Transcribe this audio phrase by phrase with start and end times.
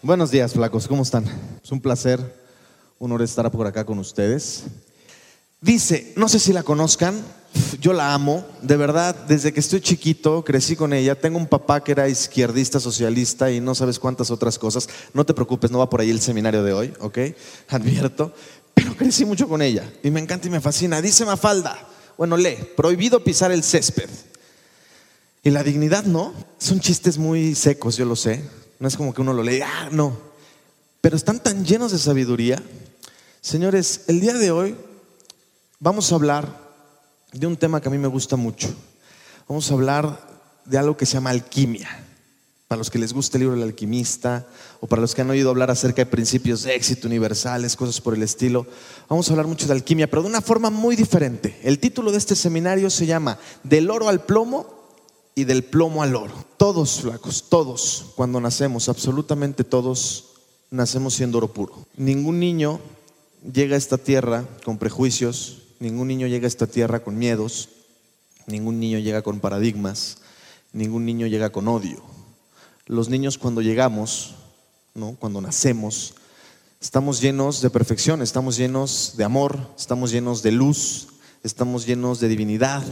[0.00, 1.24] Buenos días, flacos, ¿cómo están?
[1.60, 2.20] Es un placer,
[3.00, 4.62] un honor estar por acá con ustedes.
[5.60, 7.20] Dice, no sé si la conozcan,
[7.80, 11.16] yo la amo, de verdad, desde que estoy chiquito crecí con ella.
[11.16, 14.88] Tengo un papá que era izquierdista, socialista y no sabes cuántas otras cosas.
[15.14, 17.18] No te preocupes, no va por ahí el seminario de hoy, ¿ok?
[17.68, 18.32] Advierto.
[18.74, 21.02] Pero crecí mucho con ella y me encanta y me fascina.
[21.02, 21.76] Dice Mafalda,
[22.16, 24.08] bueno, lee, prohibido pisar el césped.
[25.42, 28.44] Y la dignidad no, son chistes muy secos, yo lo sé,
[28.78, 30.16] no es como que uno lo lee, ah, no.
[31.00, 32.62] Pero están tan llenos de sabiduría.
[33.40, 34.76] Señores, el día de hoy
[35.80, 36.68] vamos a hablar
[37.32, 38.68] de un tema que a mí me gusta mucho.
[39.48, 40.20] Vamos a hablar
[40.64, 42.04] de algo que se llama alquimia.
[42.68, 44.46] Para los que les gusta el libro del alquimista
[44.80, 48.14] o para los que han oído hablar acerca de principios de éxito universales, cosas por
[48.14, 48.66] el estilo,
[49.08, 51.58] vamos a hablar mucho de alquimia, pero de una forma muy diferente.
[51.62, 54.77] El título de este seminario se llama Del oro al plomo
[55.38, 56.34] y del plomo al oro.
[56.56, 60.30] Todos, flacos, todos, cuando nacemos, absolutamente todos,
[60.68, 61.86] nacemos siendo oro puro.
[61.96, 62.80] Ningún niño
[63.52, 67.68] llega a esta tierra con prejuicios, ningún niño llega a esta tierra con miedos,
[68.48, 70.18] ningún niño llega con paradigmas,
[70.72, 72.02] ningún niño llega con odio.
[72.86, 74.34] Los niños cuando llegamos,
[74.96, 75.14] ¿no?
[75.20, 76.14] cuando nacemos,
[76.80, 81.06] estamos llenos de perfección, estamos llenos de amor, estamos llenos de luz,
[81.44, 82.82] estamos llenos de divinidad,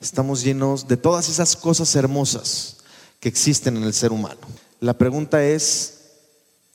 [0.00, 2.78] estamos llenos de todas esas cosas hermosas
[3.20, 4.40] que existen en el ser humano.
[4.80, 6.00] La pregunta es,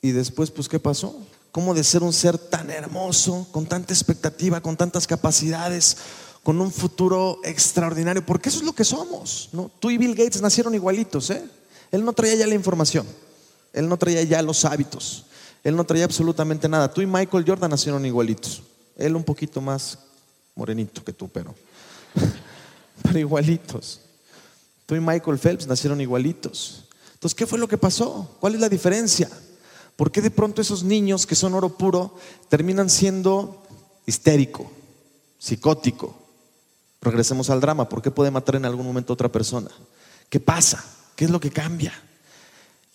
[0.00, 1.18] ¿y después pues qué pasó?
[1.50, 5.96] ¿Cómo de ser un ser tan hermoso, con tanta expectativa, con tantas capacidades,
[6.44, 8.24] con un futuro extraordinario?
[8.24, 9.70] Porque eso es lo que somos, ¿no?
[9.80, 11.42] Tú y Bill Gates nacieron igualitos, ¿eh?
[11.90, 13.06] Él no traía ya la información,
[13.72, 15.24] él no traía ya los hábitos,
[15.64, 16.92] él no traía absolutamente nada.
[16.92, 18.62] Tú y Michael Jordan nacieron igualitos,
[18.96, 19.98] él un poquito más
[20.54, 21.54] morenito que tú, pero
[23.02, 24.00] pero igualitos.
[24.86, 26.84] Tú y Michael Phelps nacieron igualitos.
[27.14, 28.36] Entonces, ¿qué fue lo que pasó?
[28.40, 29.28] ¿Cuál es la diferencia?
[29.96, 32.14] ¿Por qué de pronto esos niños que son oro puro
[32.48, 33.62] terminan siendo
[34.06, 34.70] histérico,
[35.38, 36.16] psicótico?
[37.00, 37.88] Regresemos al drama.
[37.88, 39.70] ¿Por qué puede matar en algún momento a otra persona?
[40.28, 40.84] ¿Qué pasa?
[41.16, 41.92] ¿Qué es lo que cambia?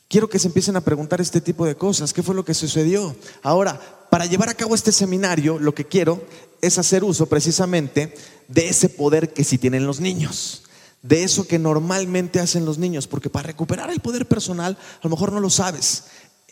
[0.08, 2.14] Quiero que se empiecen a preguntar este tipo de cosas.
[2.14, 3.16] ¿Qué fue lo que sucedió?
[3.42, 3.80] Ahora,
[4.10, 6.22] para llevar a cabo este seminario, lo que quiero
[6.62, 8.14] es hacer uso precisamente
[8.48, 10.64] de ese poder que sí tienen los niños,
[11.02, 15.10] de eso que normalmente hacen los niños, porque para recuperar el poder personal, a lo
[15.10, 16.06] mejor no lo sabes.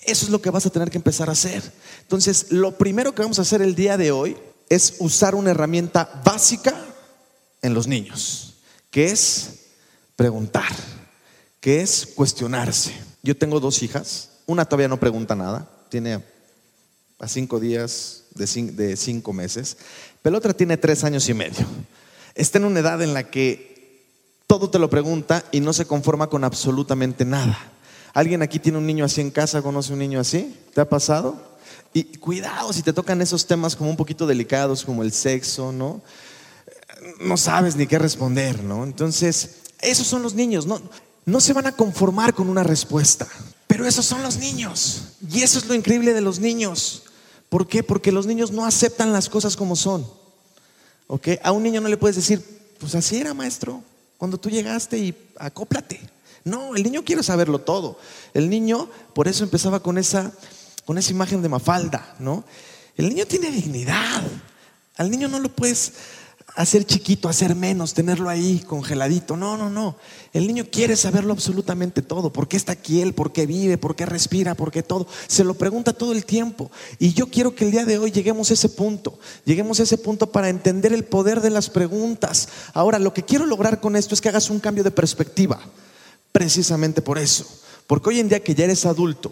[0.04, 1.62] Eso es lo que vas a tener que empezar a hacer.
[2.02, 4.38] Entonces, lo primero que vamos a hacer el día de hoy
[4.70, 6.74] es usar una herramienta básica
[7.62, 8.56] en los niños,
[8.90, 9.66] que es
[10.16, 10.72] preguntar,
[11.60, 12.94] que es cuestionarse.
[13.22, 16.24] Yo tengo dos hijas, una todavía no pregunta nada, tiene
[17.20, 19.78] a cinco días de cinco, meses,
[20.22, 21.66] pero la otra tiene tres años y medio.
[22.36, 24.06] Está en una edad en la que
[24.48, 27.58] todo te lo pregunta y no se conforma con absolutamente nada.
[28.14, 29.62] ¿Alguien aquí tiene un niño así en casa?
[29.62, 30.56] ¿Conoce un niño así?
[30.74, 31.58] ¿Te ha pasado?
[31.94, 36.02] Y cuidado si te tocan esos temas como un poquito delicados, como el sexo, ¿no?
[37.20, 38.84] No sabes ni qué responder, ¿no?
[38.84, 40.82] Entonces, esos son los niños, ¿no?
[41.26, 43.28] No se van a conformar con una respuesta,
[43.68, 45.04] pero esos son los niños.
[45.32, 47.04] Y eso es lo increíble de los niños.
[47.50, 47.84] ¿Por qué?
[47.84, 50.06] Porque los niños no aceptan las cosas como son.
[51.08, 51.30] ¿Ok?
[51.44, 52.44] A un niño no le puedes decir,
[52.80, 53.84] pues así era maestro,
[54.18, 56.00] cuando tú llegaste y acóplate.
[56.44, 57.98] No, el niño quiere saberlo todo.
[58.34, 60.32] El niño, por eso empezaba con esa,
[60.86, 62.44] con esa imagen de Mafalda, ¿no?
[62.96, 64.24] El niño tiene dignidad.
[64.98, 65.94] Al niño no lo puedes
[66.56, 69.38] hacer chiquito, hacer menos, tenerlo ahí congeladito.
[69.38, 69.96] No, no, no.
[70.34, 72.32] El niño quiere saberlo absolutamente todo.
[72.32, 73.14] ¿Por qué está aquí él?
[73.14, 73.78] ¿Por qué vive?
[73.78, 74.56] ¿Por qué respira?
[74.56, 75.08] ¿Por qué todo?
[75.28, 76.72] Se lo pregunta todo el tiempo.
[76.98, 79.20] Y yo quiero que el día de hoy lleguemos a ese punto.
[79.46, 82.50] Lleguemos a ese punto para entender el poder de las preguntas.
[82.74, 85.60] Ahora, lo que quiero lograr con esto es que hagas un cambio de perspectiva.
[86.32, 87.46] Precisamente por eso.
[87.88, 89.32] Porque hoy en día que ya eres adulto,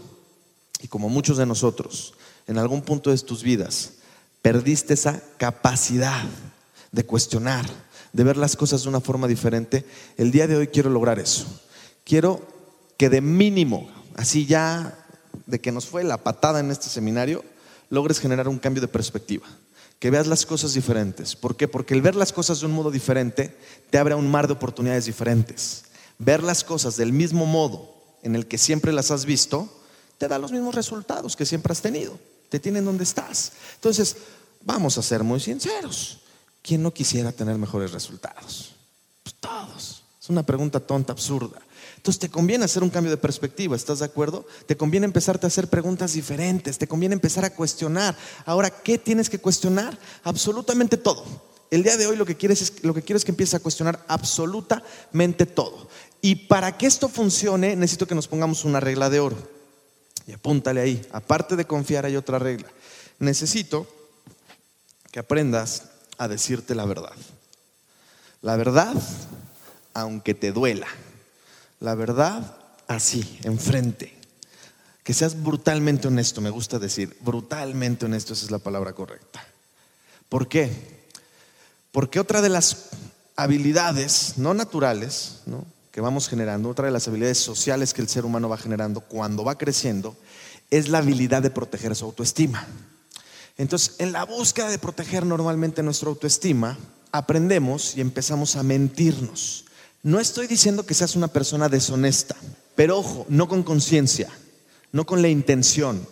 [0.81, 2.13] y como muchos de nosotros,
[2.47, 3.93] en algún punto de tus vidas,
[4.41, 6.23] perdiste esa capacidad
[6.91, 7.65] de cuestionar,
[8.13, 9.85] de ver las cosas de una forma diferente,
[10.17, 11.45] el día de hoy quiero lograr eso.
[12.03, 12.45] Quiero
[12.97, 15.05] que de mínimo, así ya
[15.45, 17.43] de que nos fue la patada en este seminario,
[17.89, 19.47] logres generar un cambio de perspectiva,
[19.99, 21.35] que veas las cosas diferentes.
[21.35, 21.67] ¿Por qué?
[21.67, 23.55] Porque el ver las cosas de un modo diferente
[23.89, 25.85] te abre un mar de oportunidades diferentes.
[26.19, 27.93] Ver las cosas del mismo modo
[28.23, 29.69] en el que siempre las has visto,
[30.17, 32.17] te da los mismos resultados que siempre has tenido.
[32.49, 33.51] Te tienen donde estás.
[33.75, 34.15] Entonces,
[34.63, 36.21] vamos a ser muy sinceros.
[36.67, 38.73] ¿Quién no quisiera tener mejores resultados?
[39.23, 40.03] Pues todos.
[40.21, 41.61] Es una pregunta tonta, absurda.
[41.95, 44.45] Entonces te conviene hacer un cambio de perspectiva, ¿estás de acuerdo?
[44.65, 48.17] Te conviene empezarte a hacer preguntas diferentes, te conviene empezar a cuestionar.
[48.45, 49.97] Ahora, ¿qué tienes que cuestionar?
[50.23, 51.23] Absolutamente todo.
[51.71, 53.59] El día de hoy lo que quieres es, lo que quiero es que empieces a
[53.59, 55.87] cuestionar absolutamente todo.
[56.21, 59.37] Y para que esto funcione, necesito que nos pongamos una regla de oro.
[60.27, 61.05] Y apúntale ahí.
[61.11, 62.67] Aparte de confiar hay otra regla.
[63.19, 63.87] Necesito
[65.11, 67.13] que aprendas a decirte la verdad.
[68.41, 68.93] La verdad,
[69.93, 70.87] aunque te duela.
[71.79, 74.15] La verdad, así, enfrente.
[75.03, 77.17] Que seas brutalmente honesto, me gusta decir.
[77.21, 79.45] Brutalmente honesto, esa es la palabra correcta.
[80.29, 80.71] ¿Por qué?
[81.91, 82.89] Porque otra de las
[83.35, 85.41] habilidades no naturales
[85.91, 89.43] que vamos generando, otra de las habilidades sociales que el ser humano va generando cuando
[89.43, 90.15] va creciendo,
[90.69, 92.67] es la habilidad de proteger su autoestima.
[93.57, 96.77] Entonces, en la búsqueda de proteger normalmente nuestra autoestima,
[97.11, 99.65] aprendemos y empezamos a mentirnos.
[100.03, 102.35] No estoy diciendo que seas una persona deshonesta,
[102.75, 104.29] pero ojo, no con conciencia,
[104.91, 106.07] no con la intención.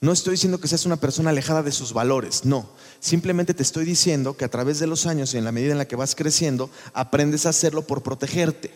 [0.00, 2.68] No estoy diciendo que seas una persona alejada de sus valores, no.
[3.00, 5.78] Simplemente te estoy diciendo que a través de los años y en la medida en
[5.78, 8.70] la que vas creciendo, aprendes a hacerlo por protegerte.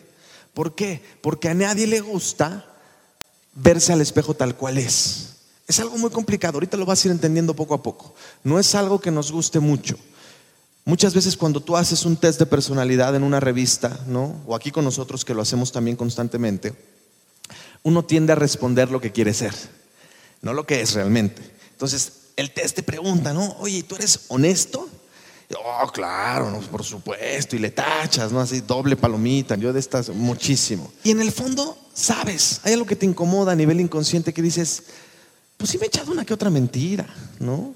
[0.55, 1.03] ¿Por qué?
[1.21, 2.65] Porque a nadie le gusta
[3.53, 5.38] verse al espejo tal cual es.
[5.69, 8.15] Es algo muy complicado, ahorita lo vas a ir entendiendo poco a poco.
[8.43, 9.99] No es algo que nos guste mucho.
[10.83, 14.41] Muchas veces cuando tú haces un test de personalidad en una revista, ¿no?
[14.47, 16.73] O aquí con nosotros que lo hacemos también constantemente,
[17.83, 19.53] uno tiende a responder lo que quiere ser,
[20.41, 21.39] no lo que es realmente.
[21.73, 23.55] Entonces, el test te pregunta, ¿no?
[23.59, 24.89] Oye, ¿tú eres honesto?
[25.55, 28.39] Oh, claro, por supuesto, y le tachas, ¿no?
[28.39, 30.91] Así, doble palomita, yo de estas, muchísimo.
[31.03, 34.83] Y en el fondo, sabes, hay algo que te incomoda a nivel inconsciente que dices,
[35.59, 37.05] pues sí me he echado una que otra mentira,
[37.37, 37.75] ¿no?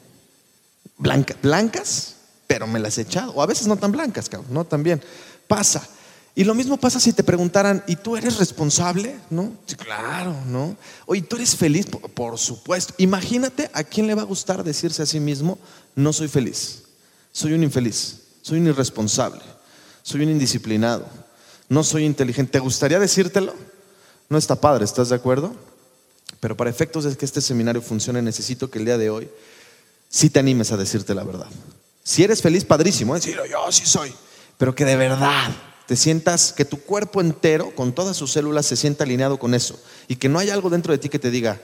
[0.97, 2.15] blancas,
[2.47, 3.33] pero me las he echado.
[3.33, 4.63] O a veces no tan blancas, cabrón, ¿no?
[4.63, 5.01] También
[5.49, 5.85] pasa.
[6.33, 9.19] Y lo mismo pasa si te preguntaran, ¿y tú eres responsable?
[9.29, 9.51] ¿No?
[9.65, 10.77] Sí, claro, ¿no?
[11.05, 11.85] Oye, ¿tú eres feliz?
[11.87, 12.93] Por, por, supuesto.
[12.99, 15.59] Imagínate a quién le va a gustar decirse a sí mismo,
[15.93, 16.83] no soy feliz,
[17.33, 19.41] soy un infeliz, soy un irresponsable,
[20.03, 21.05] soy un indisciplinado,
[21.67, 22.53] no soy inteligente.
[22.53, 23.53] ¿Te gustaría decírtelo?
[24.29, 25.53] No está padre, ¿estás de acuerdo?
[26.39, 29.29] Pero para efectos de que este seminario funcione, necesito que el día de hoy
[30.09, 31.47] sí te animes a decirte la verdad.
[32.03, 33.19] Si eres feliz, padrísimo, ¿eh?
[33.19, 34.13] decirlo, yo sí soy,
[34.57, 35.51] pero que de verdad
[35.87, 39.79] te sientas, que tu cuerpo entero, con todas sus células, se sienta alineado con eso.
[40.07, 41.59] Y que no hay algo dentro de ti que te diga,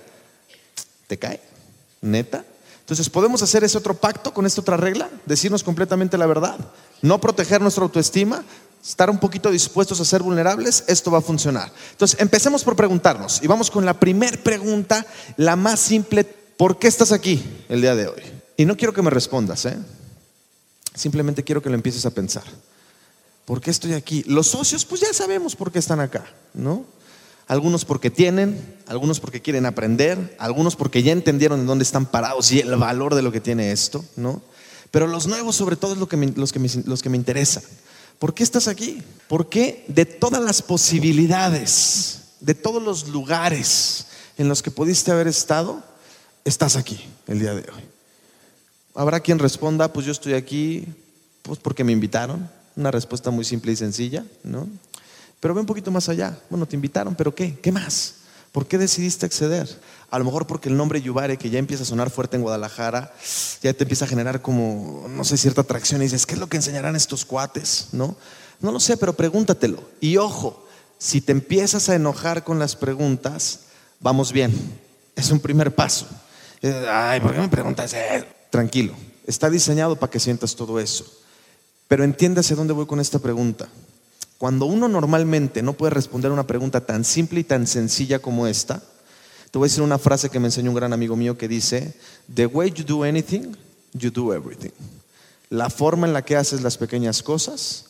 [1.08, 1.42] ¿te cae?
[2.02, 2.46] ¿Neta?
[2.82, 5.10] Entonces, ¿podemos hacer ese otro pacto con esta otra regla?
[5.26, 6.58] Decirnos completamente la verdad.
[7.02, 8.44] No proteger nuestra autoestima,
[8.84, 11.72] estar un poquito dispuestos a ser vulnerables, esto va a funcionar.
[11.92, 15.06] Entonces, empecemos por preguntarnos y vamos con la primera pregunta,
[15.38, 18.22] la más simple, ¿por qué estás aquí el día de hoy?
[18.58, 19.78] Y no quiero que me respondas, ¿eh?
[20.96, 22.44] simplemente quiero que lo empieces a pensar.
[23.46, 24.24] ¿Por qué estoy aquí?
[24.28, 26.86] Los socios, pues ya sabemos por qué están acá, ¿no?
[27.48, 32.52] Algunos porque tienen, algunos porque quieren aprender, algunos porque ya entendieron en dónde están parados
[32.52, 34.42] y el valor de lo que tiene esto, ¿no?
[34.92, 37.64] Pero los nuevos sobre todo es lo que los, que me, los que me interesan.
[38.20, 39.02] ¿Por qué estás aquí?
[39.28, 44.08] ¿Por qué de todas las posibilidades, de todos los lugares
[44.38, 45.82] en los que pudiste haber estado,
[46.44, 47.84] estás aquí el día de hoy?
[48.94, 50.86] Habrá quien responda, pues yo estoy aquí,
[51.44, 52.50] pues porque me invitaron.
[52.76, 54.68] Una respuesta muy simple y sencilla, ¿no?
[55.40, 56.38] Pero ve un poquito más allá.
[56.50, 57.58] Bueno, te invitaron, pero ¿qué?
[57.60, 58.16] ¿Qué más?
[58.52, 59.70] ¿Por qué decidiste acceder?
[60.12, 63.14] A lo mejor porque el nombre Yubare, que ya empieza a sonar fuerte en Guadalajara,
[63.62, 66.48] ya te empieza a generar como, no sé, cierta atracción y dices, ¿qué es lo
[66.48, 67.90] que enseñarán estos cuates?
[67.92, 68.16] ¿No?
[68.60, 69.84] No lo sé, pero pregúntatelo.
[70.02, 70.66] Y ojo,
[70.98, 73.62] si te empiezas a enojar con las preguntas,
[74.00, 74.54] vamos bien.
[75.16, 76.08] Es un primer paso.
[76.90, 77.96] Ay, ¿por qué me preguntas?
[78.50, 78.94] Tranquilo,
[79.28, 81.06] está diseñado para que sientas todo eso.
[81.88, 83.70] Pero entiéndase dónde voy con esta pregunta.
[84.38, 88.82] Cuando uno normalmente no puede responder una pregunta tan simple y tan sencilla como esta,
[89.52, 91.96] te voy a decir una frase que me enseñó un gran amigo mío que dice,
[92.34, 93.56] The way you do anything,
[93.94, 94.72] you do everything.
[95.50, 97.86] La forma en la que haces las pequeñas cosas,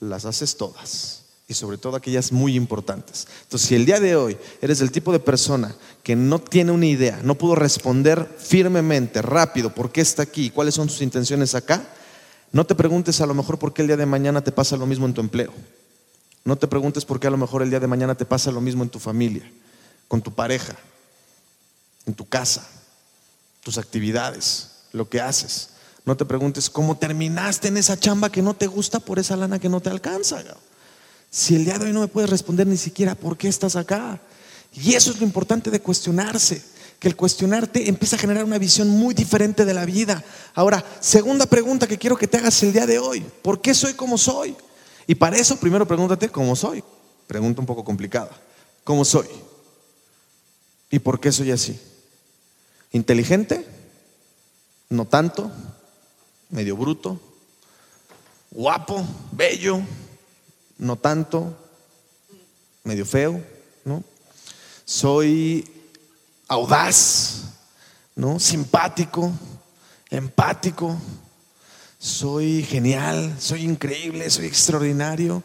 [0.00, 1.22] las haces todas.
[1.46, 3.28] Y sobre todo aquellas muy importantes.
[3.42, 6.86] Entonces, si el día de hoy eres el tipo de persona que no tiene una
[6.86, 11.86] idea, no pudo responder firmemente, rápido, por qué está aquí, cuáles son sus intenciones acá,
[12.50, 14.86] no te preguntes a lo mejor por qué el día de mañana te pasa lo
[14.86, 15.52] mismo en tu empleo.
[16.44, 18.60] No te preguntes por qué a lo mejor el día de mañana te pasa lo
[18.60, 19.48] mismo en tu familia,
[20.08, 20.76] con tu pareja,
[22.06, 22.66] en tu casa,
[23.62, 25.70] tus actividades, lo que haces.
[26.04, 29.58] No te preguntes cómo terminaste en esa chamba que no te gusta por esa lana
[29.58, 30.42] que no te alcanza.
[31.30, 34.20] Si el día de hoy no me puedes responder ni siquiera por qué estás acá.
[34.72, 36.62] Y eso es lo importante de cuestionarse,
[36.98, 40.22] que el cuestionarte empieza a generar una visión muy diferente de la vida.
[40.54, 43.94] Ahora, segunda pregunta que quiero que te hagas el día de hoy, ¿por qué soy
[43.94, 44.56] como soy?
[45.06, 46.82] Y para eso primero pregúntate cómo soy.
[47.26, 48.30] Pregunta un poco complicada.
[48.82, 49.26] ¿Cómo soy?
[50.90, 51.80] ¿Y por qué soy así?
[52.94, 53.66] Inteligente,
[54.88, 55.50] no tanto,
[56.48, 57.18] medio bruto,
[58.52, 59.82] guapo, bello,
[60.78, 61.56] no tanto,
[62.84, 63.44] medio feo,
[63.84, 64.04] ¿no?
[64.84, 65.68] Soy
[66.46, 67.46] audaz,
[68.14, 68.38] ¿no?
[68.38, 69.32] Simpático,
[70.08, 70.96] empático.
[71.98, 75.42] Soy genial, soy increíble, soy extraordinario.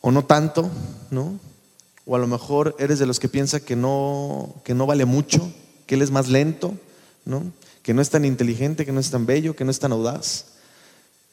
[0.00, 0.70] O no tanto,
[1.10, 1.38] ¿no?
[2.06, 5.52] O a lo mejor eres de los que piensa que no, que no vale mucho,
[5.86, 6.74] que él es más lento,
[7.24, 7.42] ¿no?
[7.82, 10.46] Que no es tan inteligente, que no es tan bello, que no es tan audaz.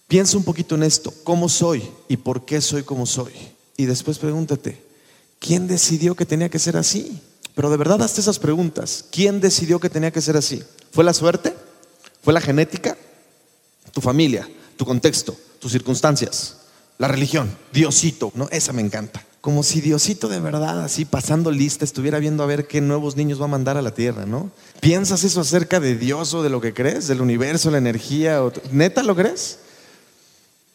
[0.07, 3.33] Piensa un poquito en esto, ¿cómo soy y por qué soy como soy?
[3.77, 4.81] Y después pregúntate,
[5.39, 7.21] ¿quién decidió que tenía que ser así?
[7.55, 9.05] Pero de verdad hazte esas preguntas.
[9.11, 10.63] ¿Quién decidió que tenía que ser así?
[10.91, 11.53] ¿Fue la suerte?
[12.23, 12.97] ¿Fue la genética?
[13.91, 14.49] ¿Tu familia?
[14.77, 15.35] ¿Tu contexto?
[15.59, 16.57] ¿Tus circunstancias?
[16.97, 17.55] ¿La religión?
[17.73, 18.47] Diosito, ¿no?
[18.51, 19.25] Esa me encanta.
[19.41, 23.41] Como si Diosito de verdad, así pasando lista, estuviera viendo a ver qué nuevos niños
[23.41, 24.51] va a mandar a la tierra, ¿no?
[24.81, 27.07] ¿Piensas eso acerca de Dios o de lo que crees?
[27.07, 28.43] ¿Del universo, la energía?
[28.43, 28.53] O...
[28.71, 29.57] ¿Neta lo crees?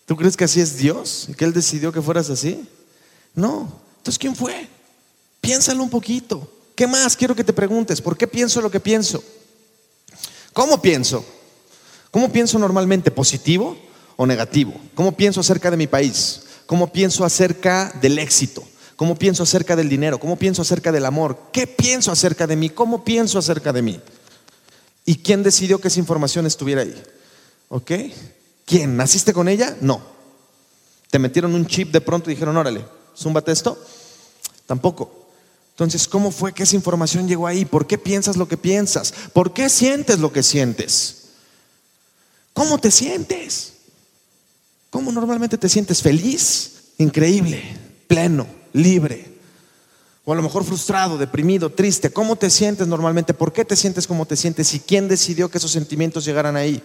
[0.05, 1.27] ¿Tú crees que así es Dios?
[1.29, 2.69] ¿Y que Él decidió que fueras así?
[3.37, 3.73] No.
[3.99, 4.69] Entonces, ¿quién fue?
[5.41, 6.51] Piénsalo un poquito.
[6.75, 8.01] ¿Qué más quiero que te preguntes?
[8.01, 9.23] ¿Por qué pienso lo que pienso?
[10.53, 11.25] ¿Cómo pienso?
[12.11, 13.13] ¿Cómo pienso normalmente?
[13.13, 13.77] ¿Positivo
[14.17, 14.75] o negativo?
[14.95, 16.46] ¿Cómo pienso acerca de mi país?
[16.67, 18.63] ¿Cómo pienso acerca del éxito?
[18.97, 20.19] ¿Cómo pienso acerca del dinero?
[20.19, 21.39] ¿Cómo pienso acerca del amor?
[21.53, 22.71] ¿Qué pienso acerca de mí?
[22.71, 24.01] ¿Cómo pienso acerca de mí?
[25.05, 27.03] ¿Y quién decidió que esa información estuviera ahí?
[27.69, 27.93] ¿Ok?
[28.65, 28.97] ¿Quién?
[28.97, 29.77] ¿Naciste con ella?
[29.81, 30.01] No.
[31.11, 32.85] ¿Te metieron un chip de pronto y dijeron, órale,
[33.17, 33.79] zúmbate esto?
[34.67, 35.29] Tampoco.
[35.71, 37.67] Entonces, ¿cómo fue que esa información llegó ahí?
[37.67, 39.13] ¿Por qué piensas lo que piensas?
[39.33, 41.27] ¿Por qué sientes lo que sientes?
[42.55, 43.75] ¿Cómo te sientes?
[44.91, 46.03] ¿Cómo normalmente te sientes?
[46.03, 46.93] ¿Feliz?
[46.99, 47.63] Increíble,
[48.07, 49.37] pleno, libre.
[50.25, 52.11] O a lo mejor frustrado, deprimido, triste.
[52.11, 53.35] ¿Cómo te sientes normalmente?
[53.35, 54.75] ¿Por qué te sientes como te sientes?
[54.75, 56.83] ¿Y quién decidió que esos sentimientos llegaran ahí?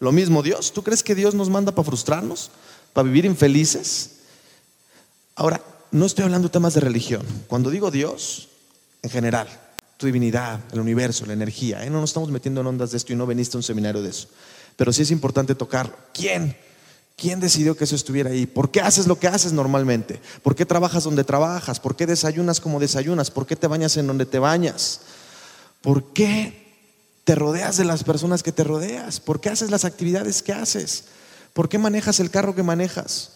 [0.00, 0.72] Lo mismo Dios.
[0.72, 2.50] ¿Tú crees que Dios nos manda para frustrarnos?
[2.92, 4.10] ¿Para vivir infelices?
[5.36, 7.24] Ahora, no estoy hablando de temas de religión.
[7.46, 8.48] Cuando digo Dios,
[9.02, 9.48] en general,
[9.96, 11.90] tu divinidad, el universo, la energía, ¿eh?
[11.90, 14.10] no nos estamos metiendo en ondas de esto y no veniste a un seminario de
[14.10, 14.28] eso.
[14.76, 15.94] Pero sí es importante tocarlo.
[16.12, 16.56] ¿Quién?
[17.16, 18.46] ¿Quién decidió que eso estuviera ahí?
[18.46, 20.20] ¿Por qué haces lo que haces normalmente?
[20.42, 21.78] ¿Por qué trabajas donde trabajas?
[21.78, 23.30] ¿Por qué desayunas como desayunas?
[23.30, 25.00] ¿Por qué te bañas en donde te bañas?
[25.80, 26.64] ¿Por qué
[27.22, 29.20] te rodeas de las personas que te rodeas?
[29.20, 31.04] ¿Por qué haces las actividades que haces?
[31.52, 33.30] ¿Por qué manejas el carro que manejas?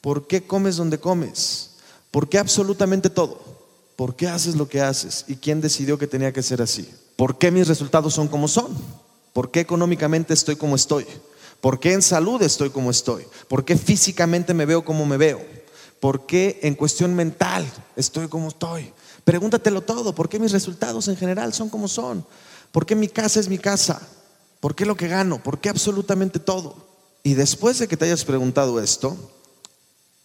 [0.00, 1.70] ¿Por qué comes donde comes?
[2.10, 3.40] ¿Por qué absolutamente todo?
[3.94, 5.24] ¿Por qué haces lo que haces?
[5.28, 6.90] ¿Y quién decidió que tenía que ser así?
[7.16, 8.76] ¿Por qué mis resultados son como son?
[9.32, 11.06] ¿Por qué económicamente estoy como estoy?
[11.60, 13.26] ¿Por qué en salud estoy como estoy?
[13.48, 15.40] ¿Por qué físicamente me veo como me veo?
[16.00, 18.92] ¿Por qué en cuestión mental estoy como estoy?
[19.24, 20.14] Pregúntatelo todo.
[20.14, 22.24] ¿Por qué mis resultados en general son como son?
[22.72, 24.00] ¿Por qué mi casa es mi casa?
[24.60, 25.42] ¿Por qué lo que gano?
[25.42, 26.74] ¿Por qué absolutamente todo?
[27.22, 29.16] Y después de que te hayas preguntado esto,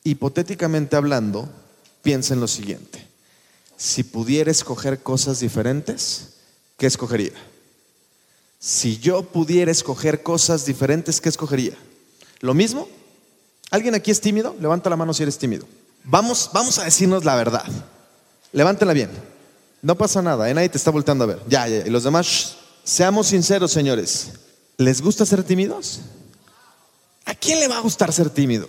[0.03, 1.49] hipotéticamente hablando,
[2.01, 3.05] piensa en lo siguiente.
[3.75, 6.35] Si pudiera escoger cosas diferentes,
[6.77, 7.33] ¿qué escogería?
[8.65, 11.73] Si yo pudiera escoger cosas diferentes, ¿qué escogería?
[12.39, 12.87] ¿Lo mismo?
[13.69, 14.55] ¿Alguien aquí es tímido?
[14.59, 15.67] Levanta la mano si eres tímido.
[16.03, 17.67] Vamos, vamos a decirnos la verdad.
[18.53, 19.11] Levántela bien.
[19.83, 20.53] No pasa nada, ¿eh?
[20.55, 21.41] nadie te está volteando a ver.
[21.47, 21.85] Ya, ya.
[21.85, 24.31] Y los demás, seamos sinceros, señores.
[24.77, 25.99] ¿Les gusta ser tímidos?
[27.25, 28.67] ¿A quién le va a gustar ser tímido?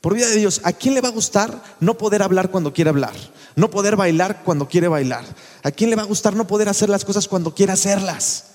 [0.00, 2.88] Por vida de Dios, ¿a quién le va a gustar no poder hablar cuando quiere
[2.88, 3.12] hablar?
[3.56, 5.26] No poder bailar cuando quiere bailar.
[5.62, 8.53] ¿A quién le va a gustar no poder hacer las cosas cuando quiere hacerlas?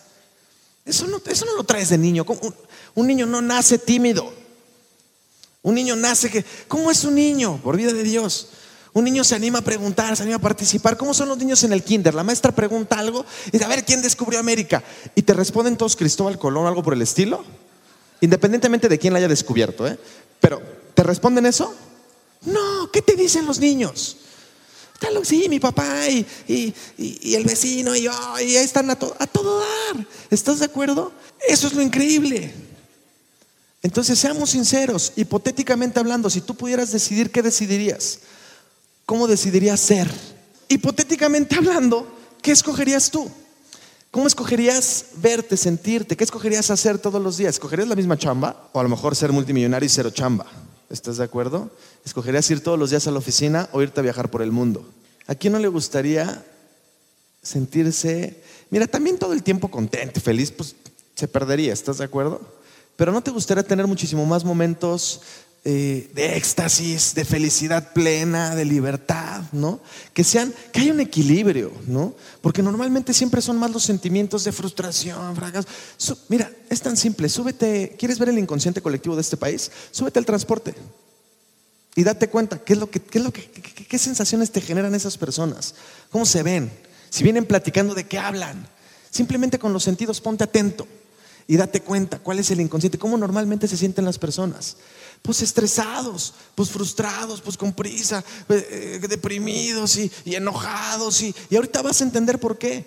[0.86, 2.26] Eso no, eso no lo traes de niño.
[2.28, 2.56] Un,
[2.96, 4.34] un niño no nace tímido.
[5.62, 6.46] Un niño nace que...
[6.68, 7.60] ¿Cómo es un niño?
[7.64, 8.50] Por vida de Dios.
[8.94, 10.98] Un niño se anima a preguntar, se anima a participar.
[10.98, 12.16] ¿Cómo son los niños en el kinder?
[12.16, 14.84] La maestra pregunta algo y dice, a ver, ¿quién descubrió América?
[15.16, 17.44] Y te responden todos Cristóbal Colón, algo por el estilo.
[18.22, 19.88] Independientemente de quién la haya descubierto.
[19.88, 19.98] ¿eh?
[20.40, 20.62] Pero
[21.00, 21.74] ¿Te responden eso?
[22.42, 24.18] No, ¿qué te dicen los niños?
[25.24, 30.06] Sí, mi papá y, el vecino y yo, y ahí están a, a todo dar.
[30.30, 31.12] ¿Estás de acuerdo?
[31.48, 32.54] Eso es lo increíble.
[33.82, 38.20] Entonces, seamos sinceros, hipotéticamente hablando, si tú pudieras decidir, ¿qué decidirías?
[39.06, 40.12] ¿Cómo decidirías ser?
[40.68, 42.08] Hipotéticamente hablando,
[42.42, 43.30] ¿qué escogerías tú?
[44.12, 46.18] ¿Cómo escogerías verte, sentirte?
[46.18, 47.56] ¿Qué escogerías hacer todos los días?
[47.56, 48.70] ¿Escogerías la misma chamba?
[48.74, 50.46] O a lo mejor ser multimillonario y cero chamba.
[50.90, 51.70] ¿Estás de acuerdo?
[52.04, 54.88] ¿Escogerías ir todos los días a la oficina o irte a viajar por el mundo?
[55.28, 56.44] ¿A quién no le gustaría
[57.42, 60.76] sentirse, mira, también todo el tiempo contento, feliz, pues
[61.16, 62.42] se perdería, ¿estás de acuerdo?
[62.96, 65.22] Pero ¿no te gustaría tener muchísimo más momentos
[65.66, 69.82] eh, de éxtasis, de felicidad plena, de libertad, ¿no?
[70.14, 72.14] Que sean, que haya un equilibrio, ¿no?
[72.42, 75.68] Porque normalmente siempre son más los sentimientos de frustración, fracaso.
[76.30, 79.70] mira, es tan simple, súbete, ¿quieres ver el inconsciente colectivo de este país?
[79.92, 80.74] Súbete al transporte
[81.96, 84.96] y date cuenta qué es lo que, qué es lo que, qué sensaciones te generan
[84.96, 85.76] esas personas,
[86.10, 86.72] cómo se ven.
[87.10, 88.66] Si vienen platicando de qué hablan,
[89.10, 90.88] simplemente con los sentidos ponte atento
[91.48, 94.78] y date cuenta cuál es el inconsciente, cómo normalmente se sienten las personas.
[95.22, 101.22] Pues estresados, pues frustrados, pues con prisa, eh, eh, deprimidos y, enojados.
[101.22, 102.86] Y, y ahorita vas a entender por qué.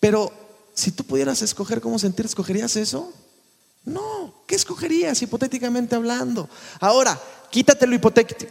[0.00, 0.32] Pero
[0.74, 3.12] si tú pudieras escoger cómo sentir, ¿escogerías eso?
[3.84, 6.48] No, ¿qué escogerías hipotéticamente hablando?
[6.80, 7.98] Ahora, quítate lo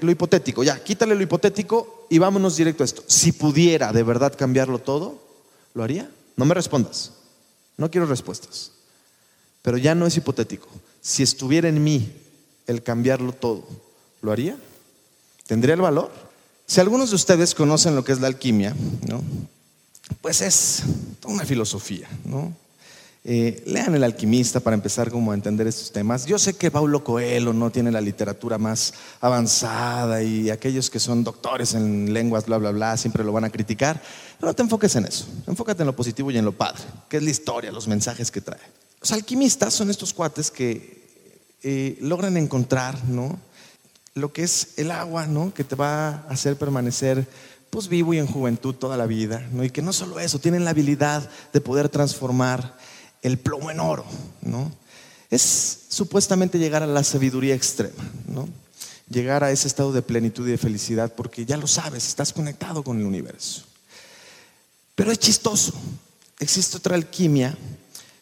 [0.02, 3.04] lo hipotético, ya, quítale lo hipotético y vámonos directo a esto.
[3.08, 5.24] Si pudiera de verdad cambiarlo todo,
[5.74, 6.10] ¿lo haría?
[6.36, 7.12] No me respondas,
[7.78, 8.72] no quiero respuestas.
[9.62, 10.68] Pero ya no es hipotético.
[11.02, 12.12] Si estuviera en mí
[12.68, 13.64] el cambiarlo todo,
[14.22, 14.58] ¿lo haría?
[15.48, 16.12] ¿Tendría el valor?
[16.66, 18.76] Si algunos de ustedes conocen lo que es la alquimia,
[19.08, 19.22] ¿no?
[20.22, 20.84] pues es
[21.20, 22.54] toda una filosofía, ¿no?
[23.30, 26.26] Eh, lean El Alquimista para empezar como a entender estos temas.
[26.26, 31.26] Yo sé que Paulo Coelho no tiene la literatura más avanzada y aquellos que son
[31.26, 34.02] doctores en lenguas, bla, bla, bla, siempre lo van a criticar.
[34.40, 35.28] Pero no te enfoques en eso.
[35.46, 38.40] Enfócate en lo positivo y en lo padre, que es la historia, los mensajes que
[38.40, 38.62] trae.
[39.02, 40.97] Los alquimistas son estos cuates que
[41.64, 43.40] eh, logran encontrar, ¿no?
[44.14, 45.54] Lo que es el agua, ¿no?
[45.54, 47.28] Que te va a hacer permanecer
[47.70, 49.64] pues vivo y en juventud toda la vida, ¿no?
[49.64, 52.78] Y que no solo eso, tienen la habilidad de poder transformar
[53.22, 54.06] el plomo en oro,
[54.42, 54.72] ¿no?
[55.30, 58.48] Es supuestamente llegar a la sabiduría extrema, ¿no?
[59.10, 62.84] Llegar a ese estado de plenitud y de felicidad porque ya lo sabes, estás conectado
[62.84, 63.64] con el universo.
[64.96, 65.74] Pero es chistoso.
[66.40, 67.58] Existe otra alquimia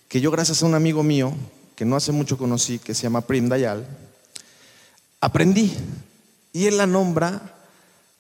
[0.08, 1.34] que yo gracias a un amigo mío,
[1.75, 3.86] que no hace mucho conocí, que se llama Prim Dayal,
[5.22, 5.75] aprendí.
[6.53, 7.55] Y él la nombra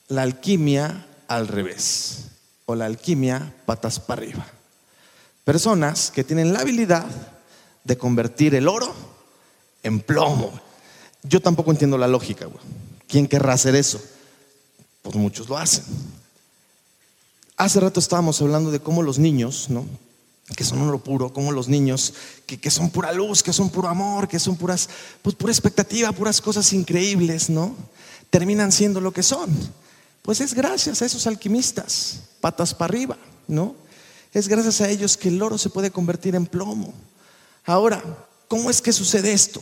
[0.07, 2.25] la alquimia al revés
[2.65, 4.45] o la alquimia patas para arriba.
[5.43, 7.05] Personas que tienen la habilidad
[7.83, 8.93] de convertir el oro
[9.83, 10.51] en plomo.
[11.23, 12.63] Yo tampoco entiendo la lógica, güey.
[13.07, 14.01] ¿Quién querrá hacer eso?
[15.01, 15.83] Pues muchos lo hacen.
[17.57, 19.85] Hace rato estábamos hablando de cómo los niños, ¿no?
[20.55, 22.13] Que son oro puro, como los niños,
[22.45, 24.89] que, que, son pura luz, que son puro amor, que son puras,
[25.21, 27.75] pues pura expectativa, puras cosas increíbles, ¿no?
[28.29, 29.49] Terminan siendo lo que son.
[30.21, 33.75] Pues es gracias a esos alquimistas, patas para arriba, ¿no?
[34.33, 36.93] Es gracias a ellos que el oro se puede convertir en plomo.
[37.63, 38.03] Ahora,
[38.47, 39.61] ¿cómo es que sucede esto?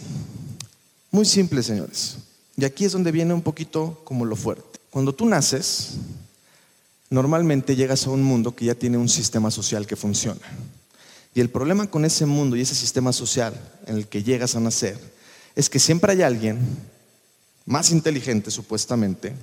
[1.11, 2.17] Muy simple, señores.
[2.57, 4.79] Y aquí es donde viene un poquito como lo fuerte.
[4.89, 5.91] Cuando tú naces,
[7.13, 10.41] normalmente llegas a un mundo que ya tiene un sistema social que funciona.
[11.35, 13.53] Y el problema con ese mundo y ese sistema social
[13.85, 14.97] en el que llegas a nacer
[15.55, 16.57] es que siempre hay alguien
[17.67, 19.33] más inteligente supuestamente,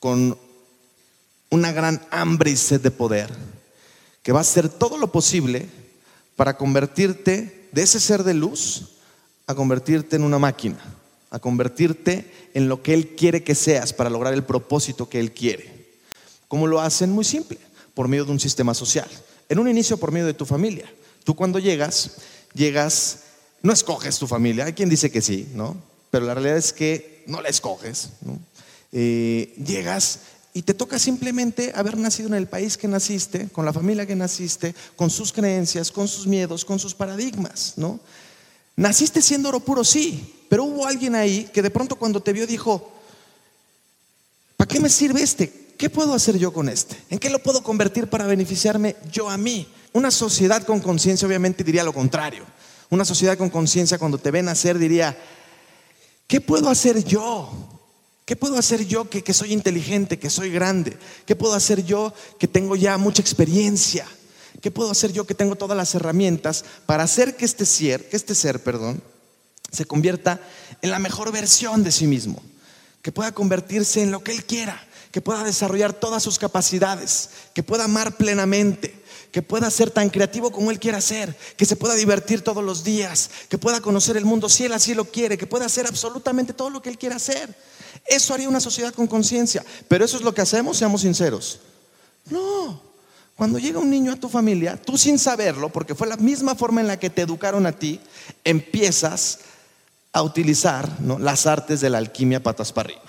[0.00, 0.38] con
[1.50, 3.28] una gran hambre y sed de poder,
[4.22, 5.68] que va a hacer todo lo posible
[6.34, 8.88] para convertirte de ese ser de luz
[9.46, 10.78] a convertirte en una máquina,
[11.30, 15.32] a convertirte en lo que Él quiere que seas para lograr el propósito que Él
[15.32, 15.73] quiere.
[16.54, 17.10] ¿Cómo lo hacen?
[17.10, 17.58] Muy simple,
[17.94, 19.08] por medio de un sistema social.
[19.48, 20.88] En un inicio por medio de tu familia.
[21.24, 22.12] Tú cuando llegas,
[22.54, 23.24] llegas,
[23.60, 24.66] no escoges tu familia.
[24.66, 25.76] Hay quien dice que sí, ¿no?
[26.12, 28.10] Pero la realidad es que no la escoges.
[28.92, 30.20] Eh, llegas
[30.52, 34.14] y te toca simplemente haber nacido en el país que naciste, con la familia que
[34.14, 37.98] naciste, con sus creencias, con sus miedos, con sus paradigmas, ¿no?
[38.76, 42.46] Naciste siendo oro puro, sí, pero hubo alguien ahí que de pronto cuando te vio
[42.46, 42.92] dijo,
[44.56, 45.63] ¿para qué me sirve este?
[45.78, 46.96] ¿Qué puedo hacer yo con este?
[47.10, 49.68] ¿En qué lo puedo convertir para beneficiarme yo a mí?
[49.92, 52.44] Una sociedad con conciencia obviamente diría lo contrario.
[52.90, 55.16] Una sociedad con conciencia cuando te ven nacer diría,
[56.26, 57.50] ¿qué puedo hacer yo?
[58.24, 60.96] ¿Qué puedo hacer yo que, soy inteligente, que soy grande?
[61.26, 64.06] ¿Qué puedo hacer yo que tengo ya mucha experiencia?
[64.62, 68.16] ¿Qué puedo hacer yo que tengo todas las herramientas para hacer que este ser, que
[68.16, 69.02] este ser, perdón,
[69.70, 70.40] se convierta
[70.80, 72.40] en la mejor versión de sí mismo?
[73.04, 77.62] Que pueda convertirse en lo que él quiera, que pueda desarrollar todas sus capacidades, que
[77.62, 81.94] pueda amar plenamente, que pueda ser tan creativo como Él quiera ser, que se pueda
[81.96, 85.46] divertir todos los días, que pueda conocer el mundo si Él así lo quiere, que
[85.46, 87.54] pueda hacer absolutamente todo lo que Él quiera hacer.
[88.06, 89.64] Eso haría una sociedad con conciencia.
[89.86, 91.60] Pero eso es lo que hacemos, seamos sinceros.
[92.30, 92.80] No.
[93.36, 96.80] Cuando llega un niño a tu familia, tú sin saberlo, porque fue la misma forma
[96.80, 98.00] en la que te educaron a ti,
[98.44, 99.40] empiezas
[100.14, 103.02] a utilizar las artes de la alquimia patas para arriba,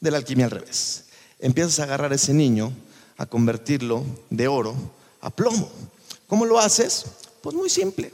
[0.00, 1.04] de la alquimia al revés.
[1.38, 2.72] Empiezas a agarrar a ese niño,
[3.18, 4.74] a convertirlo de oro
[5.20, 5.70] a plomo.
[6.26, 7.04] ¿Cómo lo haces?
[7.42, 8.10] Pues muy simple,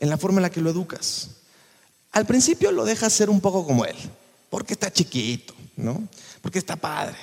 [0.00, 1.28] en la forma en la que lo educas.
[2.10, 3.96] Al principio lo dejas ser un poco como él,
[4.50, 6.08] porque está chiquito, ¿no?
[6.42, 7.16] Porque está padre.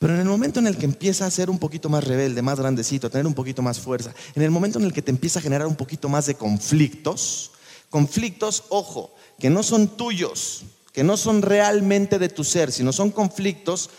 [0.00, 2.58] Pero en el momento en el que empieza a ser un poquito más rebelde, más
[2.58, 5.38] grandecito, a tener un poquito más fuerza, en el momento en el que te empieza
[5.38, 7.51] a generar un poquito más de conflictos,
[7.92, 13.10] conflictos, ojo, que no son tuyos, que no son realmente de tu ser, sino son
[13.10, 13.90] conflictos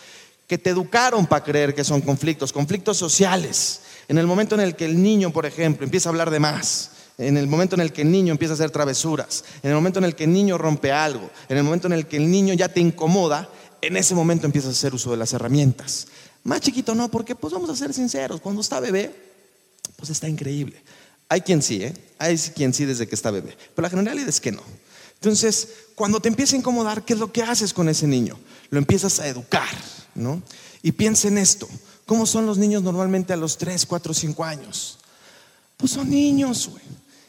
[0.48, 3.82] que te educaron para creer que son conflictos, conflictos sociales.
[4.08, 6.90] En el momento en el que el niño, por ejemplo, empieza a hablar de más,
[7.18, 10.00] en el momento en el que el niño empieza a hacer travesuras, en el momento
[10.00, 12.52] en el que el niño rompe algo, en el momento en el que el niño
[12.52, 13.48] ya te incomoda,
[13.80, 16.08] en ese momento empiezas a hacer uso de las herramientas.
[16.42, 19.14] Más chiquito no, porque pues vamos a ser sinceros, cuando está bebé,
[19.96, 20.82] pues está increíble.
[21.28, 21.94] Hay quien sí, ¿eh?
[22.18, 24.62] Hay quien sí desde que está bebé, pero la generalidad es que no.
[25.14, 28.38] Entonces, cuando te empieza a incomodar, ¿qué es lo que haces con ese niño?
[28.70, 29.68] Lo empiezas a educar,
[30.14, 30.42] ¿no?
[30.82, 31.68] Y piensa en esto,
[32.06, 34.98] ¿cómo son los niños normalmente a los 3, 4, 5 años?
[35.76, 36.84] Pues son niños, güey.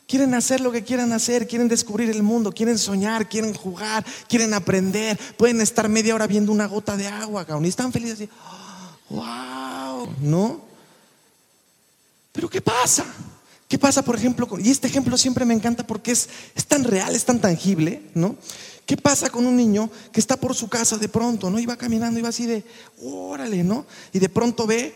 [0.08, 4.54] Quieren hacer lo que quieran hacer, quieren descubrir el mundo, quieren soñar, quieren jugar, quieren
[4.54, 5.18] aprender.
[5.36, 8.30] Pueden estar media hora viendo una gota de agua, cabrón, y están felices así.
[9.10, 10.14] ¡Wow!
[10.22, 10.62] ¿No?
[12.32, 13.04] Pero ¿qué pasa?
[13.68, 14.48] ¿Qué pasa, por ejemplo?
[14.60, 18.36] Y este ejemplo siempre me encanta porque es, es tan real, es tan tangible, ¿no?
[18.86, 21.58] ¿Qué pasa con un niño que está por su casa de pronto, ¿no?
[21.58, 22.64] Iba caminando, iba así de,
[23.02, 23.88] órale, ¿no?
[24.14, 24.94] Y de pronto ve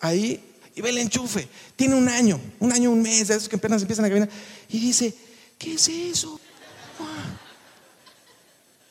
[0.00, 0.40] ahí
[0.76, 1.48] y ve el enchufe.
[1.74, 4.30] Tiene un año, un año, un mes, de esos que apenas empiezan a caminar.
[4.68, 5.12] Y dice,
[5.58, 6.38] ¿qué es eso?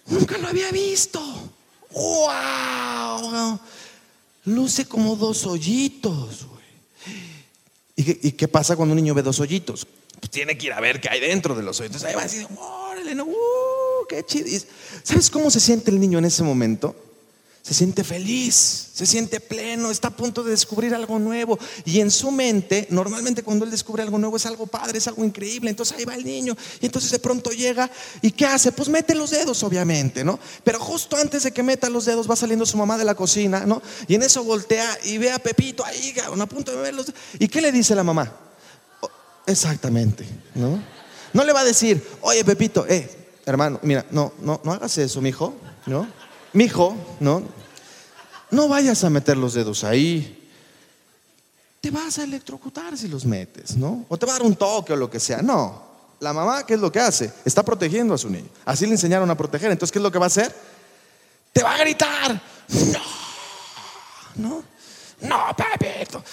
[0.07, 1.21] Nunca lo había visto.
[1.91, 3.59] ¡Wow!
[4.45, 6.47] Luce como dos hoyitos,
[7.95, 9.85] ¿Y qué, pasa cuando un niño ve dos hoyitos?
[10.19, 12.03] Pues tiene que ir a ver qué hay dentro de los hoyitos.
[12.03, 14.47] Ahí va a decir, órale, no, uh, qué chido.
[15.03, 16.95] ¿Sabes cómo se siente el niño en ese momento?
[17.63, 21.59] Se siente feliz, se siente pleno, está a punto de descubrir algo nuevo.
[21.85, 25.23] Y en su mente, normalmente cuando él descubre algo nuevo es algo padre, es algo
[25.23, 25.69] increíble.
[25.69, 27.89] Entonces ahí va el niño y entonces de pronto llega
[28.21, 28.71] y ¿qué hace?
[28.71, 30.39] Pues mete los dedos, obviamente, ¿no?
[30.63, 33.65] Pero justo antes de que meta los dedos va saliendo su mamá de la cocina,
[33.65, 33.81] ¿no?
[34.07, 37.13] Y en eso voltea y ve a Pepito ahí, a punto de verlos.
[37.37, 38.31] ¿Y qué le dice la mamá?
[39.45, 40.81] Exactamente, ¿no?
[41.33, 43.09] No le va a decir, oye Pepito, eh,
[43.45, 45.53] hermano, mira, no, no, no hagas eso, mijo,
[45.85, 46.20] ¿no?
[46.53, 47.43] Mijo, ¿no?
[48.49, 50.37] No vayas a meter los dedos ahí.
[51.79, 54.05] Te vas a electrocutar si los metes, ¿no?
[54.09, 55.41] O te va a dar un toque o lo que sea.
[55.41, 55.89] No.
[56.19, 57.33] La mamá, ¿qué es lo que hace?
[57.45, 58.49] Está protegiendo a su niño.
[58.65, 59.71] Así le enseñaron a proteger.
[59.71, 60.53] Entonces, ¿qué es lo que va a hacer?
[61.51, 62.41] Te va a gritar.
[62.69, 62.99] No.
[64.35, 64.63] No.
[65.21, 66.23] No, Pepito.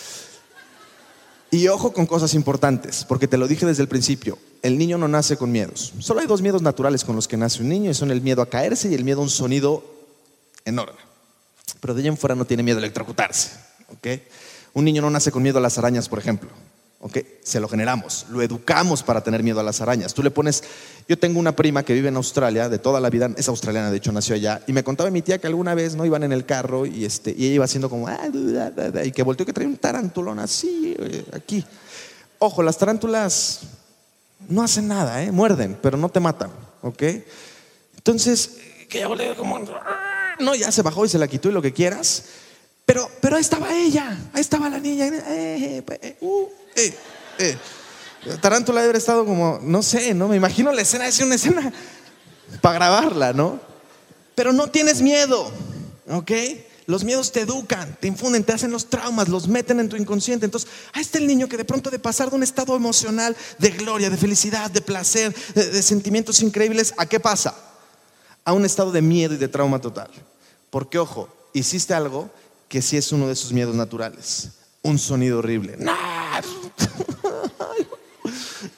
[1.50, 5.08] Y ojo con cosas importantes, porque te lo dije desde el principio, el niño no
[5.08, 5.94] nace con miedos.
[5.98, 8.42] Solo hay dos miedos naturales con los que nace un niño y son el miedo
[8.42, 9.97] a caerse y el miedo a un sonido
[10.68, 10.98] enorme.
[11.80, 13.50] Pero de allá en fuera no tiene miedo a electrocutarse.
[14.74, 16.50] Un niño no nace con miedo a las arañas, por ejemplo.
[17.44, 20.14] Se lo generamos, lo educamos para tener miedo a las arañas.
[20.14, 20.64] Tú le pones,
[21.08, 23.98] yo tengo una prima que vive en Australia, de toda la vida, es australiana, de
[23.98, 26.44] hecho nació allá, y me contaba mi tía que alguna vez no iban en el
[26.44, 28.18] carro y, este, y ella iba haciendo como, ah,
[29.04, 31.64] y que volteó que traía un tarantulón así, eh, aquí.
[32.40, 33.60] Ojo, las tarántulas
[34.48, 35.30] no hacen nada, ¿eh?
[35.30, 36.50] muerden, pero no te matan,
[36.82, 37.02] ¿ok?
[37.96, 39.56] Entonces, que ella volteó como,
[40.40, 42.24] no, ya se bajó y se la quitó y lo que quieras.
[42.88, 45.06] Pero, pero ahí estaba ella, ahí estaba la niña.
[45.06, 46.48] Eh, pues, eh, uh,
[47.38, 47.56] eh,
[48.40, 50.28] Tarántula debe haber estado como, no sé, ¿no?
[50.28, 51.72] Me imagino la escena, es una escena
[52.60, 53.60] para grabarla, ¿no?
[54.34, 55.50] Pero no tienes miedo,
[56.08, 56.32] ¿ok?
[56.86, 60.46] Los miedos te educan, te infunden, te hacen los traumas, los meten en tu inconsciente.
[60.46, 63.70] Entonces, ahí está el niño que de pronto de pasar de un estado emocional de
[63.70, 67.54] gloria, de felicidad, de placer, de sentimientos increíbles, ¿a qué pasa?
[68.48, 70.08] A un estado de miedo y de trauma total.
[70.70, 72.30] Porque, ojo, hiciste algo
[72.66, 74.52] que sí es uno de sus miedos naturales.
[74.80, 75.76] Un sonido horrible.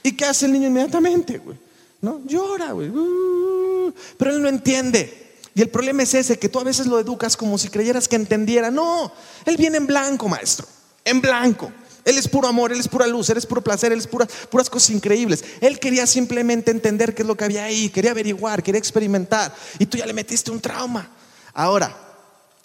[0.02, 1.56] ¿Y qué hace el niño inmediatamente, güey?
[2.00, 2.20] ¿No?
[2.26, 2.88] Llora, güey.
[2.88, 5.38] Uh, pero él no entiende.
[5.54, 8.16] Y el problema es ese, que tú a veces lo educas como si creyeras que
[8.16, 8.72] entendiera.
[8.72, 9.12] No,
[9.44, 10.66] él viene en blanco, maestro.
[11.04, 11.70] En blanco.
[12.04, 14.70] Él es puro amor, Él es pura luz, Él es puro placer, Él es puras
[14.70, 15.44] cosas increíbles.
[15.60, 19.54] Él quería simplemente entender qué es lo que había ahí, quería averiguar, quería experimentar.
[19.78, 21.08] Y tú ya le metiste un trauma.
[21.54, 21.94] Ahora,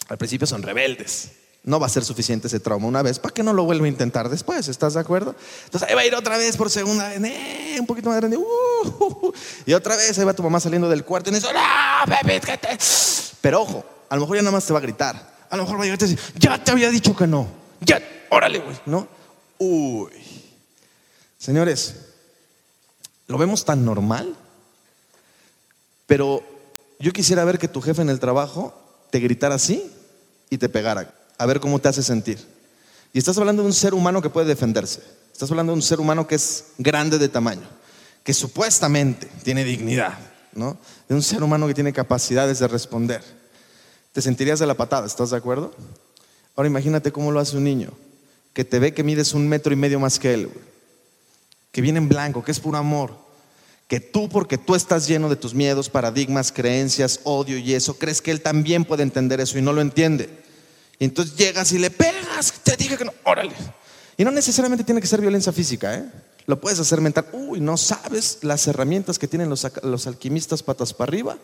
[0.08, 1.30] al principio son rebeldes.
[1.64, 3.88] No va a ser suficiente ese trauma una vez para que no lo vuelva a
[3.88, 4.68] intentar después.
[4.68, 5.34] ¿Estás de acuerdo?
[5.64, 8.36] Entonces ahí va a ir otra vez por segunda vez, eh, un poquito más grande.
[8.36, 9.32] Uh,
[9.66, 11.48] y otra vez ahí va tu mamá saliendo del cuarto y dice,
[13.40, 15.36] Pero ojo, a lo mejor ya nada más te va a gritar.
[15.50, 17.48] A lo mejor va a llegar y decir, ya te había dicho que no.
[17.80, 19.08] Ya, órale, güey, ¿no?
[19.58, 20.10] Uy.
[21.38, 21.94] Señores,
[23.26, 24.34] lo vemos tan normal,
[26.06, 26.42] pero
[26.98, 28.74] yo quisiera ver que tu jefe en el trabajo
[29.10, 29.90] te gritara así
[30.50, 32.38] y te pegara, a ver cómo te hace sentir.
[33.12, 35.02] Y estás hablando de un ser humano que puede defenderse.
[35.32, 37.68] Estás hablando de un ser humano que es grande de tamaño,
[38.24, 40.18] que supuestamente tiene dignidad,
[40.52, 40.78] ¿no?
[41.08, 43.22] De un ser humano que tiene capacidades de responder.
[44.12, 45.74] Te sentirías de la patada, ¿estás de acuerdo?
[46.54, 47.90] Ahora imagínate cómo lo hace un niño,
[48.56, 50.48] que te ve que mides un metro y medio más que él,
[51.72, 53.14] que viene en blanco, que es puro amor,
[53.86, 58.22] que tú, porque tú estás lleno de tus miedos, paradigmas, creencias, odio y eso, crees
[58.22, 60.30] que él también puede entender eso y no lo entiende.
[60.98, 63.52] Y entonces llegas y le pegas, te dije que no, órale.
[64.16, 66.10] Y no necesariamente tiene que ser violencia física, ¿eh?
[66.46, 67.26] Lo puedes hacer mental.
[67.32, 71.36] Uy, no sabes las herramientas que tienen los, los alquimistas patas para arriba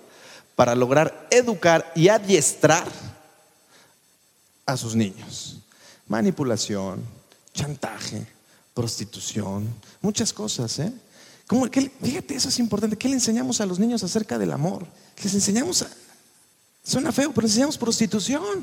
[0.56, 2.86] para lograr educar y adiestrar
[4.64, 5.61] a sus niños.
[6.12, 7.02] Manipulación,
[7.54, 8.26] chantaje,
[8.74, 9.66] prostitución,
[10.02, 10.92] muchas cosas, ¿eh?
[11.46, 12.98] ¿Cómo, fíjate, eso es importante.
[12.98, 14.86] ¿Qué le enseñamos a los niños acerca del amor?
[15.24, 15.88] Les enseñamos a...
[16.84, 18.62] Suena feo, pero les enseñamos prostitución.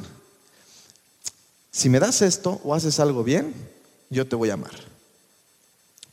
[1.72, 3.52] Si me das esto o haces algo bien,
[4.12, 4.80] yo te voy a amar.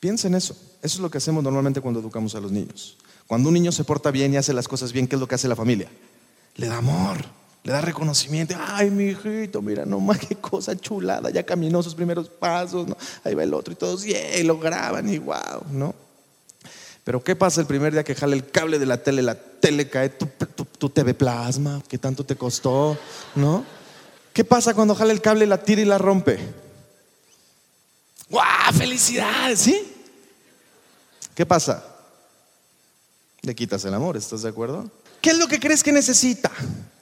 [0.00, 0.56] Piensa en eso.
[0.80, 2.96] Eso es lo que hacemos normalmente cuando educamos a los niños.
[3.26, 5.34] Cuando un niño se porta bien y hace las cosas bien, ¿qué es lo que
[5.34, 5.90] hace la familia?
[6.54, 7.18] Le da amor,
[7.66, 8.54] le da reconocimiento.
[8.56, 12.96] Ay, mi hijito, mira nomás qué cosa chulada, ya caminó sus primeros pasos, ¿no?
[13.24, 15.92] Ahí va el otro y todos, y lo graban y wow, ¿no?
[17.02, 19.88] Pero ¿qué pasa el primer día que jale el cable de la tele, la tele
[19.88, 22.96] cae, tu, tu, TV plasma, ¿qué tanto te costó?
[23.34, 23.64] ¿No?
[24.32, 26.38] ¿Qué pasa cuando jale el cable, la tira y la rompe?
[28.30, 28.72] ¡Guau!
[28.74, 29.58] ¡Felicidades!
[29.58, 29.92] ¿Sí?
[31.34, 31.84] ¿Qué pasa?
[33.42, 34.88] Le quitas el amor, ¿estás de acuerdo?
[35.20, 36.52] ¿Qué es lo que crees que necesita?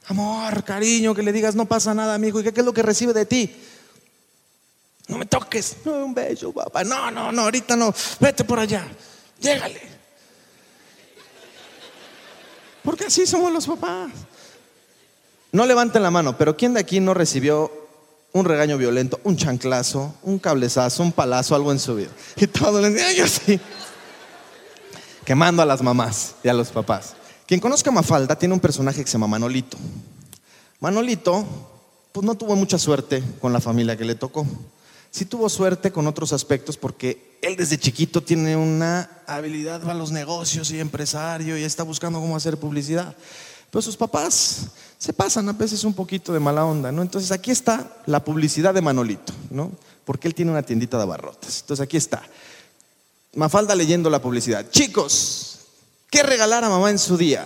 [0.06, 2.40] Amor, cariño, que le digas no pasa nada, amigo.
[2.40, 3.54] ¿Y qué, es lo que recibe de ti?
[5.08, 5.76] No me toques.
[5.84, 6.84] No, un beso, papá.
[6.84, 7.94] No, no, no, ahorita no.
[8.20, 8.86] Vete por allá.
[9.40, 9.80] Llégale.
[12.82, 14.10] Porque así somos los papás.
[15.52, 17.72] No levanten la mano, pero ¿quién de aquí no recibió
[18.32, 22.10] un regaño violento, un chanclazo, un cablezazo, un palazo, algo en su vida?
[22.36, 23.58] Y todo le dicen, yo sí.
[25.24, 27.14] Quemando a las mamás y a los papás.
[27.46, 29.76] Quien conozca a Mafalda tiene un personaje que se llama Manolito.
[30.80, 31.44] Manolito,
[32.12, 34.46] pues no tuvo mucha suerte con la familia que le tocó.
[35.10, 40.10] Sí tuvo suerte con otros aspectos porque él desde chiquito tiene una habilidad para los
[40.10, 43.14] negocios y empresario y está buscando cómo hacer publicidad.
[43.70, 47.02] Pero sus papás se pasan a veces un poquito de mala onda, ¿no?
[47.02, 49.70] Entonces aquí está la publicidad de Manolito, ¿no?
[50.04, 51.60] Porque él tiene una tiendita de abarrotes.
[51.60, 52.22] Entonces aquí está.
[53.34, 54.70] Mafalda leyendo la publicidad.
[54.70, 55.53] Chicos,
[56.14, 57.44] ¿qué regalar a mamá en su día?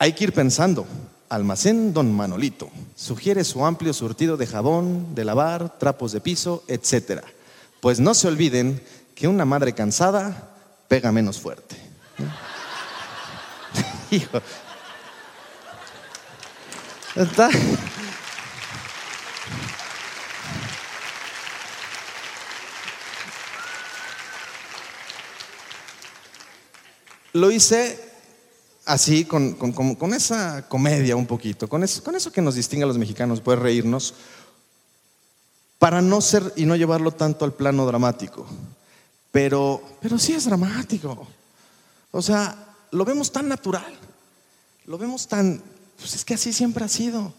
[0.00, 0.88] Hay que ir pensando.
[1.28, 2.68] Almacén Don Manolito.
[2.96, 7.22] Sugiere su amplio surtido de jabón, de lavar, trapos de piso, etc.
[7.80, 8.82] Pues no se olviden
[9.14, 10.50] que una madre cansada
[10.88, 11.76] pega menos fuerte.
[14.10, 14.42] Hijo.
[17.14, 17.50] ¿Está?
[27.38, 28.00] Lo hice
[28.84, 29.54] así, con,
[30.12, 33.60] esa comedia un poquito, con eso, con eso que nos distingue a los mexicanos, puede
[33.60, 34.14] reírnos,
[35.78, 38.44] para no ser y no llevarlo tanto al plano dramático.
[39.30, 41.28] Pero, pero sí es dramático.
[42.10, 43.94] O sea, lo vemos tan natural,
[44.86, 45.62] lo vemos tan,
[45.96, 47.32] pues es que así siempre ha sido.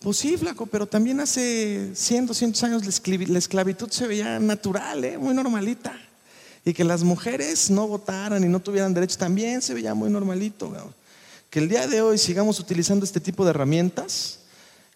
[0.00, 5.16] Pues sí, flaco, pero también hace 100, 200 años la esclavitud se veía natural, ¿eh?
[5.16, 5.98] muy normalita
[6.64, 10.72] y que las mujeres no votaran y no tuvieran derechos también se veía muy normalito.
[11.50, 14.40] Que el día de hoy sigamos utilizando este tipo de herramientas,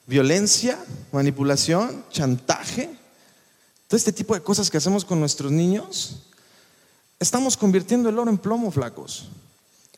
[0.07, 0.79] violencia,
[1.13, 2.89] manipulación, chantaje,
[3.87, 6.23] todo este tipo de cosas que hacemos con nuestros niños,
[7.19, 9.29] estamos convirtiendo el oro en plomo, flacos.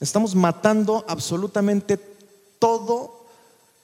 [0.01, 1.99] Estamos matando absolutamente
[2.59, 3.27] todo,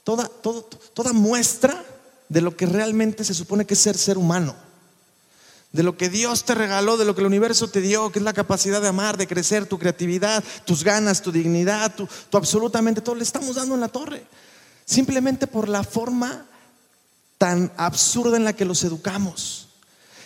[0.02, 1.84] toda, toda muestra
[2.28, 4.65] de lo que realmente se supone que es ser ser humano
[5.72, 8.24] de lo que Dios te regaló, de lo que el universo te dio, que es
[8.24, 13.14] la capacidad de amar, de crecer, tu creatividad, tus ganas, tu dignidad, tu, absolutamente todo,
[13.14, 14.24] le estamos dando en la torre.
[14.84, 16.46] Simplemente por la forma
[17.38, 19.68] tan absurda en la que los educamos.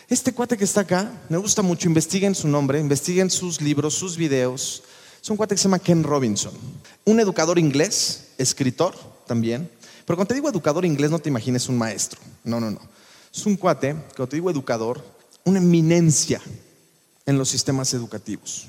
[0.09, 4.17] Este cuate que está acá, me gusta mucho, investiguen su nombre, investiguen sus libros, sus
[4.17, 4.83] videos.
[5.23, 6.53] Es un cuate que se llama Ken Robinson,
[7.05, 8.95] un educador inglés, escritor
[9.27, 9.71] también.
[10.05, 12.21] Pero cuando te digo educador inglés, no te imagines un maestro.
[12.43, 12.81] No, no, no.
[13.33, 15.05] Es un cuate, cuando te digo educador,
[15.45, 16.41] una eminencia
[17.27, 18.67] en los sistemas educativos,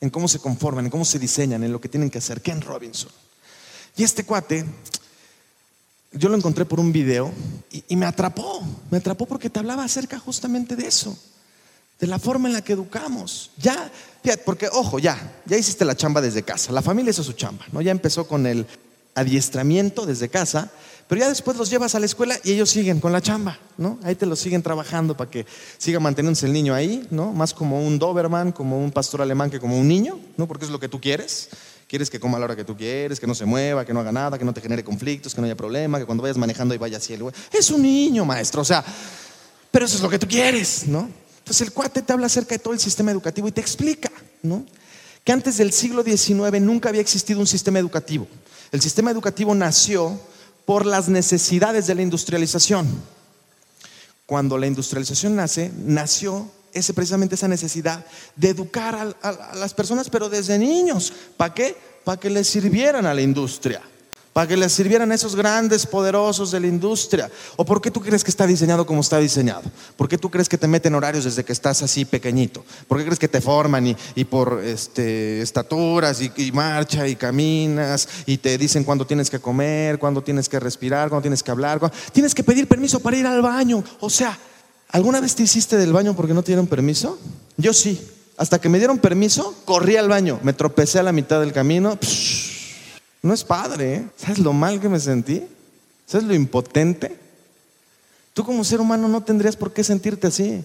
[0.00, 2.40] en cómo se conforman, en cómo se diseñan, en lo que tienen que hacer.
[2.40, 3.10] Ken Robinson.
[3.96, 4.64] Y este cuate,
[6.12, 7.32] yo lo encontré por un video
[7.70, 11.18] y, me atrapó, me atrapó porque te hablaba acerca justamente de eso,
[11.98, 13.50] de la forma en la que educamos.
[13.58, 13.90] Ya,
[14.44, 17.82] porque ojo, ya, ya hiciste la chamba desde casa, la familia hizo su chamba, ¿no?
[17.82, 18.66] Ya empezó con el
[19.14, 20.70] adiestramiento desde casa
[21.08, 23.98] pero ya después los llevas a la escuela y ellos siguen con la chamba, ¿no?
[24.02, 25.46] Ahí te los siguen trabajando para que
[25.78, 27.32] siga manteniéndose el niño ahí, ¿no?
[27.32, 30.46] Más como un Doberman, como un pastor alemán que como un niño, ¿no?
[30.46, 31.48] Porque es lo que tú quieres.
[31.88, 34.00] Quieres que coma a la hora que tú quieres, que no se mueva, que no
[34.00, 36.74] haga nada, que no te genere conflictos, que no haya problema, que cuando vayas manejando
[36.74, 37.16] y vaya así
[37.50, 38.84] Es un niño, maestro, o sea,
[39.70, 41.08] pero eso es lo que tú quieres, ¿no?
[41.38, 44.10] Entonces el cuate te habla acerca de todo el sistema educativo y te explica,
[44.42, 44.66] ¿no?
[45.24, 48.28] Que antes del siglo XIX nunca había existido un sistema educativo.
[48.70, 50.20] El sistema educativo nació
[50.68, 52.86] por las necesidades de la industrialización.
[54.26, 58.04] Cuando la industrialización nace, nació ese, precisamente esa necesidad
[58.36, 61.10] de educar a, a las personas, pero desde niños.
[61.38, 61.74] ¿Para qué?
[62.04, 63.80] Para que les sirvieran a la industria
[64.38, 67.28] para que les sirvieran esos grandes poderosos de la industria?
[67.56, 69.62] ¿O por qué tú crees que está diseñado como está diseñado?
[69.96, 72.64] ¿Por qué tú crees que te meten horarios desde que estás así pequeñito?
[72.86, 78.38] ¿Por qué crees que te forman y, por este, estaturas y, marcha y caminas y
[78.38, 81.80] te dicen cuándo tienes que comer, cuándo tienes que respirar, cuándo tienes que hablar?
[82.12, 83.82] Tienes que pedir permiso para ir al baño.
[83.98, 84.38] O sea,
[84.90, 87.18] ¿alguna vez te hiciste del baño porque no te dieron permiso?
[87.56, 88.00] Yo sí.
[88.36, 91.98] Hasta que me dieron permiso, corrí al baño, me tropecé a la mitad del camino.
[93.28, 94.08] No es padre, ¿eh?
[94.16, 95.46] ¿Sabes lo mal que me sentí?
[96.06, 97.14] ¿Sabes lo impotente?
[98.32, 100.64] Tú como ser humano no tendrías por qué sentirte así,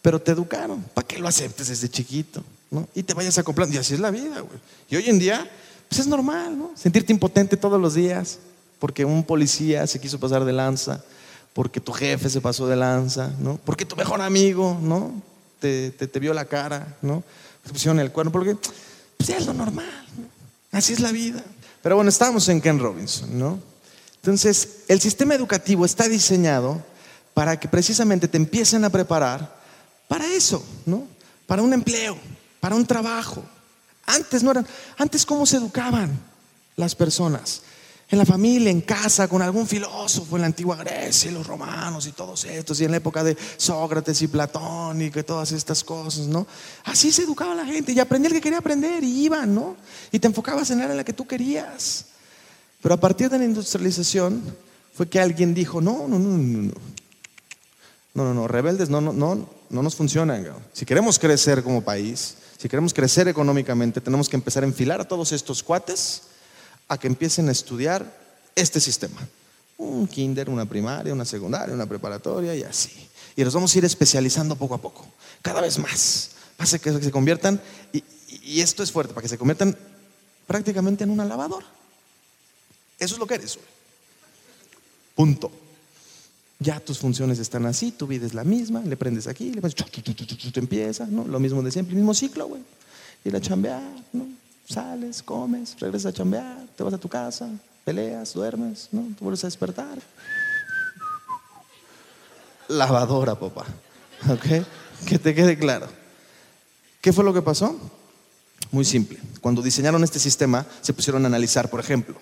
[0.00, 2.88] pero te educaron para que lo aceptes desde chiquito, ¿no?
[2.94, 3.74] Y te vayas acoplando.
[3.74, 4.58] Y así es la vida, güey.
[4.88, 5.46] Y hoy en día,
[5.86, 6.70] pues es normal, ¿no?
[6.76, 8.38] Sentirte impotente todos los días,
[8.78, 11.04] porque un policía se quiso pasar de lanza,
[11.52, 13.60] porque tu jefe se pasó de lanza, ¿no?
[13.66, 15.12] Porque tu mejor amigo, ¿no?
[15.60, 17.22] Te, te, vio la cara, ¿no?
[17.62, 18.56] Te pusieron el cuerno, porque
[19.18, 20.78] pues es lo normal, ¿no?
[20.78, 21.44] Así es la vida.
[21.82, 23.58] Pero bueno, estamos en Ken Robinson, ¿no?
[24.16, 26.82] Entonces, el sistema educativo está diseñado
[27.34, 29.60] para que precisamente te empiecen a preparar
[30.06, 31.06] para eso, ¿no?
[31.46, 32.16] Para un empleo,
[32.60, 33.42] para un trabajo.
[34.06, 34.66] Antes no eran,
[34.96, 36.18] antes cómo se educaban
[36.76, 37.62] las personas
[38.12, 42.06] en la familia, en casa, con algún filósofo en la antigua Grecia, y los romanos
[42.06, 45.82] y todos estos, y en la época de Sócrates y Platón y que todas estas
[45.82, 46.46] cosas, ¿no?
[46.84, 49.76] Así se educaba la gente y aprendía el que quería aprender y iban, ¿no?
[50.10, 52.04] Y te enfocabas en la en la que tú querías.
[52.82, 54.42] Pero a partir de la industrialización
[54.92, 56.74] fue que alguien dijo, no, no, no, no, no.
[58.12, 60.46] No, no, no, rebeldes no, no, no, no nos funcionan.
[60.74, 65.08] Si queremos crecer como país, si queremos crecer económicamente, tenemos que empezar a enfilar a
[65.08, 66.24] todos estos cuates
[66.92, 68.04] a que empiecen a estudiar
[68.54, 69.26] este sistema.
[69.78, 73.08] Un kinder, una primaria, una secundaria, una preparatoria y así.
[73.34, 75.06] Y los vamos a ir especializando poco a poco,
[75.40, 76.32] cada vez más.
[76.56, 77.60] Para que se conviertan,
[77.92, 79.76] y, esto es fuerte, para que se conviertan
[80.46, 81.66] prácticamente en una lavadora.
[82.98, 83.58] Eso es lo que eres.
[85.14, 85.50] Punto.
[86.58, 89.74] Ya tus funciones están así, tu vida es la misma, le prendes aquí, le pones,
[89.74, 91.24] tú empiezas, ¿no?
[91.26, 92.62] Lo mismo de siempre, el mismo ciclo, güey.
[93.24, 94.41] Ir a chambear, ¿no?
[94.68, 97.48] Sales, comes, regresas a chambear, te vas a tu casa,
[97.84, 99.02] peleas, duermes, ¿no?
[99.14, 99.98] Te vuelves a despertar.
[102.68, 103.66] Lavadora, papá.
[104.28, 104.64] ¿Ok?
[105.06, 105.88] Que te quede claro.
[107.00, 107.76] ¿Qué fue lo que pasó?
[108.70, 109.18] Muy simple.
[109.40, 112.14] Cuando diseñaron este sistema, se pusieron a analizar, por ejemplo,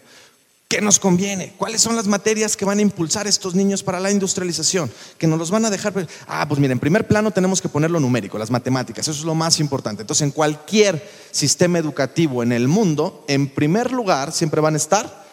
[0.70, 1.52] ¿Qué nos conviene?
[1.58, 4.88] ¿Cuáles son las materias que van a impulsar estos niños para la industrialización?
[5.18, 6.06] Que nos los van a dejar.
[6.28, 9.08] Ah, pues mira, en primer plano tenemos que poner lo numérico, las matemáticas.
[9.08, 10.02] Eso es lo más importante.
[10.02, 15.26] Entonces, en cualquier sistema educativo en el mundo, en primer lugar siempre van a estar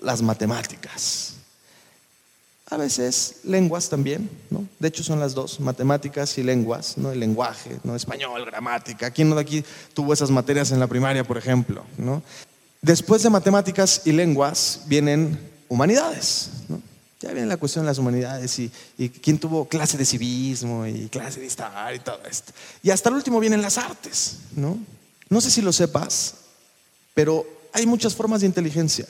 [0.00, 1.34] las matemáticas.
[2.70, 4.68] A veces lenguas también, ¿no?
[4.78, 7.10] De hecho son las dos, matemáticas y lenguas, ¿no?
[7.10, 7.96] El lenguaje, ¿no?
[7.96, 9.10] Español, gramática.
[9.10, 12.22] ¿Quién no de aquí tuvo esas materias en la primaria, por ejemplo, ¿no?
[12.82, 16.50] Después de matemáticas y lenguas vienen humanidades.
[17.20, 18.70] Ya viene la cuestión de las humanidades y,
[19.08, 22.52] quién tuvo clase de civismo y clase de historia y todo esto.
[22.82, 24.38] Y hasta el último vienen las artes.
[24.54, 24.78] ¿no?
[25.28, 26.34] no sé si lo sepas,
[27.14, 29.06] pero hay muchas formas de inteligencia.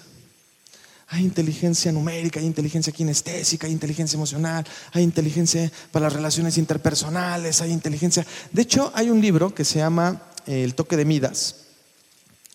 [1.08, 7.60] Hay inteligencia numérica, hay inteligencia kinestésica, hay inteligencia emocional, hay inteligencia para las relaciones interpersonales,
[7.60, 8.26] hay inteligencia...
[8.50, 11.65] De hecho, hay un libro que se llama eh, El toque de Midas,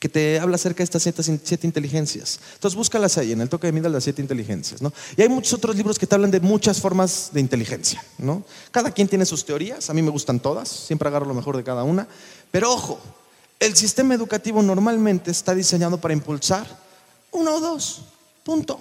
[0.01, 2.39] que te habla acerca de estas siete, inteligencias.
[2.55, 4.81] Entonces búscalas ahí, en el toque de Midas, las siete inteligencias.
[4.81, 4.91] ¿no?
[5.15, 8.03] Y hay muchos otros libros que te hablan de muchas formas de inteligencia.
[8.17, 8.43] ¿no?
[8.71, 11.63] Cada quien tiene sus teorías, a mí me gustan todas, siempre agarro lo mejor de
[11.63, 12.07] cada una.
[12.49, 12.99] Pero ojo,
[13.59, 16.65] el sistema educativo normalmente está diseñado para impulsar
[17.29, 18.01] uno o dos,
[18.43, 18.79] punto.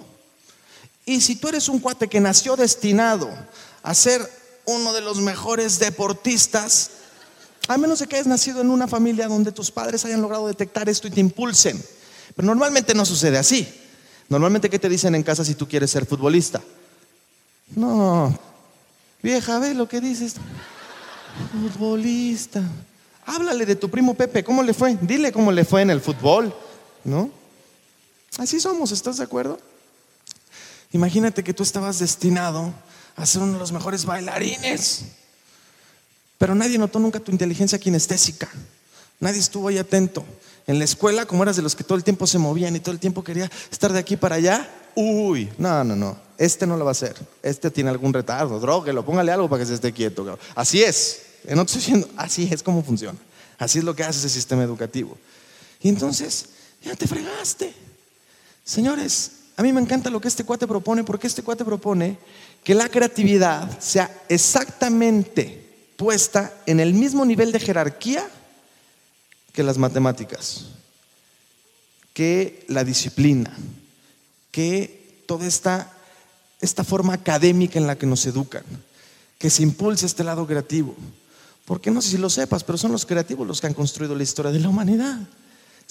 [1.05, 3.29] Y si tú eres un cuate que nació destinado
[3.83, 4.27] a ser
[4.65, 6.89] uno de los mejores deportistas,
[7.67, 10.89] a menos de que hayas nacido en una familia donde tus padres hayan logrado detectar
[10.89, 11.81] esto y te impulsen.
[12.35, 13.67] Pero normalmente no sucede así.
[14.29, 16.61] Normalmente, ¿qué te dicen en casa si tú quieres ser futbolista?
[17.75, 18.37] No,
[19.21, 20.35] vieja, ve lo que dices.
[21.51, 22.61] Futbolista.
[23.25, 24.97] Háblale de tu primo Pepe, ¿cómo le fue?
[25.01, 26.53] Dile cómo le fue en el fútbol,
[27.03, 27.29] ¿no?
[28.37, 29.59] Así somos, ¿estás de acuerdo?
[30.91, 32.73] Imagínate que tú estabas destinado
[33.15, 35.05] a ser uno de los mejores bailarines.
[36.41, 38.49] Pero nadie notó nunca tu inteligencia kinestésica.
[39.19, 40.25] Nadie estuvo ahí atento.
[40.65, 42.93] En la escuela, como eras de los que todo el tiempo se movían y todo
[42.93, 46.83] el tiempo quería estar de aquí para allá, uy, no, no, no, este no lo
[46.83, 47.15] va a hacer.
[47.43, 50.39] Este tiene algún retardo, droguelo, póngale algo para que se esté quieto.
[50.55, 51.21] Así es.
[51.47, 53.19] No estoy diciendo, así es como funciona.
[53.59, 55.19] Así es lo que hace ese sistema educativo.
[55.79, 56.47] Y entonces,
[56.83, 57.71] ya te fregaste.
[58.65, 62.17] Señores, a mí me encanta lo que este cuate propone, porque este cuate propone
[62.63, 65.69] que la creatividad sea exactamente
[66.01, 68.27] puesta en el mismo nivel de jerarquía
[69.53, 70.65] que las matemáticas,
[72.11, 73.55] que la disciplina,
[74.49, 75.93] que toda esta,
[76.59, 78.63] esta forma académica en la que nos educan,
[79.37, 80.95] que se impulse este lado creativo.
[81.65, 84.23] Porque no sé si lo sepas, pero son los creativos los que han construido la
[84.23, 85.19] historia de la humanidad.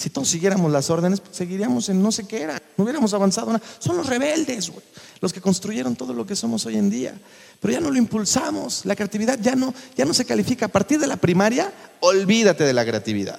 [0.00, 3.52] Si todos siguiéramos las órdenes, pues seguiríamos en no sé qué era, no hubiéramos avanzado
[3.52, 3.62] nada.
[3.78, 4.72] Son los rebeldes,
[5.20, 7.20] los que construyeron todo lo que somos hoy en día.
[7.60, 10.64] Pero ya no lo impulsamos, la creatividad ya no, ya no se califica.
[10.64, 11.70] A partir de la primaria,
[12.00, 13.38] olvídate de la creatividad.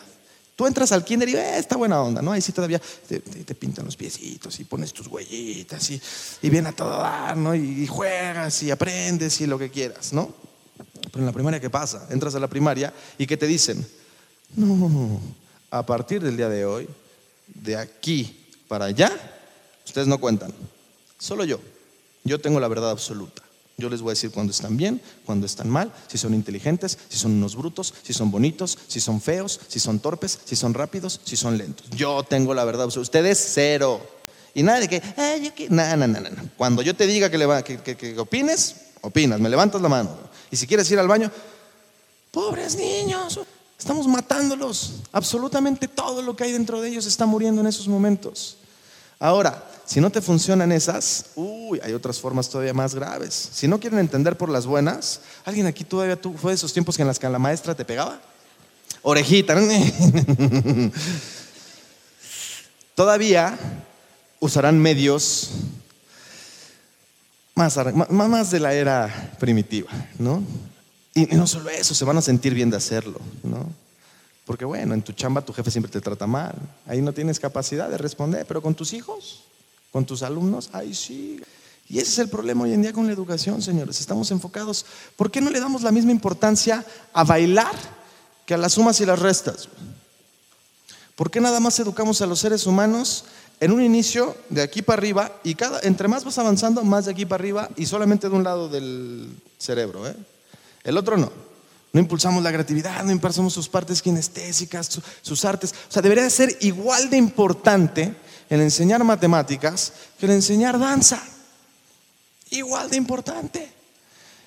[0.55, 2.32] Tú entras al kinder y eh, está buena onda, ¿no?
[2.32, 3.20] Ahí sí todavía te,
[3.55, 5.99] pintan los piecitos y pones tus huellitas y,
[6.43, 7.55] y a todo dar, ¿no?
[7.55, 10.32] Y, y, juegas y aprendes y lo que quieras, ¿no?
[11.05, 12.05] Pero en la primaria, ¿qué pasa?
[12.12, 13.84] Entras a la primaria y ¿qué te dicen?
[14.55, 15.20] No,
[15.72, 16.88] a partir del día de hoy,
[17.47, 19.11] de aquí para allá,
[19.86, 20.53] ustedes no cuentan.
[21.17, 21.59] Solo yo.
[22.24, 23.41] Yo tengo la verdad absoluta.
[23.78, 27.17] Yo les voy a decir cuando están bien, cuando están mal, si son inteligentes, si
[27.17, 31.19] son unos brutos, si son bonitos, si son feos, si son torpes, si son rápidos,
[31.24, 31.89] si son lentos.
[31.89, 33.07] Yo tengo la verdad absoluta.
[33.07, 34.01] Ustedes cero.
[34.53, 35.01] Y nada de que,
[35.69, 36.30] no, no, no, no.
[36.57, 40.15] Cuando yo te diga que, le que, que opines, opinas, me levantas la mano.
[40.51, 41.32] Y si quieres ir al baño,
[42.32, 43.39] pobres niños,
[43.82, 45.01] estamos matándolos.
[45.11, 48.57] Absolutamente todo lo que hay dentro de ellos está muriendo en esos momentos.
[49.19, 53.49] Ahora, si no te funcionan esas, uy, hay otras formas todavía más graves.
[53.51, 56.99] Si no quieren entender por las buenas, ¿alguien aquí todavía tú, fue de esos tiempos
[56.99, 58.21] en las que la maestra te pegaba?
[59.01, 59.55] Orejita.
[62.93, 63.57] todavía
[64.39, 65.49] usarán medios
[67.55, 67.79] más,
[68.11, 70.43] más de la era primitiva, ¿no?
[71.14, 73.68] Y no solo eso, se van a sentir bien de hacerlo, ¿no?
[74.45, 76.55] Porque bueno, en tu chamba tu jefe siempre te trata mal.
[76.88, 79.43] Ahí no tienes capacidad de responder, pero con tus hijos,
[79.91, 81.41] con tus alumnos, ahí sí.
[81.89, 83.99] Y ese es el problema hoy en día con la educación, señores.
[83.99, 84.86] Estamos enfocados.
[85.16, 87.76] ¿Por qué no le damos la misma importancia a bailar
[88.45, 89.68] que a las sumas y las restas?
[91.16, 93.26] ¿Por qué nada más educamos a los seres humanos
[93.59, 97.12] en un inicio de aquí para arriba y cada, entre más vas avanzando, más de
[97.12, 100.07] aquí para arriba y solamente de un lado del cerebro?
[100.07, 100.16] ¿eh?
[100.84, 101.32] El otro no.
[101.93, 105.73] No impulsamos la creatividad, no impulsamos sus partes kinestésicas, sus artes.
[105.89, 108.15] O sea, debería ser igual de importante
[108.49, 111.21] el enseñar matemáticas que el enseñar danza.
[112.49, 113.71] Igual de importante.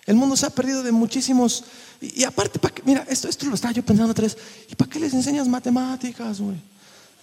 [0.06, 1.64] El mundo se ha perdido de muchísimos.
[2.00, 4.36] Y, aparte, mira, esto, esto lo estaba yo pensando otra vez.
[4.70, 6.56] ¿Y para qué les enseñas matemáticas, güey?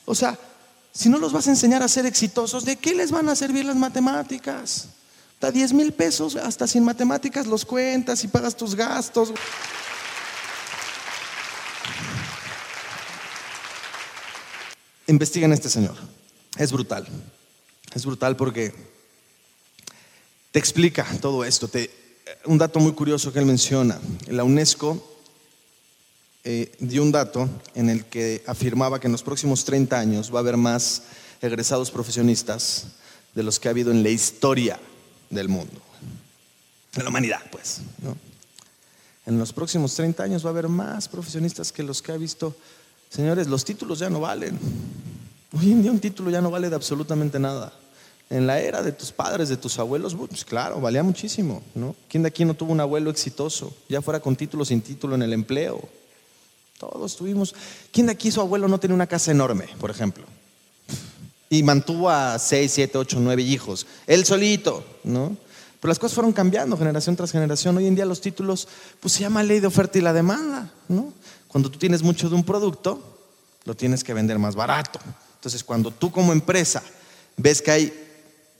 [0.05, 0.38] O sea,
[0.91, 3.66] si no los vas a enseñar a ser exitosos, ¿de qué les van a servir
[3.66, 4.88] las matemáticas?
[5.42, 9.34] Da 10 mil pesos, hasta sin matemáticas los cuentas y pagas tus gastos.
[15.08, 15.96] Investiguen a este señor.
[16.58, 17.08] Es brutal.
[17.96, 18.72] Es brutal porque
[20.52, 21.68] te explica todo esto.
[22.46, 24.00] un dato muy curioso que él menciona.
[24.28, 25.04] La UNESCO
[26.44, 30.38] eh, dio un dato en el que afirmaba que en los próximos 30 años va
[30.38, 31.02] a haber más
[31.42, 32.89] egresados profesionistas
[33.34, 34.80] de los que ha habido en la historia
[35.32, 35.82] del mundo.
[36.95, 37.82] En la humanidad, pues.
[39.25, 42.55] En los próximos 30 años va a haber más profesionistas que los que ha visto.
[43.09, 44.59] Señores, los títulos ya no valen.
[45.57, 47.73] Hoy en día un título ya no vale de absolutamente nada.
[48.29, 51.95] En la era de tus padres, de tus abuelos, pues claro, valía muchísimo, ¿no?
[52.07, 53.73] ¿Quién de aquí no tuvo un abuelo exitoso?
[53.89, 55.82] Ya fuera con título, sin título en el empleo.
[56.77, 57.53] Todos tuvimos.
[57.91, 60.23] ¿Quién de aquí su abuelo no tenía una casa enorme, por ejemplo?
[61.52, 63.86] Y mantuvo a seis, siete, ocho, nueve hijos.
[64.08, 65.36] Él solito, ¿no?
[65.82, 67.76] Pero las cosas fueron cambiando generación tras generación.
[67.76, 68.70] Hoy en día los títulos,
[69.02, 71.12] pues se llama ley de oferta y la demanda, ¿no?
[71.49, 73.20] Cuando tú tienes mucho de un producto,
[73.66, 75.02] lo tienes que vender más barato.
[75.36, 76.82] Entonces, cuando tú como empresa
[77.36, 77.93] ves que hay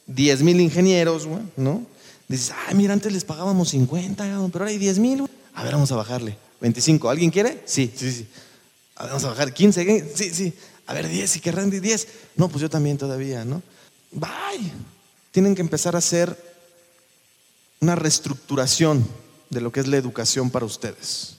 [0.08, 1.86] 10 mil ingenieros, ¿no?
[2.28, 4.22] Dices, ay, mira, antes les pagábamos 50,
[4.52, 5.30] pero ahora hay 10 mil.
[5.54, 6.38] A ver, vamos a bajarle.
[6.60, 7.10] 25.
[7.10, 7.64] ¿Alguien quiere?
[7.66, 8.28] Sí, sí, sí.
[8.98, 10.14] Vamos a bajar 15.
[10.14, 10.54] Sí, sí.
[10.92, 12.08] A ver, 10, si querrán 10.
[12.36, 13.64] No, pues yo también todavía, ¿no?
[14.12, 14.74] Bye.
[15.32, 16.36] Tienen que empezar a hacer
[17.80, 19.08] una reestructuración
[19.50, 21.38] de lo que es la educación para ustedes.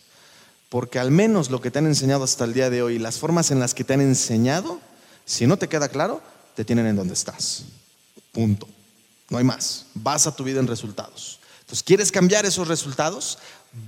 [0.70, 3.50] Porque al menos lo que te han enseñado hasta el día de hoy, las formas
[3.50, 4.80] en las que te han enseñado,
[5.26, 6.22] si no te queda claro,
[6.57, 7.64] te tienen en donde estás.
[8.32, 8.66] Punto.
[9.28, 9.84] No hay más.
[9.92, 11.40] Vas a tu vida en resultados.
[11.61, 13.38] Entonces, ¿quieres cambiar esos resultados?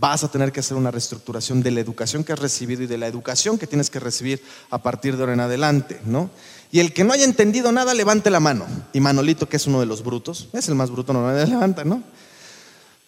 [0.01, 2.97] Vas a tener que hacer una reestructuración de la educación que has recibido y de
[2.97, 6.30] la educación que tienes que recibir a partir de ahora en adelante, ¿no?
[6.72, 8.66] Y el que no haya entendido nada, levante la mano.
[8.93, 12.03] Y Manolito, que es uno de los brutos, es el más bruto, no levanta, ¿no?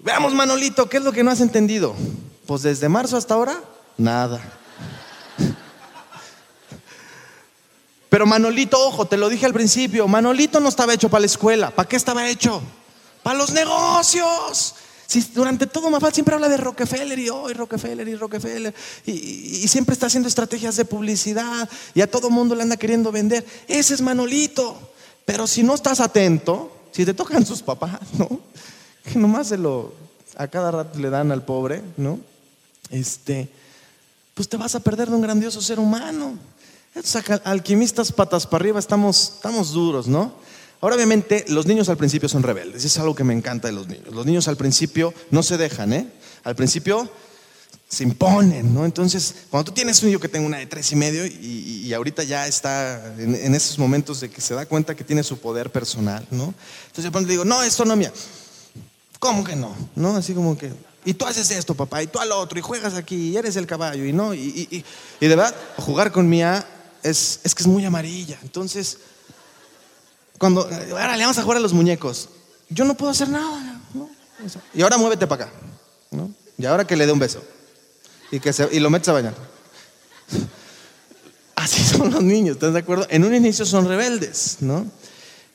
[0.01, 1.95] Veamos, Manolito, ¿qué es lo que no has entendido?
[2.47, 3.59] Pues desde marzo hasta ahora,
[3.97, 4.41] nada.
[8.09, 11.71] Pero Manolito, ojo, te lo dije al principio, Manolito no estaba hecho para la escuela.
[11.71, 12.63] ¿Para qué estaba hecho?
[13.23, 14.75] Para los negocios.
[15.07, 19.69] Si durante todo Mafal siempre habla de Rockefeller y hoy Rockefeller y Rockefeller y, y,
[19.69, 23.47] siempre está haciendo estrategias de publicidad y a todo mundo le anda queriendo vender.
[23.69, 24.77] Ese es Manolito.
[25.27, 28.41] Pero si no estás atento, si te tocan sus papás, ¿no?
[29.05, 29.93] Que nomás se lo,
[30.37, 32.19] a cada rato le dan al pobre, ¿no?
[32.91, 33.49] Este,
[34.35, 36.39] pues te vas a perder de un grandioso ser humano.
[36.95, 40.33] Estos alquimistas patas para arriba estamos, estamos duros, ¿no?
[40.81, 43.89] Ahora obviamente los niños al principio son rebeldes, es algo que me encanta de los
[43.89, 44.15] niños.
[44.15, 46.07] Los niños al principio no se dejan, ¿eh?
[46.45, 47.11] Al principio
[47.89, 48.85] se imponen, ¿no?
[48.85, 52.25] Entonces, cuando tú tienes un niño que tenga una de tres y medio y, ahorita
[52.25, 56.27] ya está en, esos momentos de que se da cuenta que tiene su poder personal,
[56.31, 56.53] ¿no?
[56.87, 58.13] Entonces de pronto le digo, no, esto no mía.
[59.19, 59.75] ¿Cómo que no?
[59.95, 60.17] ¿No?
[60.17, 60.73] Así como que,
[61.05, 63.67] y tú haces esto, papá, y tú al otro, y juegas aquí, y eres el
[63.67, 64.85] caballo, y no, y, y,
[65.21, 66.67] y de verdad, jugar con Mía
[67.03, 68.39] es, es que es muy amarilla.
[68.43, 68.99] Entonces,
[70.39, 72.29] cuando, ahora le vamos a jugar a los muñecos,
[72.69, 74.09] yo no puedo hacer nada, ¿no?
[74.75, 75.53] Y ahora muévete para acá,
[76.11, 76.31] ¿no?
[76.59, 77.43] Y ahora que le dé un beso
[78.31, 79.35] y, que se, y lo metes a bañar.
[81.57, 83.07] Así son los niños, ¿estás de acuerdo?
[83.09, 84.87] En un inicio son rebeldes, ¿no?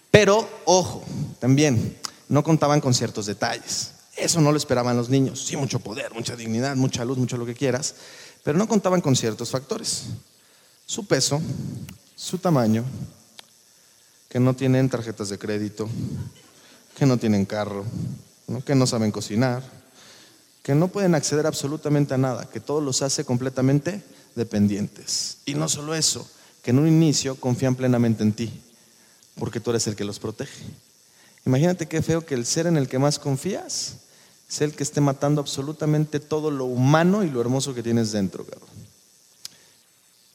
[0.10, 1.04] Pero, ojo,
[1.40, 3.92] también, no contaban con ciertos detalles.
[4.16, 5.46] Eso no lo esperaban los niños.
[5.46, 7.96] Sí, mucho poder, mucha dignidad, mucha luz, mucho lo que quieras,
[8.44, 10.04] pero no contaban con ciertos factores.
[10.86, 11.42] Su peso,
[12.16, 12.84] su tamaño,
[14.32, 15.90] que no tienen tarjetas de crédito,
[16.98, 17.84] que no tienen carro,
[18.66, 19.62] que no saben cocinar,
[20.64, 24.02] que no pueden acceder absolutamente a nada, que todo los hace completamente
[24.36, 25.40] dependientes.
[25.46, 26.26] Y no solo eso,
[26.64, 28.50] que en un inicio confían plenamente en ti,
[29.38, 30.64] porque tú eres el que los protege.
[31.46, 33.96] Imagínate qué feo que el ser en el que más confías
[34.50, 38.46] es el que esté matando absolutamente todo lo humano y lo hermoso que tienes dentro,
[38.46, 38.70] cabrón.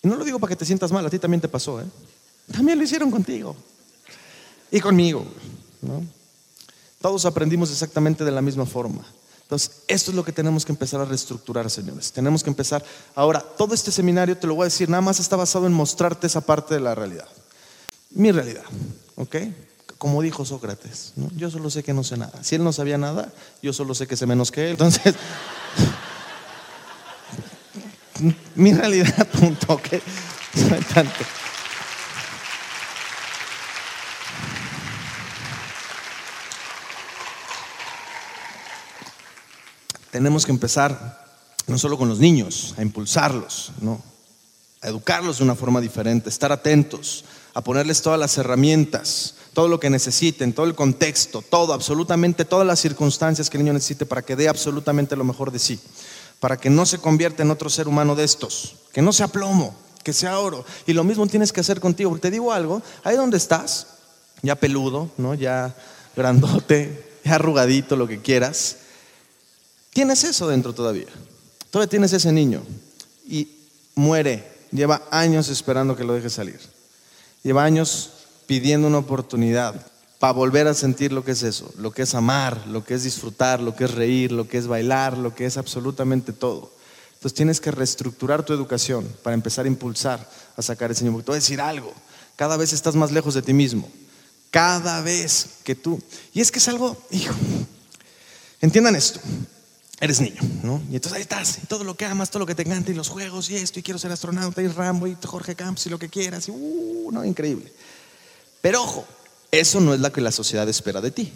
[0.03, 1.87] Y no lo digo para que te sientas mal, a ti también te pasó, ¿eh?
[2.53, 3.57] También lo hicieron contigo
[4.77, 5.25] y conmigo,
[5.81, 6.05] ¿no?
[7.01, 9.05] Todos aprendimos exactamente de la misma forma.
[9.43, 12.11] Entonces, esto es lo que tenemos que empezar a reestructurar, señores.
[12.13, 12.85] Tenemos que empezar.
[13.15, 16.27] Ahora, todo este seminario, te lo voy a decir, nada más está basado en mostrarte
[16.27, 17.29] esa parte de la realidad.
[18.11, 18.65] Mi realidad,
[19.15, 19.37] ¿ok?
[19.99, 22.43] Como dijo Sócrates, yo solo sé que no sé nada.
[22.43, 24.71] Si él no sabía nada, yo solo sé que sé menos que él.
[24.73, 25.15] Entonces,
[28.57, 29.89] mi realidad, punto, ¿ok?
[30.71, 31.25] No tanto.
[40.17, 41.27] Tenemos que empezar
[41.67, 44.01] no solo con los niños, a impulsarlos, ¿no?
[44.81, 49.79] a educarlos de una forma diferente, estar atentos, a ponerles todas las herramientas, todo lo
[49.79, 54.23] que necesiten, todo el contexto, todo, absolutamente todas las circunstancias que el niño necesite para
[54.23, 55.79] que dé absolutamente lo mejor de sí,
[56.41, 59.77] para que no se convierta en otro ser humano de estos, que no sea plomo,
[60.03, 60.65] que sea oro.
[60.87, 63.87] Y lo mismo tienes que hacer contigo, porque te digo algo, ahí donde estás,
[64.41, 65.35] ya peludo, ¿no?
[65.35, 65.75] ya
[66.17, 68.77] grandote, ya arrugadito, lo que quieras,
[69.97, 71.07] Tienes eso dentro todavía.
[71.71, 72.63] Todavía tienes ese niño
[73.27, 73.49] y
[73.95, 74.47] muere.
[74.71, 76.61] Lleva años esperando que lo deje salir.
[77.43, 78.11] Lleva años
[78.47, 79.75] pidiendo una oportunidad
[80.19, 83.05] para volver a sentir lo que es eso, lo que es amar, lo que es
[83.05, 86.71] disfrutar, lo que es reír, lo que es bailar, lo que es absolutamente todo.
[87.15, 91.15] Entonces tienes que reestructurar tu educación para empezar a impulsar a sacar ese niño.
[91.15, 91.95] Porque te voy a decir algo,
[92.37, 93.91] cada vez estás más lejos de ti mismo.
[94.51, 95.99] Cada vez que tú...
[96.35, 97.35] Y es que es algo, hijo,
[98.61, 99.21] entiendan esto,
[100.01, 100.83] eres niño, ¿no?
[100.91, 103.09] Y entonces ahí estás, todo lo que amas, todo lo que te encanta, y los
[103.09, 106.09] juegos, y esto, y quiero ser astronauta, y Rambo, y Jorge Camps, y lo que
[106.09, 107.73] quieras, y uh, no, increíble.
[108.61, 109.07] Pero ojo,
[109.51, 111.33] eso no es lo que la sociedad espera de ti.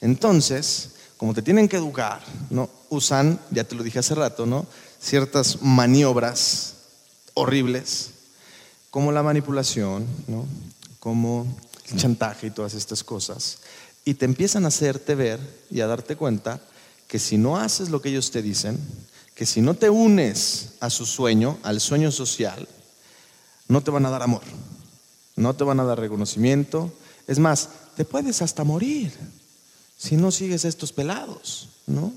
[0.00, 2.20] Entonces, como te tienen que educar,
[2.50, 2.68] ¿no?
[2.90, 4.66] Usan, ya te lo dije hace rato, ¿no?
[5.00, 6.74] Ciertas maniobras
[7.34, 8.10] horribles,
[8.90, 10.46] como la manipulación, ¿no?
[10.98, 11.46] Como
[11.90, 13.58] el chantaje y todas estas cosas,
[14.04, 15.40] y te empiezan a hacerte ver
[15.70, 16.60] y a darte cuenta
[17.08, 18.78] que si no haces lo que ellos te dicen,
[19.34, 22.66] que si no te unes a su sueño, al sueño social,
[23.68, 24.42] no te van a dar amor,
[25.36, 26.92] no te van a dar reconocimiento.
[27.26, 29.12] Es más, te puedes hasta morir
[29.98, 32.12] si no sigues estos pelados, ¿no?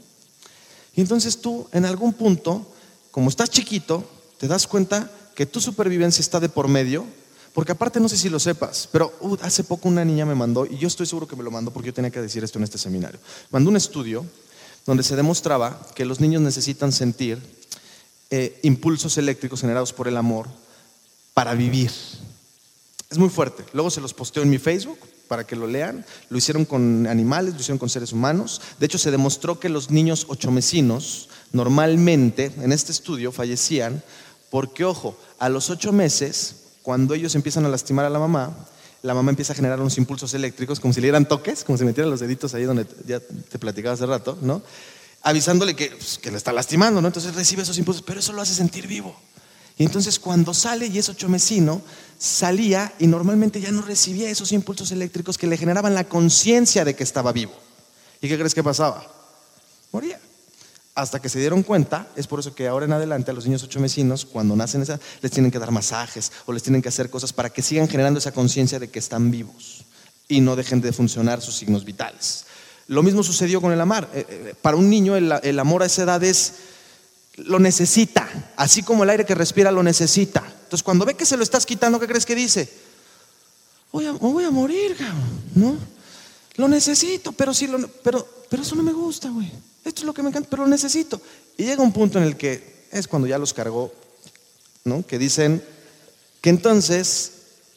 [0.96, 2.66] Y entonces tú, en algún punto,
[3.12, 4.04] como estás chiquito,
[4.38, 7.06] te das cuenta que tu supervivencia está de por medio,
[7.54, 10.66] porque aparte no sé si lo sepas, pero uh, hace poco una niña me mandó,
[10.66, 12.64] y yo estoy seguro que me lo mandó porque yo tenía que decir esto en
[12.64, 13.20] este seminario,
[13.50, 14.26] mandó un estudio
[14.90, 17.38] donde se demostraba que los niños necesitan sentir
[18.32, 20.48] eh, impulsos eléctricos generados por el amor
[21.36, 21.92] para vivir.
[23.08, 23.64] Es muy fuerte.
[23.74, 26.04] Luego se los posteo en mi Facebook para que lo lean.
[26.30, 28.62] Lo hicieron con animales, lo hicieron con seres humanos.
[28.80, 34.02] De hecho, se demostró que los niños ochomecinos normalmente en este estudio fallecían
[34.50, 38.58] porque, ojo, a los ocho meses cuando ellos empiezan a lastimar a la mamá,
[39.02, 41.86] la mamá empieza a generar unos impulsos eléctricos, como si le dieran toques, como si
[41.86, 44.62] metieran los deditos ahí donde ya te platicaba hace rato, ¿no?
[45.22, 47.08] Avisándole que, pues, que le está lastimando, ¿no?
[47.08, 49.16] Entonces recibe esos impulsos, pero eso lo hace sentir vivo.
[49.78, 51.82] Y entonces cuando sale y es ochomecino,
[52.18, 56.96] salía y normalmente ya no recibía esos impulsos eléctricos que le generaban la conciencia de
[56.96, 57.54] que estaba vivo.
[58.22, 59.06] ¿Y qué crees que pasaba?
[59.94, 60.20] Moría.
[61.00, 63.64] Hasta que se dieron cuenta, es por eso que ahora en adelante a los niños
[63.64, 67.32] ochomecinos, cuando nacen, esa, les tienen que dar masajes o les tienen que hacer cosas
[67.32, 69.86] para que sigan generando esa conciencia de que están vivos
[70.28, 72.44] y no dejen de funcionar sus signos vitales.
[72.88, 74.10] Lo mismo sucedió con el amar.
[74.14, 76.56] Eh, eh, para un niño el amor a esa edad es
[77.38, 80.44] lo necesita, así como el aire que respira lo necesita.
[80.64, 82.70] Entonces, cuando ve que se lo estás quitando, ¿qué crees que dice?
[83.94, 84.98] Voy a, voy a morir,
[85.56, 85.78] ¿no?
[86.58, 87.70] Lo necesito, pero, sí
[88.04, 89.50] pero, pero eso no me gusta, güey.
[89.84, 91.22] Esto es lo que me encanta, pero lo necesito.
[91.58, 93.92] Y llega un punto en el que es cuando ya los cargó,
[94.84, 95.06] ¿no?
[95.06, 95.64] Que dicen
[96.42, 97.32] que entonces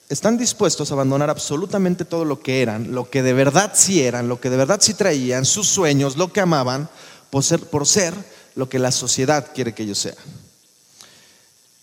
[0.09, 4.29] están dispuestos a abandonar absolutamente todo lo que eran, lo que de verdad sí eran,
[4.29, 6.89] lo que de verdad sí traían, sus sueños, lo que amaban,
[7.31, 8.15] por ser, por ser
[8.55, 10.17] lo que la sociedad quiere que ellos sean.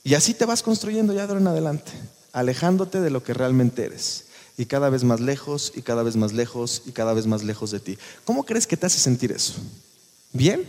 [0.04, 1.92] Y así te vas construyendo ya de ahora en adelante,
[2.32, 4.26] alejándote de lo que realmente eres.
[4.58, 7.72] Y cada vez más lejos, y cada vez más lejos, y cada vez más lejos
[7.72, 7.98] de ti.
[8.26, 9.54] ¿Cómo crees que te hace sentir eso?
[10.32, 10.66] ¿Bien?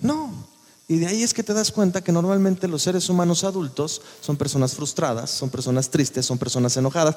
[0.00, 0.32] No.
[0.86, 4.36] Y de ahí es que te das cuenta que normalmente los seres humanos adultos son
[4.36, 7.16] personas frustradas, son personas tristes, son personas enojadas.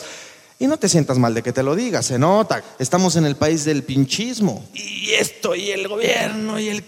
[0.60, 2.64] Y no te sientas mal de que te lo diga, se nota.
[2.80, 4.66] Estamos en el país del pinchismo.
[4.74, 6.84] Y esto, y el gobierno, y el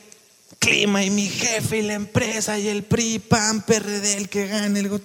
[0.58, 4.80] clima y mi jefe y la empresa y el PRI, PAN, PRD, el que gane,
[4.80, 5.02] el...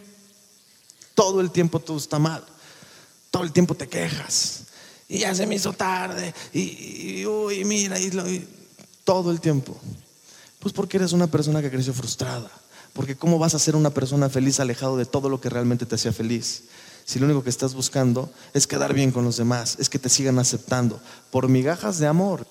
[1.14, 2.44] todo el tiempo todo está mal,
[3.30, 4.64] todo el tiempo te quejas
[5.08, 8.10] y ya se me hizo tarde y, uy, mira, y,
[9.04, 9.76] todo el tiempo.
[10.58, 12.50] Pues porque eres una persona que creció frustrada,
[12.92, 15.94] porque cómo vas a ser una persona feliz alejado de todo lo que realmente te
[15.94, 16.64] hacía feliz.
[17.04, 20.08] Si lo único que estás buscando es quedar bien con los demás, es que te
[20.08, 21.00] sigan aceptando
[21.30, 22.46] por migajas de amor.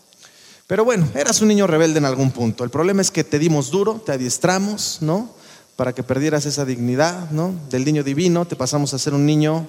[0.68, 2.64] Pero bueno, eras un niño rebelde en algún punto.
[2.64, 5.30] El problema es que te dimos duro, te adiestramos, ¿no?
[5.76, 7.54] Para que perdieras esa dignidad, ¿no?
[7.70, 9.68] Del niño divino, te pasamos a ser un niño,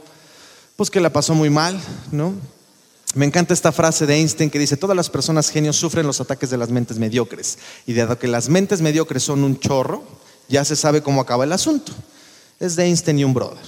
[0.77, 1.81] pues que la pasó muy mal,
[2.13, 2.35] ¿no?
[3.15, 6.51] Me encanta esta frase de Einstein que dice, todas las personas genios sufren los ataques
[6.51, 7.59] de las mentes mediocres.
[7.87, 10.03] Y dado que las mentes mediocres son un chorro,
[10.49, 11.93] ya se sabe cómo acaba el asunto.
[12.59, 13.63] Es de Einstein y un brother.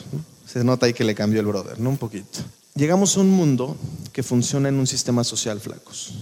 [0.47, 1.90] Se nota ahí que le cambió el brother, ¿no?
[1.90, 2.40] Un poquito.
[2.74, 3.76] Llegamos a un mundo
[4.12, 6.12] que funciona en un sistema social, flacos.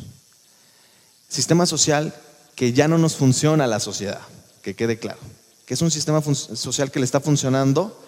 [1.29, 2.14] Sistema social
[2.55, 4.20] que ya no nos funciona a la sociedad,
[4.62, 5.18] que quede claro.
[5.66, 7.99] Que es un sistema social que le está funcionando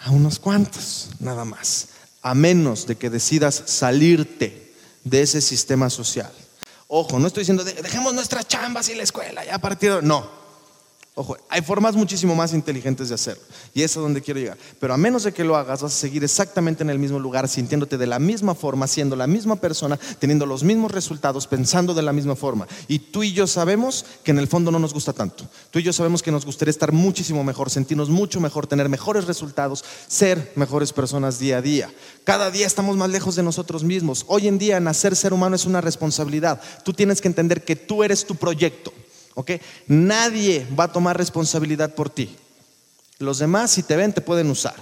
[0.00, 1.88] a unos cuantos, nada más.
[2.26, 4.74] A menos de que decidas salirte
[5.04, 6.32] de ese sistema social.
[6.88, 10.02] Ojo, no estoy diciendo, dejemos nuestras chambas y la escuela, ya partido.
[10.02, 10.28] No,
[11.18, 13.42] Ojo, hay formas muchísimo más inteligentes de hacerlo.
[13.72, 14.58] Y es a donde quiero llegar.
[14.78, 17.48] Pero a menos de que lo hagas, vas a seguir exactamente en el mismo lugar,
[17.48, 22.02] sintiéndote de la misma forma, siendo la misma persona, teniendo los mismos resultados, pensando de
[22.02, 22.68] la misma forma.
[22.86, 25.48] Y tú y yo sabemos que en el fondo no nos gusta tanto.
[25.70, 29.24] Tú y yo sabemos que nos gustaría estar muchísimo mejor, sentirnos mucho mejor, tener mejores
[29.24, 31.90] resultados, ser mejores personas día a día.
[32.24, 34.26] Cada día estamos más lejos de nosotros mismos.
[34.28, 36.60] Hoy en día nacer ser humano es una responsabilidad.
[36.84, 38.92] Tú tienes que entender que tú eres tu proyecto.
[39.36, 39.52] ¿Ok?
[39.86, 42.34] Nadie va a tomar responsabilidad por ti.
[43.18, 44.74] Los demás, si te ven, te pueden usar.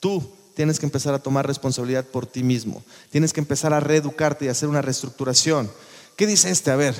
[0.00, 2.82] Tú tienes que empezar a tomar responsabilidad por ti mismo.
[3.10, 5.70] Tienes que empezar a reeducarte y hacer una reestructuración.
[6.16, 6.70] ¿Qué dice este?
[6.70, 6.94] A ver,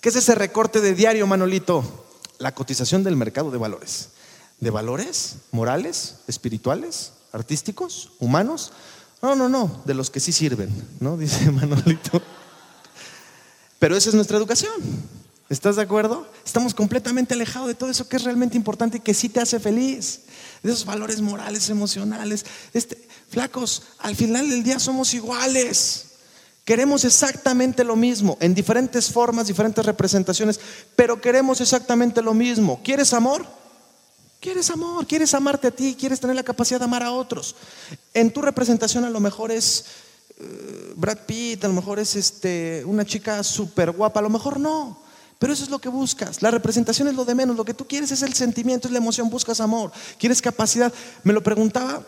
[0.00, 2.06] ¿qué es ese recorte de diario, Manolito?
[2.38, 4.08] La cotización del mercado de valores.
[4.60, 5.36] ¿De valores?
[5.52, 6.16] ¿Morales?
[6.26, 7.12] ¿Espirituales?
[7.32, 8.12] ¿Artísticos?
[8.18, 8.72] ¿Humanos?
[9.22, 10.70] No, no, no, de los que sí sirven,
[11.00, 11.16] ¿no?
[11.18, 12.20] Dice Manolito.
[13.78, 14.72] Pero esa es nuestra educación.
[15.50, 16.26] ¿Estás de acuerdo?
[16.44, 19.60] Estamos completamente alejados de todo eso que es realmente importante y que sí te hace
[19.60, 20.22] feliz.
[20.62, 22.46] De esos valores morales, emocionales.
[22.72, 26.06] Este, flacos, al final del día somos iguales.
[26.64, 30.58] Queremos exactamente lo mismo, en diferentes formas, diferentes representaciones,
[30.96, 32.80] pero queremos exactamente lo mismo.
[32.82, 33.46] ¿Quieres amor?
[34.40, 35.06] ¿Quieres amor?
[35.06, 35.94] ¿Quieres amarte a ti?
[35.98, 37.54] ¿Quieres tener la capacidad de amar a otros?
[38.14, 39.84] En tu representación a lo mejor es
[40.38, 44.58] eh, Brad Pitt, a lo mejor es este, una chica súper guapa, a lo mejor
[44.58, 45.03] no.
[45.38, 46.42] Pero eso es lo que buscas.
[46.42, 47.56] La representación es lo de menos.
[47.56, 49.30] Lo que tú quieres es el sentimiento, es la emoción.
[49.30, 49.92] Buscas amor.
[50.18, 50.92] Quieres capacidad.
[51.22, 52.02] Me lo preguntaba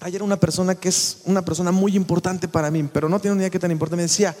[0.00, 3.40] ayer una persona que es una persona muy importante para mí, pero no tiene ni
[3.42, 3.96] idea qué tan importante.
[3.96, 4.34] Me decía,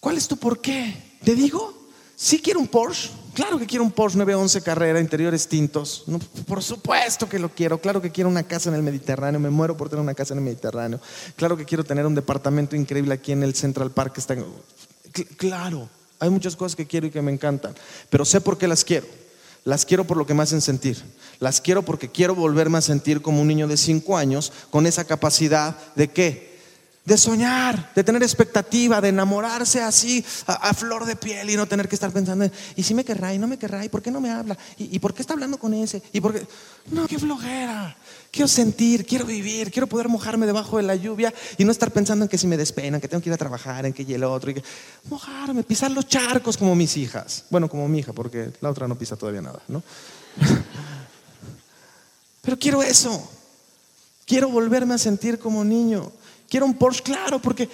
[0.00, 1.18] ¿cuál es tu por qué?
[1.22, 1.74] ¿Te digo?
[2.16, 3.10] Sí quiero un Porsche.
[3.34, 6.04] Claro que quiero un Porsche 911 carrera, interiores tintos.
[6.46, 7.80] por supuesto que lo quiero.
[7.80, 9.38] Claro que quiero una casa en el Mediterráneo.
[9.38, 11.00] Me muero por tener una casa en el Mediterráneo.
[11.36, 14.18] Claro que quiero tener un departamento increíble aquí en el Central Park.
[14.18, 14.36] está...
[15.36, 15.88] Claro.
[16.20, 17.74] Hay muchas cosas que quiero y que me encantan,
[18.10, 19.06] pero sé por qué las quiero.
[19.64, 20.96] Las quiero por lo que me hacen sentir.
[21.40, 25.04] Las quiero porque quiero volverme a sentir como un niño de cinco años con esa
[25.04, 26.47] capacidad de qué?
[27.08, 31.88] De soñar, de tener expectativa, de enamorarse así a, flor de piel y no tener
[31.88, 33.82] que estar pensando, ¿y si me querrá y no me querrá?
[33.82, 34.58] ¿Y por qué no me habla?
[34.76, 36.02] ¿Y, por qué está hablando con ese?
[36.12, 36.46] ¿Y por qué?
[36.90, 37.96] No, qué flojera.
[38.30, 42.26] Quiero sentir, quiero vivir, quiero poder mojarme debajo de la lluvia y no estar pensando
[42.26, 44.24] en que si me despeinan, que tengo que ir a trabajar, en que y el
[44.24, 44.50] otro.
[44.50, 44.62] Y que...
[45.08, 47.46] Mojarme, pisar los charcos como mis hijas.
[47.48, 49.82] Bueno, como mi hija, porque la otra no pisa todavía nada, ¿no?
[52.42, 53.30] Pero quiero eso.
[54.26, 56.12] Quiero volverme a sentir como niño.
[56.48, 57.68] Quiero un Porsche, claro, porque eh,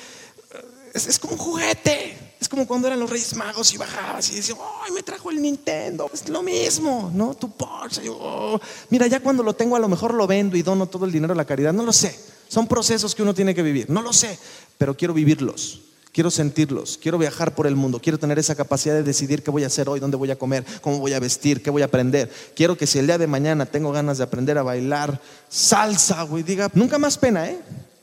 [0.93, 2.37] es, como un juguete.
[2.41, 5.41] Es como cuando eran los Reyes Magos y bajabas y decías, ¡ay, me trajo el
[5.41, 6.11] Nintendo!
[6.13, 7.35] Es lo mismo, ¿no?
[7.35, 8.03] Tu Porsche.
[8.11, 8.61] Oh".
[8.91, 11.33] Mira, ya cuando lo tengo, a lo mejor lo vendo y dono todo el dinero
[11.33, 11.73] a la caridad.
[11.73, 12.19] No lo sé.
[12.49, 13.89] Son procesos que uno tiene que vivir.
[13.89, 14.39] No lo sé,
[14.77, 15.81] pero quiero vivirlos.
[16.15, 19.65] Quiero sentirlos, quiero viajar por el mundo, quiero tener esa capacidad de decidir qué voy
[19.65, 22.31] a hacer hoy, dónde voy a comer, cómo voy a vestir, qué voy a aprender.
[22.55, 26.45] Quiero que si el día de mañana tengo ganas de aprender a bailar salsa, güey,
[26.45, 27.59] diga, nunca más pena, ¿eh?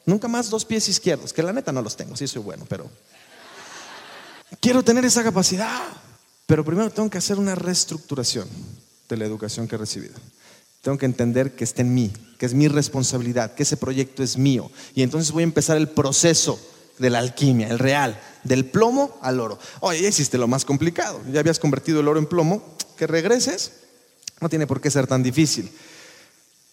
[0.05, 2.89] Nunca más dos pies izquierdos, que la neta no los tengo, sí soy bueno, pero
[4.59, 5.81] quiero tener esa capacidad.
[6.51, 8.45] Pero primero tengo que hacer una reestructuración
[9.07, 10.15] de la educación que he recibido.
[10.81, 14.37] Tengo que entender que está en mí, que es mi responsabilidad, que ese proyecto es
[14.37, 14.69] mío.
[14.93, 16.59] Y entonces voy a empezar el proceso
[16.97, 19.59] de la alquimia, el real, del plomo al oro.
[19.79, 23.71] Oye, ya hiciste lo más complicado, ya habías convertido el oro en plomo, que regreses,
[24.41, 25.71] no tiene por qué ser tan difícil.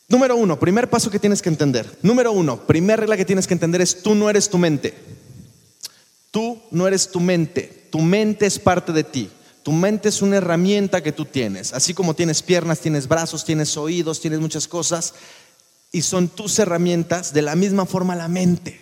[0.09, 1.99] Número uno, primer paso que tienes que entender.
[2.03, 4.95] Número uno, primera regla que tienes que entender es tú no eres tu mente.
[6.31, 7.89] Tú no eres tu mente.
[7.91, 9.31] Tu mente es parte de ti.
[9.63, 11.75] Tu mente es una herramienta que tú tienes.
[11.75, 15.13] Así como tienes piernas, tienes brazos, tienes oídos, tienes muchas cosas.
[15.93, 18.81] Y son tus herramientas, de la misma forma la mente.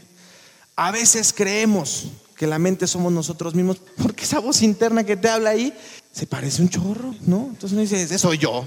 [0.76, 2.06] A veces creemos
[2.36, 5.72] que la mente somos nosotros mismos porque esa voz interna que te habla ahí
[6.12, 7.46] se parece un chorro, ¿no?
[7.48, 8.64] Entonces uno dice, ese soy yo.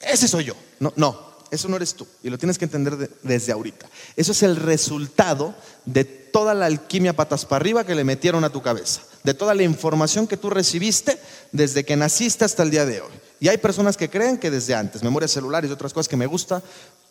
[0.00, 0.54] Ese soy yo.
[0.80, 1.31] No, no.
[1.52, 2.06] Eso no eres tú.
[2.22, 3.86] Y lo tienes que entender desde ahorita.
[4.16, 8.48] Eso es el resultado de toda la alquimia patas para arriba que le metieron a
[8.48, 9.02] tu cabeza.
[9.22, 11.18] De toda la información que tú recibiste
[11.52, 13.12] desde que naciste hasta el día de hoy.
[13.38, 16.24] Y hay personas que creen que desde antes, memoria celular y otras cosas que me
[16.24, 16.62] gusta,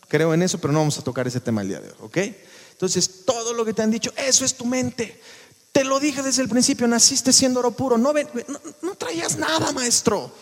[0.08, 2.18] creo en eso, pero no vamos a tocar ese tema el día de hoy, ¿ok?
[2.72, 5.22] Entonces, todo lo que te han dicho, eso es tu mente.
[5.72, 8.12] Te lo dije desde el principio, naciste siendo oro puro, no,
[8.82, 10.34] no traías nada, maestro.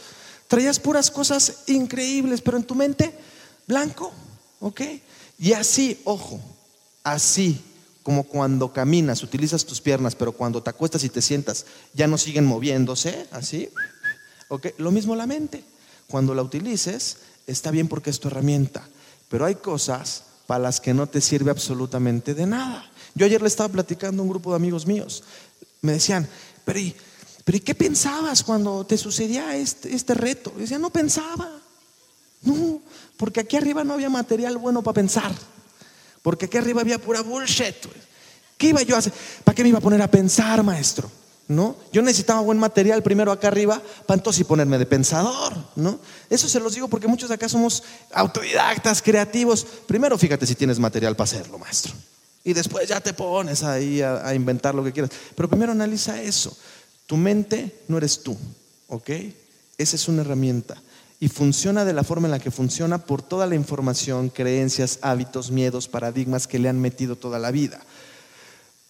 [0.48, 3.14] Traías puras cosas increíbles, pero en tu mente
[3.70, 4.12] blanco,
[4.60, 4.82] ¿ok?
[5.38, 6.42] Y así, ojo,
[7.04, 7.62] así
[8.02, 12.18] como cuando caminas, utilizas tus piernas, pero cuando te acuestas y te sientas, ya no
[12.18, 13.70] siguen moviéndose, así,
[14.48, 14.70] ¿ok?
[14.80, 15.64] Lo mismo la mente.
[16.08, 18.90] Cuando la utilices, está bien porque es tu herramienta,
[19.30, 22.92] pero hay cosas para las que no te sirve absolutamente de nada.
[23.14, 25.24] Yo ayer le estaba platicando a un grupo de amigos míos,
[25.82, 26.28] me decían,
[26.66, 26.96] pero ¿y,
[27.46, 30.52] pero qué pensabas cuando te sucedía este, este reto?
[30.58, 31.59] Y decía, no pensaba.
[32.42, 32.82] No,
[33.18, 35.32] porque aquí arriba no había material bueno para pensar.
[36.22, 37.76] Porque aquí arriba había pura bullshit.
[38.58, 39.14] ¿Qué iba yo a hacer?
[39.44, 41.10] ¿Para qué me iba a poner a pensar, maestro?
[41.48, 41.76] ¿No?
[41.92, 46.00] Yo necesitaba buen material primero acá arriba para entonces ponerme de pensador, ¿no?
[46.30, 47.82] Eso se los digo porque muchos de acá somos
[48.12, 49.66] autodidactas, creativos.
[49.88, 51.94] Primero fíjate si tienes material para hacerlo, maestro.
[52.44, 55.12] Y después ya te pones ahí a, a inventar lo que quieras.
[55.36, 56.56] Pero primero analiza eso.
[57.08, 58.38] Tu mente no eres tú,
[58.88, 59.10] ¿ok?
[59.78, 60.80] Esa es una herramienta
[61.20, 65.52] y funciona de la forma en la que funciona por toda la información, creencias, hábitos,
[65.52, 67.82] miedos, paradigmas que le han metido toda la vida.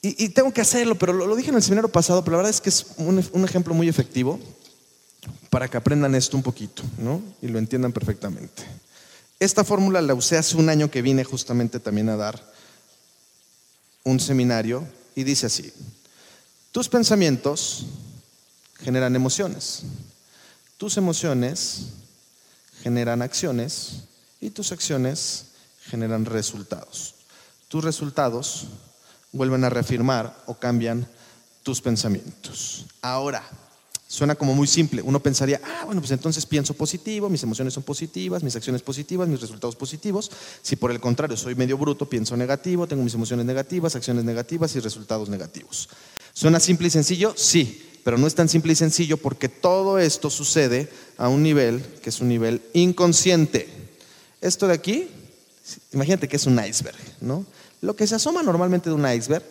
[0.01, 2.61] Y, tengo que hacerlo, pero lo, dije en el seminario pasado, pero la verdad es
[2.61, 4.39] que es un, ejemplo muy efectivo
[5.49, 7.21] para que aprendan esto un poquito ¿no?
[7.41, 8.63] y lo entiendan perfectamente.
[9.41, 12.41] Esta fórmula la usé hace un año que vine justamente también a dar
[14.05, 15.73] un seminario y dice así,
[16.71, 17.85] tus pensamientos
[18.77, 19.81] generan emociones,
[20.77, 21.87] tus emociones
[22.81, 24.03] generan acciones
[24.39, 25.45] y tus acciones
[25.81, 27.15] generan resultados.
[27.67, 28.67] Tus resultados
[29.31, 31.07] vuelven a reafirmar o cambian
[31.63, 32.85] tus pensamientos.
[33.01, 33.43] Ahora,
[34.07, 35.01] suena como muy simple.
[35.01, 39.27] Uno pensaría, ah, bueno, pues entonces pienso positivo, mis emociones son positivas, mis acciones positivas,
[39.27, 40.31] mis resultados positivos.
[40.61, 44.75] Si por el contrario soy medio bruto, pienso negativo, tengo mis emociones negativas, acciones negativas
[44.75, 45.89] y resultados negativos.
[46.33, 47.33] ¿Suena simple y sencillo?
[47.35, 51.83] Sí pero no es tan simple y sencillo porque todo esto sucede a un nivel
[52.01, 53.67] que es un nivel inconsciente.
[54.41, 55.07] Esto de aquí,
[55.91, 57.45] imagínate que es un iceberg, ¿no?
[57.81, 59.43] Lo que se asoma normalmente de un iceberg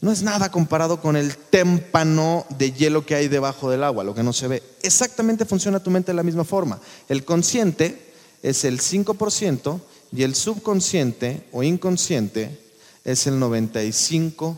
[0.00, 4.14] no es nada comparado con el témpano de hielo que hay debajo del agua, lo
[4.14, 4.62] que no se ve.
[4.82, 6.80] Exactamente funciona tu mente de la misma forma.
[7.08, 9.80] El consciente es el 5%
[10.12, 12.58] y el subconsciente o inconsciente
[13.04, 14.56] es el 95%.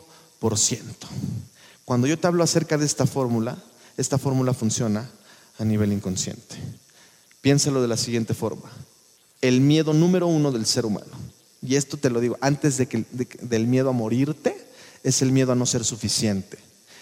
[1.88, 3.56] Cuando yo te hablo acerca de esta fórmula,
[3.96, 5.10] esta fórmula funciona
[5.58, 6.56] a nivel inconsciente.
[7.40, 8.70] Piénsalo de la siguiente forma.
[9.40, 11.12] El miedo número uno del ser humano,
[11.62, 14.68] y esto te lo digo, antes del miedo a morirte,
[15.02, 16.58] es el miedo a no ser suficiente.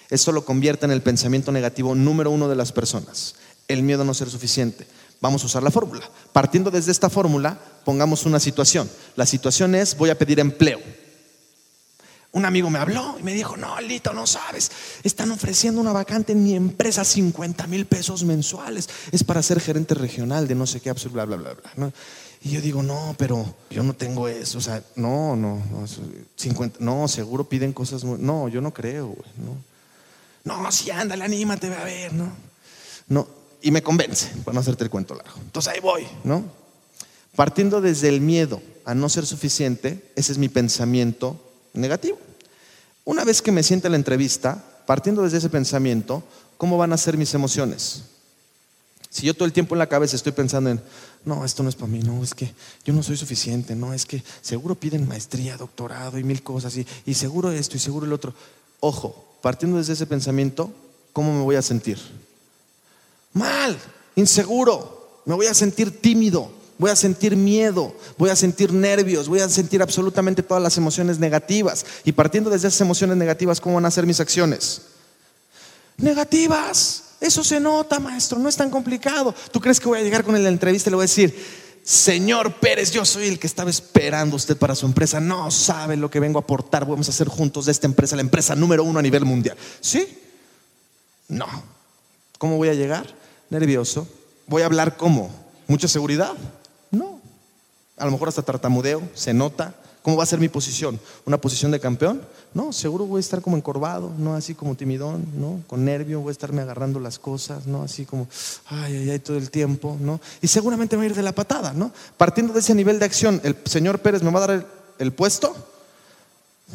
[0.09, 3.35] Eso lo convierte en el pensamiento negativo número uno de las personas,
[3.67, 4.87] el miedo a no ser suficiente.
[5.21, 6.09] Vamos a usar la fórmula.
[6.33, 8.89] Partiendo desde esta fórmula, pongamos una situación.
[9.17, 10.79] La situación es, voy a pedir empleo.
[12.37, 14.71] Un amigo me habló y me dijo, no, Lito, no sabes,
[15.03, 18.91] están ofreciendo una vacante en mi empresa, 50 mil pesos mensuales.
[19.11, 21.93] Es para ser gerente regional de no sé qué, bla, bla, bla, bla.
[22.43, 24.59] Y yo digo, no, pero yo no tengo eso.
[24.59, 25.87] O sea, no, no, no,
[26.37, 28.19] 50, no seguro piden cosas muy...
[28.19, 29.57] No, yo no creo, güey, no.
[30.45, 32.31] No, sí, ándale, anímate, a ver, ¿no?
[33.09, 33.27] No,
[33.63, 35.39] y me convence, para no hacerte el cuento largo.
[35.41, 36.45] Entonces ahí voy, ¿no?
[37.35, 42.26] Partiendo desde el miedo a no ser suficiente, ese es mi pensamiento negativo.
[43.07, 46.25] Una vez que me siente la entrevista, partiendo desde ese pensamiento,
[46.59, 48.03] ¿cómo van a ser mis emociones?
[49.11, 50.81] Si yo todo el tiempo en la cabeza estoy pensando en,
[51.25, 52.53] no, esto no es para mí, no, es que
[52.85, 57.15] yo no soy suficiente, no, es que seguro piden maestría, doctorado y mil cosas, y,
[57.15, 58.35] seguro esto y seguro el otro.
[58.81, 60.73] Ojo, partiendo desde ese pensamiento,
[61.13, 61.99] ¿cómo me voy a sentir?
[63.35, 63.79] Mal,
[64.17, 69.41] inseguro, me voy a sentir tímido, voy a sentir miedo, voy a sentir nervios, voy
[69.41, 71.85] a sentir absolutamente todas las emociones negativas.
[72.05, 74.83] Y partiendo desde esas emociones negativas, ¿cómo van a ser mis acciones?
[75.99, 77.03] Negativas.
[77.21, 79.35] Eso se nota, maestro, no es tan complicado.
[79.51, 81.35] ¿Tú crees que voy a llegar con la entrevista y le voy a decir,
[81.87, 85.21] Señor Pérez, yo soy el que estaba esperando usted para su empresa.
[85.21, 86.85] No sabe lo que vengo a aportar.
[86.85, 89.57] Vamos a hacer juntos de esta empresa la empresa número uno a nivel mundial.
[89.81, 90.19] ¿Sí?
[91.29, 91.47] No.
[92.39, 93.07] ¿Cómo voy a llegar?
[93.51, 94.09] Nervioso.
[94.49, 95.31] ¿Voy a hablar cómo?
[95.69, 96.33] ¿Mucha seguridad?
[97.97, 99.75] A lo mejor hasta tartamudeo, se nota.
[100.03, 101.01] ¿Cómo va a ser mi posición?
[101.25, 102.23] ¿Una posición de campeón?
[102.55, 105.63] No, seguro voy a estar como encorvado, no así como timidón, ¿no?
[105.67, 107.83] Con nervio, voy a estarme agarrando las cosas, ¿no?
[107.83, 108.29] Así como,
[108.67, 110.21] ay, ay, ay, todo el tiempo, ¿no?
[110.41, 111.91] Y seguramente me va a ir de la patada, ¿no?
[112.17, 114.67] Partiendo de ese nivel de acción, ¿el señor Pérez me va a dar el,
[115.01, 115.57] el puesto?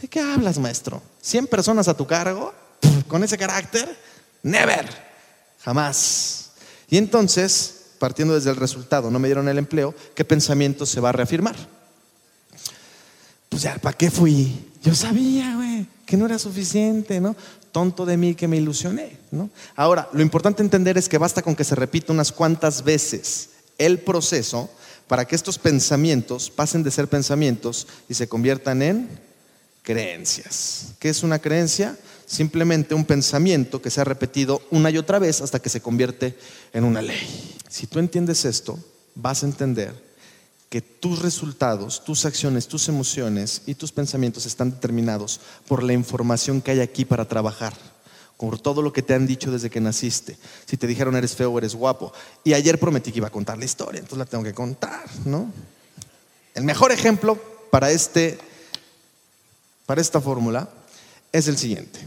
[0.02, 1.02] ¿De qué hablas, maestro?
[1.24, 2.54] ¿100 personas a tu cargo?
[3.08, 3.98] ¿Con ese carácter?
[4.44, 4.90] Never,
[5.64, 6.52] jamás.
[6.90, 11.10] Y entonces partiendo desde el resultado, no me dieron el empleo, ¿qué pensamiento se va
[11.10, 11.56] a reafirmar?
[13.48, 14.72] Pues ya, ¿para qué fui?
[14.82, 17.36] Yo sabía, güey, que no era suficiente, ¿no?
[17.72, 19.52] Tonto de mí que me ilusioné, ¿no?
[19.76, 24.00] Ahora, lo importante entender es que basta con que se repita unas cuantas veces el
[24.00, 24.72] proceso
[25.08, 29.10] para que estos pensamientos pasen de ser pensamientos y se conviertan en
[29.84, 30.96] creencias.
[30.98, 31.96] ¿Qué es una creencia?
[32.26, 36.36] Simplemente un pensamiento que se ha repetido una y otra vez hasta que se convierte
[36.74, 37.60] en una ley.
[37.72, 38.78] Si tú entiendes esto,
[39.16, 39.96] vas a entender
[40.70, 46.62] que tus resultados, tus acciones, tus emociones y tus pensamientos están determinados por la información
[46.62, 47.74] que hay aquí para trabajar,
[48.36, 50.38] por todo lo que te han dicho desde que naciste.
[50.66, 52.12] Si te dijeron eres feo eres guapo.
[52.44, 55.50] Y ayer prometí que iba a contar la historia, entonces la tengo que contar, ¿no?
[56.54, 57.42] El mejor ejemplo
[57.72, 58.38] para este
[59.86, 60.68] para esta fórmula
[61.32, 62.02] es el siguiente.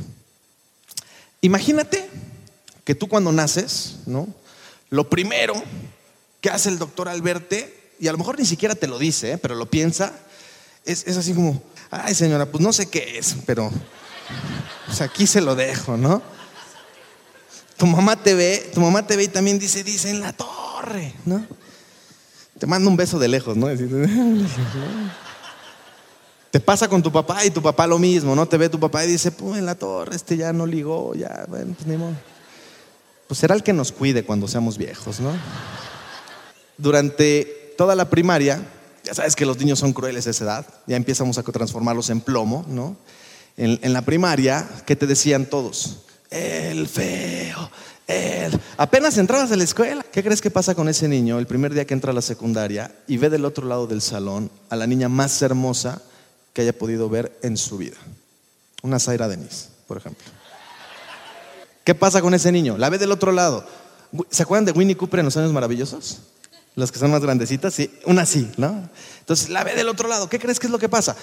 [1.41, 2.07] Imagínate
[2.85, 4.29] que tú cuando naces, ¿no?
[4.95, 5.55] Lo primero
[6.41, 9.33] que hace el doctor al verte, y a lo mejor ni siquiera te lo dice,
[9.33, 9.39] ¿eh?
[9.39, 10.13] pero lo piensa,
[10.85, 13.73] es, así como, ay señora, pues no sé qué es, pero
[14.87, 16.23] pues aquí se lo dejo, ¿no?
[17.77, 21.13] Tu mamá te ve, tu mamá te ve y también dice, dice en la torre,
[21.25, 21.45] ¿no?
[22.57, 23.67] Te manda un beso de lejos, ¿no?
[26.53, 28.47] Te pasa con tu papá y tu papá lo mismo, ¿no?
[28.47, 31.47] Te ve tu papá y dice, pues en la torre, este ya no ligó, ya,
[31.49, 32.15] bueno, pues ni modo.
[33.35, 35.33] Pues será el que nos cuide cuando seamos viejos, ¿no?
[36.79, 38.65] Durante toda la primaria,
[39.03, 42.21] ya sabes que los niños son crueles a esa edad, ya empezamos a transformarlos en
[42.21, 42.97] plomo, ¿no?
[43.57, 46.05] En, la primaria, ¿qué te decían todos?
[46.31, 47.69] El feo,
[48.07, 48.57] el...
[48.77, 51.89] Apenas entrabas a la escuela, ¿qué crees que pasa con ese niño el primer día
[51.89, 55.09] que entra a la secundaria y ve del otro lado del salón a la niña
[55.09, 56.01] más hermosa
[56.53, 57.97] que haya podido ver en su vida.
[58.83, 60.44] Una Zaira Denis, por ejemplo.
[61.85, 62.79] ¿Qué pasa con ese niño?
[62.79, 63.65] La ve del otro lado.
[64.31, 66.21] ¿Se acuerdan de Winnie Cooper en los años maravillosos?
[66.77, 68.89] Las que son más grandecitas, sí, una sí, ¿no?
[69.21, 70.29] Entonces la ve del otro lado.
[70.29, 71.15] ¿Qué crees que es lo que pasa?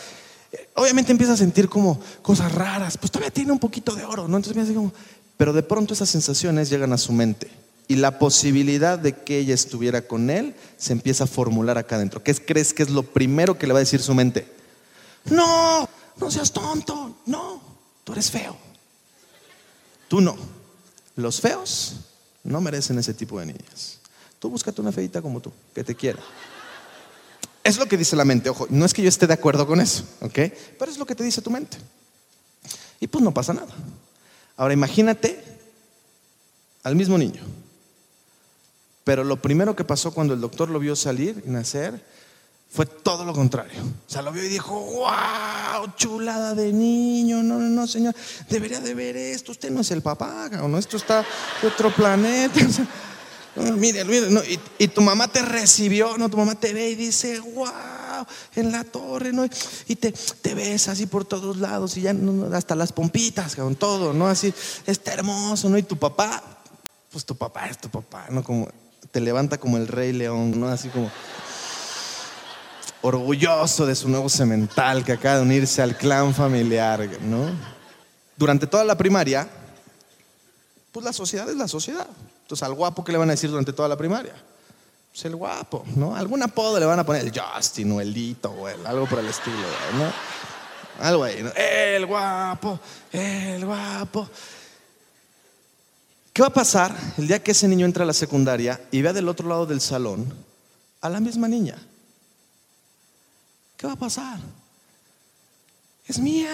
[0.76, 4.38] Obviamente empieza a sentir como cosas raras, pues todavía tiene un poquito de oro, ¿no?
[4.38, 4.94] Entonces me hace como,
[5.38, 7.50] pero de pronto esas sensaciones llegan a su mente
[7.88, 12.24] y la posibilidad de que ella estuviera con él se empieza a formular acá adentro.
[12.24, 14.48] ¿Qué crees que es lo primero que le va a decir su mente?
[15.26, 17.18] No, no seas tonto.
[17.26, 17.62] No,
[18.04, 18.56] tú eres feo.
[20.12, 20.36] Tú no.
[21.16, 21.94] Los feos
[22.44, 24.00] no merecen ese tipo de niñas.
[24.40, 26.20] Tú búscate una feita como tú, que te quiera.
[27.64, 29.80] Es lo que dice la mente, ojo, no es que yo esté de acuerdo con
[29.80, 30.38] eso, ¿ok?
[30.78, 31.78] Pero es lo que te dice tu mente.
[33.00, 33.74] Y pues no pasa nada.
[34.58, 35.42] Ahora imagínate
[36.84, 37.44] al mismo niño,
[39.06, 42.06] Pero lo primero que pasó cuando el doctor lo vio salir y nacer
[42.72, 43.82] fue todo lo contrario.
[43.84, 48.16] O sea, lo vio y dijo, wow, chulada de niño, no, no, no, señor,
[48.50, 51.26] debería de ver esto, usted no es el papá, no, esto está
[51.62, 52.62] de otro planeta.
[53.76, 54.30] mire, mire,
[54.80, 58.86] y, tu mamá te recibió, no, tu mamá te ve y dice, wow, en la
[58.86, 59.46] torre, ¿no?
[59.88, 62.16] Y te, te ves así por todos lados y ya
[62.54, 64.28] hasta las pompitas, con todo, ¿no?
[64.28, 64.54] Así,
[64.86, 65.78] está hermoso, ¿no?
[65.78, 66.42] Y tu papá,
[67.12, 68.46] pues tu papá es tu papá, ¿no?
[68.46, 68.70] Como
[69.12, 70.70] te levanta como el rey león, ¿no?
[70.70, 71.12] Así como
[73.02, 77.50] orgulloso de su nuevo semental que acaba de unirse al clan familiar, ¿no?
[78.38, 79.48] Durante toda la primaria,
[80.92, 82.08] pues la sociedad es la sociedad.
[82.42, 84.34] Entonces, al guapo, ¿qué le van a decir durante toda la primaria?
[85.12, 86.16] Pues el guapo, ¿no?
[86.16, 89.28] Algún apodo le van a poner el Justin o el Lito o algo por el
[89.28, 89.58] estilo,
[89.98, 91.06] ¿no?
[91.06, 91.52] Algo ahí, ¿no?
[91.56, 92.80] El guapo,
[93.12, 94.30] el guapo.
[96.34, 99.12] ¿Qué va a pasar el día que ese niño entra a la secundaria y vea
[99.12, 100.34] del otro lado del salón
[101.02, 101.76] a la misma niña?
[103.82, 104.38] ¿Qué va a pasar?
[106.06, 106.54] Es mía.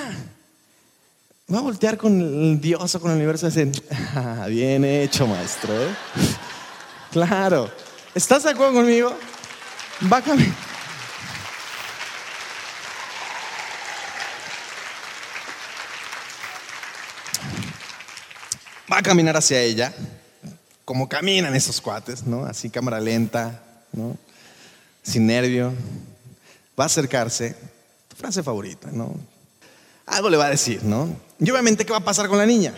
[1.54, 3.84] Va a voltear con el Dios o con el universo y decir,
[4.16, 5.74] ah, bien hecho, maestro.
[5.74, 5.94] ¿eh?
[7.12, 7.70] claro.
[8.16, 9.14] ¿Estás de acuerdo conmigo?
[10.10, 10.56] Va a caminar.
[18.90, 19.94] Va a caminar hacia ella,
[20.86, 22.46] como caminan esos cuates, ¿no?
[22.46, 23.62] Así cámara lenta,
[23.92, 24.18] ¿no?
[25.04, 25.74] Sin nervio
[26.78, 27.56] va a acercarse,
[28.08, 29.16] tu frase favorita, ¿no?
[30.06, 31.10] Algo le va a decir, ¿no?
[31.40, 32.74] Y obviamente, ¿qué va a pasar con la niña?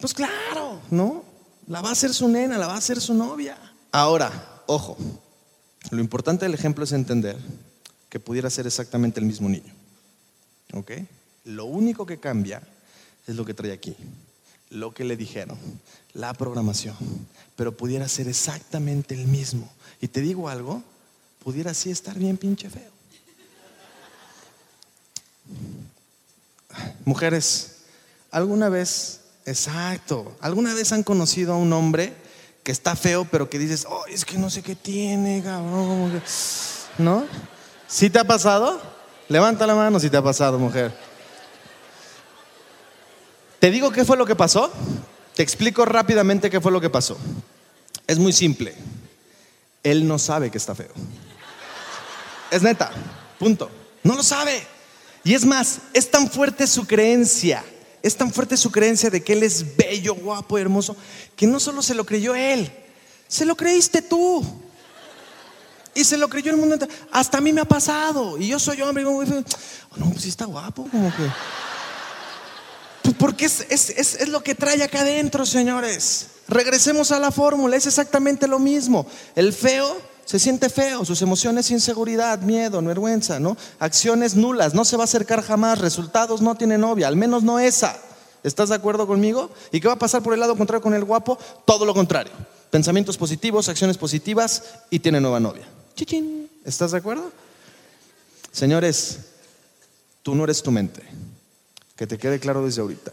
[0.00, 1.24] Pues claro, ¿no?
[1.66, 3.58] La va a hacer su nena, la va a hacer su novia.
[3.90, 4.96] Ahora, ojo,
[5.90, 7.36] lo importante del ejemplo es entender
[8.08, 9.72] que pudiera ser exactamente el mismo niño.
[10.74, 10.92] ¿Ok?
[11.44, 12.62] Lo único que cambia
[13.26, 13.96] es lo que trae aquí,
[14.70, 15.58] lo que le dijeron,
[16.12, 16.96] la programación.
[17.56, 19.70] Pero pudiera ser exactamente el mismo.
[20.00, 20.82] Y te digo algo,
[21.46, 22.90] pudiera así estar bien pinche feo.
[27.04, 27.76] Mujeres,
[28.32, 32.12] ¿alguna vez, exacto, alguna vez han conocido a un hombre
[32.64, 36.20] que está feo, pero que dices, oh, es que no sé qué tiene, cabrón?
[36.98, 37.24] ¿No?
[37.86, 38.82] ¿Sí te ha pasado?
[39.28, 40.92] Levanta la mano si te ha pasado, mujer.
[43.60, 44.72] Te digo qué fue lo que pasó.
[45.36, 47.16] Te explico rápidamente qué fue lo que pasó.
[48.08, 48.74] Es muy simple.
[49.84, 50.90] Él no sabe que está feo.
[52.50, 52.90] Es neta,
[53.38, 53.70] punto.
[54.02, 54.66] No lo sabe.
[55.24, 57.64] Y es más, es tan fuerte su creencia,
[58.02, 60.96] es tan fuerte su creencia de que Él es bello, guapo, hermoso,
[61.34, 62.70] que no solo se lo creyó Él,
[63.26, 64.44] se lo creíste tú.
[65.96, 66.92] Y se lo creyó el mundo entero.
[67.10, 68.36] Hasta a mí me ha pasado.
[68.36, 69.06] Y yo soy hombre.
[69.06, 71.22] Oh, no, pues sí está guapo, como que.
[73.02, 76.26] Pues porque es, es lo que trae acá adentro, señores.
[76.48, 77.76] Regresemos a la fórmula.
[77.76, 79.06] Es exactamente lo mismo.
[79.34, 79.96] El feo
[80.26, 83.56] se siente feo, sus emociones, inseguridad, miedo, vergüenza, ¿no?
[83.78, 87.60] Acciones nulas, no se va a acercar jamás, resultados no tiene novia, al menos no
[87.60, 87.96] esa.
[88.42, 89.50] ¿Estás de acuerdo conmigo?
[89.70, 91.38] ¿Y qué va a pasar por el lado contrario con el guapo?
[91.64, 92.32] Todo lo contrario.
[92.70, 95.66] Pensamientos positivos, acciones positivas y tiene nueva novia.
[95.94, 96.50] Chichín.
[96.64, 97.30] ¿Estás de acuerdo?
[98.50, 99.18] Señores,
[100.24, 101.02] tú no eres tu mente.
[101.94, 103.12] Que te quede claro desde ahorita.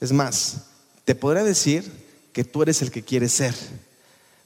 [0.00, 0.58] Es más,
[1.04, 1.90] te podré decir
[2.32, 3.54] que tú eres el que quieres ser.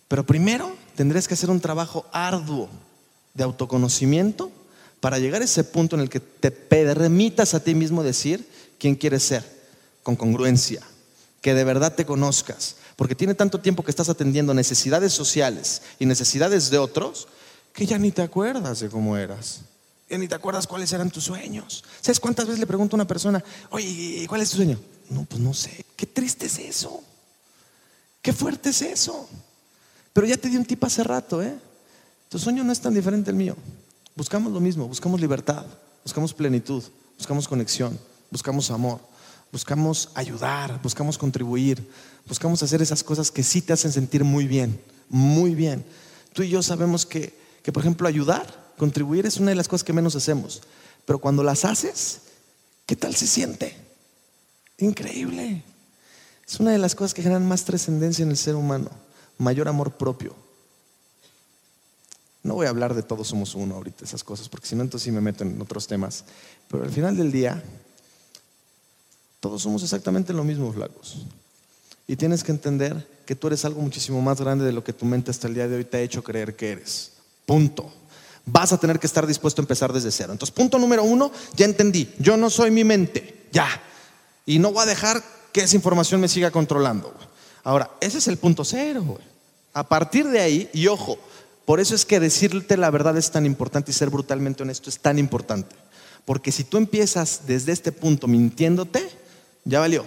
[0.09, 2.68] Pero primero tendrías que hacer un trabajo arduo
[3.34, 4.51] de autoconocimiento
[5.01, 8.95] para llegar a ese punto en el que te permitas a ti mismo decir quién
[8.95, 9.45] quieres ser,
[10.03, 10.82] con congruencia,
[11.40, 16.07] que de verdad te conozcas, porque tiene tanto tiempo que estás atendiendo necesidades sociales y
[16.07, 17.28] necesidades de otros
[17.72, 19.61] que ya ni te acuerdas de cómo eras.
[20.09, 21.82] Ya ni te acuerdas cuáles eran tus sueños.
[22.01, 24.78] ¿Sabes cuántas veces le pregunto a una persona, oye, ¿cuál es tu sueño?
[25.11, 25.84] No, pues no sé.
[25.97, 27.03] Qué triste es eso.
[28.22, 29.28] Qué fuerte es eso.
[30.15, 31.55] Pero ya te di un tip hace rato, ¿eh?
[32.29, 33.57] Tu sueño no es tan diferente al mío.
[34.15, 35.67] Buscamos lo mismo, buscamos libertad,
[36.05, 36.85] buscamos plenitud,
[37.19, 37.99] buscamos conexión,
[38.31, 39.01] buscamos amor,
[39.51, 41.85] buscamos ayudar, buscamos contribuir,
[42.29, 45.85] buscamos hacer esas cosas que sí te hacen sentir muy bien, muy bien.
[46.33, 49.83] Tú y yo sabemos que, que por ejemplo, ayudar, contribuir es una de las cosas
[49.83, 50.62] que menos hacemos.
[51.07, 52.21] Pero cuando las haces,
[52.87, 53.77] ¿qué tal se siente?
[54.79, 55.65] Increíble.
[56.47, 59.03] Es una de las cosas que generan más trascendencia en el ser humano
[59.39, 60.35] mayor amor propio.
[62.43, 65.05] No voy a hablar de todos somos uno ahorita, esas cosas, porque si no, entonces
[65.05, 66.24] sí me meto en otros temas.
[66.68, 67.62] Pero al final del día,
[69.41, 71.24] todos somos exactamente lo mismo, flacos.
[72.07, 75.07] Y tienes que entender que tú eres algo muchísimo más grande de lo que tu
[75.07, 77.12] mente hasta el día de hoy te ha hecho creer que eres.
[77.47, 77.91] Punto.
[78.45, 80.32] Vas a tener que estar dispuesto a empezar desde cero.
[80.32, 82.12] Entonces, punto número uno, ya entendí.
[82.18, 83.47] Yo no soy mi mente.
[83.53, 83.68] Ya.
[84.45, 87.14] Y no voy a dejar que esa información me siga controlando.
[87.65, 89.19] Ahora, ese es el punto cero.
[89.73, 91.19] A partir de ahí, y ojo,
[91.65, 94.99] por eso es que decirte la verdad es tan importante y ser brutalmente honesto es
[94.99, 95.75] tan importante.
[96.25, 99.09] Porque si tú empiezas desde este punto mintiéndote,
[99.65, 100.05] ya valió.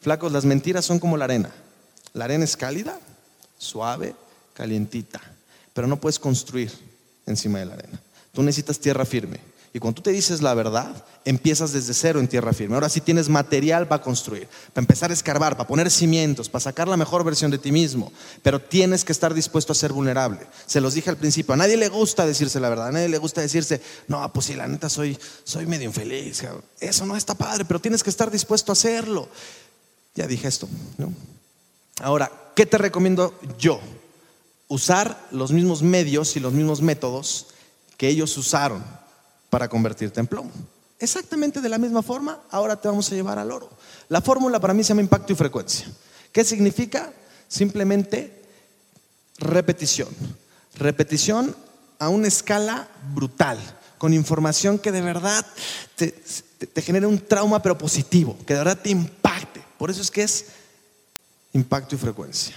[0.00, 1.50] Flacos, las mentiras son como la arena.
[2.12, 2.98] La arena es cálida,
[3.58, 4.14] suave,
[4.54, 5.20] calientita,
[5.72, 6.72] pero no puedes construir
[7.26, 8.00] encima de la arena.
[8.32, 9.38] Tú necesitas tierra firme.
[9.72, 12.74] Y cuando tú te dices la verdad, empiezas desde cero en tierra firme.
[12.74, 16.88] Ahora sí tienes material para construir, para empezar a escarbar, para poner cimientos, para sacar
[16.88, 18.10] la mejor versión de ti mismo.
[18.42, 20.40] Pero tienes que estar dispuesto a ser vulnerable.
[20.66, 23.18] Se los dije al principio, a nadie le gusta decirse la verdad, a nadie le
[23.18, 26.44] gusta decirse, no, pues sí, la neta soy, soy medio infeliz.
[26.80, 29.28] Eso no está padre, pero tienes que estar dispuesto a hacerlo.
[30.14, 30.66] Ya dije esto,
[30.96, 31.12] ¿no?
[32.00, 33.80] Ahora, ¿qué te recomiendo yo?
[34.68, 37.48] Usar los mismos medios y los mismos métodos
[37.96, 38.82] que ellos usaron
[39.50, 40.50] para convertirte en plomo.
[40.98, 43.70] Exactamente de la misma forma, ahora te vamos a llevar al oro.
[44.08, 45.86] La fórmula para mí se llama impacto y frecuencia.
[46.32, 47.12] ¿Qué significa?
[47.46, 48.42] Simplemente
[49.38, 50.08] repetición.
[50.74, 51.54] Repetición
[51.98, 53.58] a una escala brutal,
[53.96, 55.44] con información que de verdad
[55.96, 56.12] te,
[56.66, 59.62] te genere un trauma pero positivo, que de verdad te impacte.
[59.78, 60.46] Por eso es que es
[61.52, 62.56] impacto y frecuencia.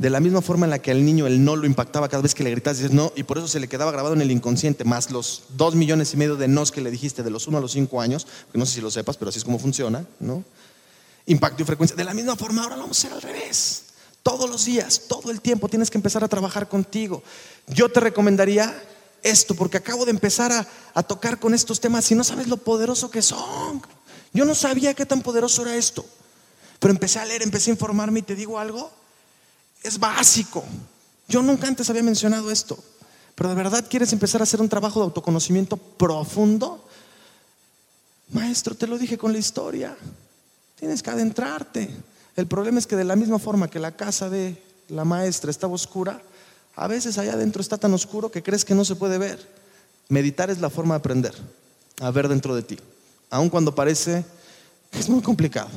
[0.00, 2.34] De la misma forma en la que al niño el no lo impactaba cada vez
[2.34, 4.82] que le gritas, dices no, y por eso se le quedaba grabado en el inconsciente,
[4.82, 7.60] más los dos millones y medio de nos que le dijiste de los uno a
[7.60, 10.42] los cinco años, que no sé si lo sepas, pero así es como funciona, ¿no?
[11.26, 11.98] Impacto y frecuencia.
[11.98, 13.82] De la misma forma, ahora lo vamos a hacer al revés.
[14.22, 17.22] Todos los días, todo el tiempo tienes que empezar a trabajar contigo.
[17.66, 18.82] Yo te recomendaría
[19.22, 22.56] esto, porque acabo de empezar a, a tocar con estos temas y no sabes lo
[22.56, 23.82] poderoso que son.
[24.32, 26.06] Yo no sabía qué tan poderoso era esto,
[26.78, 28.98] pero empecé a leer, empecé a informarme y te digo algo
[29.82, 30.64] es básico.
[31.28, 32.78] Yo nunca antes había mencionado esto,
[33.34, 36.84] pero de verdad quieres empezar a hacer un trabajo de autoconocimiento profundo.
[38.32, 39.96] Maestro, te lo dije con la historia.
[40.76, 41.90] Tienes que adentrarte.
[42.36, 45.74] El problema es que de la misma forma que la casa de la maestra estaba
[45.74, 46.20] oscura,
[46.76, 49.38] a veces allá adentro está tan oscuro que crees que no se puede ver.
[50.08, 51.34] Meditar es la forma de aprender
[52.00, 52.78] a ver dentro de ti,
[53.28, 54.24] aun cuando parece
[54.90, 55.68] que es muy complicado.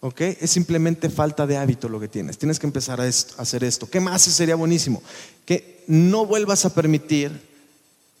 [0.00, 0.20] ¿Ok?
[0.40, 2.38] Es simplemente falta de hábito lo que tienes.
[2.38, 3.88] Tienes que empezar a, hacer esto.
[3.88, 5.02] ¿Qué más sería buenísimo?
[5.44, 7.48] Que no vuelvas a permitir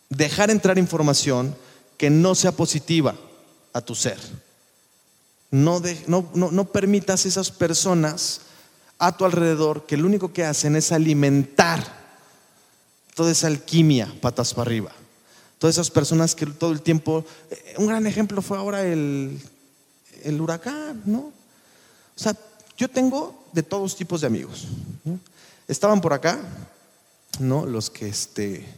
[0.08, 1.54] dejar entrar información
[1.96, 3.16] que no sea positiva
[3.72, 4.18] a tu ser.
[5.50, 5.82] No,
[6.72, 8.42] permitas esas personas
[8.98, 12.00] a tu alrededor que lo único que hacen es alimentar
[13.14, 14.92] toda esa alquimia patas para arriba.
[15.58, 19.40] Todas esas personas que todo el tiempo, eh, un gran ejemplo fue ahora el
[20.24, 21.39] huracán, ¿no?
[22.20, 22.36] O sea,
[22.76, 24.66] yo tengo de todos tipos de amigos.
[25.66, 26.38] Estaban por acá,
[27.38, 27.64] ¿no?
[27.64, 28.68] Los que este,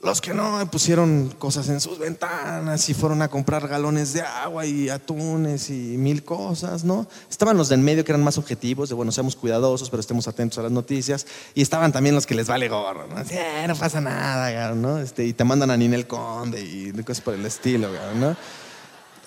[0.00, 4.66] los que no pusieron cosas en sus ventanas y fueron a comprar galones de agua
[4.66, 7.08] y atunes y mil cosas, ¿no?
[7.28, 10.28] Estaban los de en medio que eran más objetivos, de bueno, seamos cuidadosos, pero estemos
[10.28, 11.26] atentos a las noticias.
[11.56, 13.20] Y estaban también los que les vale gorro, ¿no?
[13.20, 15.00] Eh, no pasa nada, ¿no?
[15.00, 18.36] Este, y te mandan a Ninel Conde y cosas por el estilo, ¿no?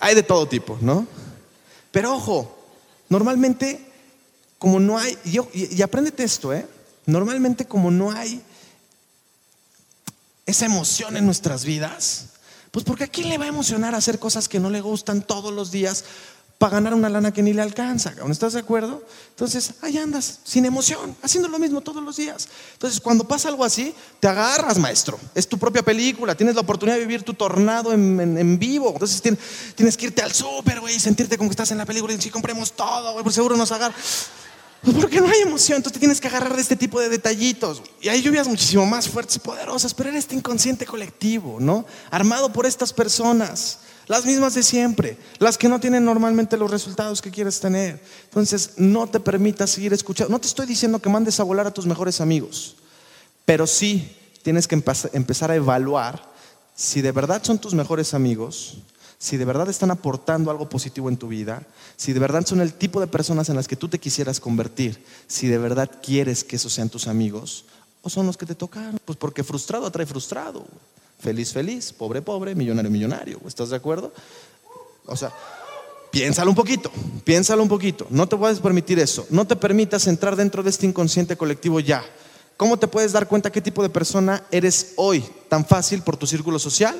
[0.00, 1.06] Hay de todo tipo, ¿no?
[1.90, 2.57] Pero ojo,
[3.08, 3.80] Normalmente,
[4.58, 5.38] como no hay, y,
[5.76, 6.66] y, apréndete esto, ¿eh?
[7.06, 8.42] Normalmente como no hay
[10.44, 12.26] esa emoción en nuestras vidas,
[12.70, 15.52] pues porque a quién le va a emocionar hacer cosas que no le gustan todos
[15.52, 16.04] los días
[16.58, 18.12] para ganar una lana que ni le alcanza.
[18.28, 19.04] ¿Estás de acuerdo?
[19.30, 22.48] Entonces, ahí andas, sin emoción, haciendo lo mismo todos los días.
[22.72, 25.20] Entonces, cuando pasa algo así, te agarras, maestro.
[25.36, 28.90] Es tu propia película, tienes la oportunidad de vivir tu tornado en, vivo.
[28.90, 29.22] Entonces,
[29.76, 32.28] tienes, que irte al súper, güey, sentirte como que estás en la película y si
[32.28, 33.94] compremos todo, güey, por seguro nos agarra.
[34.82, 37.82] Pues porque no hay emoción, entonces te tienes que agarrar de este tipo de detallitos.
[38.00, 41.84] Y hay lluvias muchísimo más fuertes y poderosas, pero era este inconsciente colectivo, ¿no?
[42.10, 43.78] Armado por estas personas.
[44.08, 48.02] Las mismas de siempre, las que no tienen normalmente los resultados que quieres tener.
[48.24, 50.32] Entonces, no te permitas seguir escuchando.
[50.32, 52.76] No te estoy diciendo que mandes a volar a tus mejores amigos,
[53.44, 54.74] pero sí tienes que
[55.12, 56.22] empezar a evaluar
[56.74, 58.78] si de verdad son tus mejores amigos,
[59.18, 61.66] si de verdad están aportando algo positivo en tu vida,
[61.96, 65.04] si de verdad son el tipo de personas en las que tú te quisieras convertir,
[65.26, 67.64] si de verdad quieres que esos sean tus amigos,
[68.02, 68.98] o son los que te tocaron.
[69.04, 70.64] Pues porque frustrado atrae frustrado.
[71.18, 73.40] Feliz, feliz, pobre, pobre, millonario, millonario.
[73.46, 74.12] ¿Estás de acuerdo?
[75.06, 75.32] O sea,
[76.10, 76.92] piénsalo un poquito,
[77.24, 78.06] piénsalo un poquito.
[78.10, 79.26] No te puedes permitir eso.
[79.30, 82.04] No te permitas entrar dentro de este inconsciente colectivo ya.
[82.56, 85.24] ¿Cómo te puedes dar cuenta qué tipo de persona eres hoy?
[85.48, 86.96] Tan fácil por tu círculo social,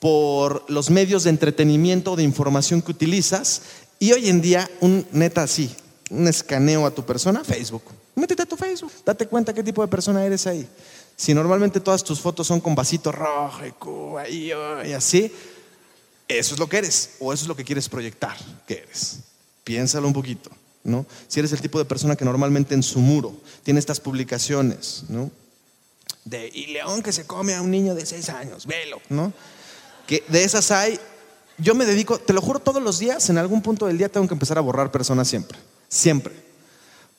[0.00, 3.62] por los medios de entretenimiento o de información que utilizas
[3.98, 5.74] y hoy en día un neta así,
[6.10, 7.84] un escaneo a tu persona, Facebook.
[8.16, 10.68] Métete a tu Facebook, date cuenta qué tipo de persona eres ahí.
[11.16, 13.62] Si normalmente todas tus fotos son con vasito rojo
[14.28, 15.32] y, y así,
[16.26, 18.36] eso es lo que eres o eso es lo que quieres proyectar
[18.66, 19.20] que eres.
[19.62, 20.50] Piénsalo un poquito.
[20.84, 21.06] ¿no?
[21.26, 25.30] Si eres el tipo de persona que normalmente en su muro tiene estas publicaciones, ¿no?
[26.24, 29.32] De, y león que se come a un niño de seis años, velo, ¿no?
[30.06, 30.98] Que de esas hay,
[31.58, 34.28] yo me dedico, te lo juro, todos los días, en algún punto del día tengo
[34.28, 35.58] que empezar a borrar personas siempre,
[35.88, 36.34] siempre.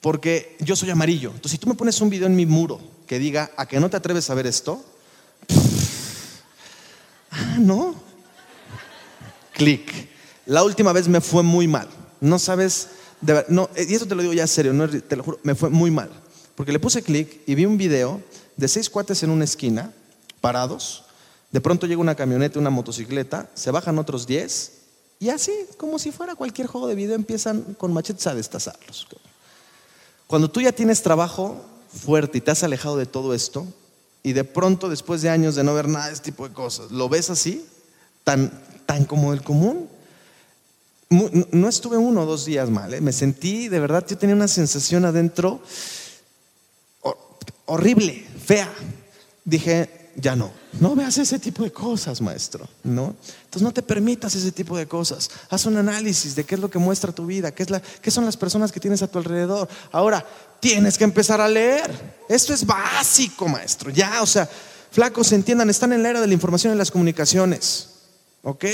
[0.06, 1.32] Porque yo soy amarillo.
[1.32, 3.90] Entonces, si tú me pones un video en mi muro que diga, ¿a que no
[3.90, 4.86] te atreves a ver esto?
[7.32, 7.96] ah, no.
[9.54, 10.08] Clic.
[10.46, 11.88] La última vez me fue muy mal.
[12.22, 12.90] No sabes,
[13.48, 15.90] no, y eso te lo digo ya serio, no, te lo juro, me fue muy
[15.90, 16.12] mal.
[16.54, 18.22] Porque le puse clic y vi un video
[18.58, 19.92] de seis cuates en una esquina,
[20.40, 21.06] parados.
[21.52, 24.72] De pronto llega una camioneta, una motocicleta, se bajan otros diez
[25.20, 29.08] y así, como si fuera cualquier juego de video, empiezan con machetes a destazarlos.
[30.28, 33.68] Cuando tú ya tienes trabajo fuerte y te has alejado de todo esto,
[34.24, 36.92] y de pronto, después de años de no ver nada de este tipo de cosas,
[36.92, 37.66] lo ves así,
[38.24, 38.52] tan,
[38.86, 39.88] tan como el común,
[41.10, 43.02] no estuve uno o dos días mal, ¿eh?
[43.02, 45.62] me sentí, de verdad, yo tenía una sensación adentro
[47.66, 48.72] horrible, fea.
[49.44, 53.16] Dije, ya no, no veas ese tipo de cosas, maestro, ¿no?
[53.46, 55.30] Entonces no te permitas ese tipo de cosas.
[55.50, 58.12] Haz un análisis de qué es lo que muestra tu vida, qué, es la, qué
[58.12, 59.70] son las personas que tienes a tu alrededor.
[59.92, 60.26] Ahora,
[60.60, 61.90] tienes que empezar a leer.
[62.28, 63.90] Esto es básico, maestro.
[63.90, 64.50] Ya, o sea,
[64.92, 67.90] flacos, entiendan, están en la era de la información y las comunicaciones,
[68.44, 68.66] ¿ok?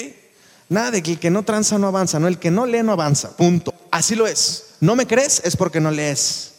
[0.69, 2.93] Nada de que el que no tranza no avanza, no, el que no lee no
[2.93, 3.73] avanza, punto.
[3.91, 4.75] Así lo es.
[4.79, 5.41] ¿No me crees?
[5.43, 6.53] Es porque no lees.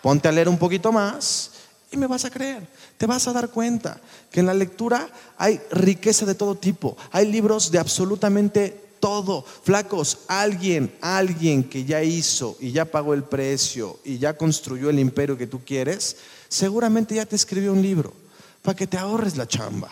[0.00, 1.50] Ponte a leer un poquito más
[1.90, 2.66] y me vas a creer.
[2.96, 4.00] Te vas a dar cuenta
[4.30, 5.08] que en la lectura
[5.38, 6.96] hay riqueza de todo tipo.
[7.12, 9.42] Hay libros de absolutamente todo.
[9.42, 14.98] Flacos, alguien, alguien que ya hizo y ya pagó el precio y ya construyó el
[14.98, 16.16] imperio que tú quieres,
[16.48, 18.12] seguramente ya te escribió un libro
[18.62, 19.90] para que te ahorres la chamba.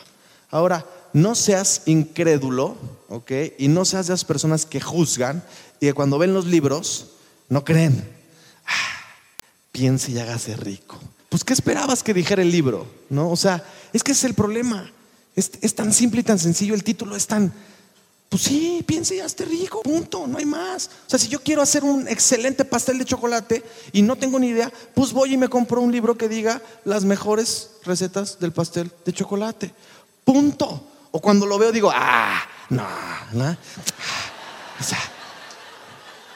[0.51, 2.77] Ahora, no seas incrédulo,
[3.09, 3.31] ¿ok?
[3.59, 5.45] Y no seas de las personas que juzgan
[5.81, 7.13] y que cuando ven los libros
[7.49, 8.09] no creen.
[8.67, 9.01] Ah,
[9.71, 10.99] piense y hágase rico.
[11.35, 12.87] Pues, ¿qué esperabas que dijera el libro?
[13.11, 13.29] ¿No?
[13.29, 13.61] O sea,
[13.93, 14.89] es que es el problema.
[15.35, 16.75] Es, es tan simple y tan sencillo.
[16.77, 17.53] El título es tan.
[18.29, 20.89] Pues sí, piense y hazte rico, punto, no hay más.
[21.09, 24.51] O sea, si yo quiero hacer un excelente pastel de chocolate y no tengo ni
[24.51, 28.93] idea, pues voy y me compro un libro que diga las mejores recetas del pastel
[29.05, 29.75] de chocolate.
[30.25, 30.87] Punto.
[31.11, 32.87] O cuando lo veo digo, ah, no,
[33.33, 33.51] no.
[33.51, 35.01] O sea,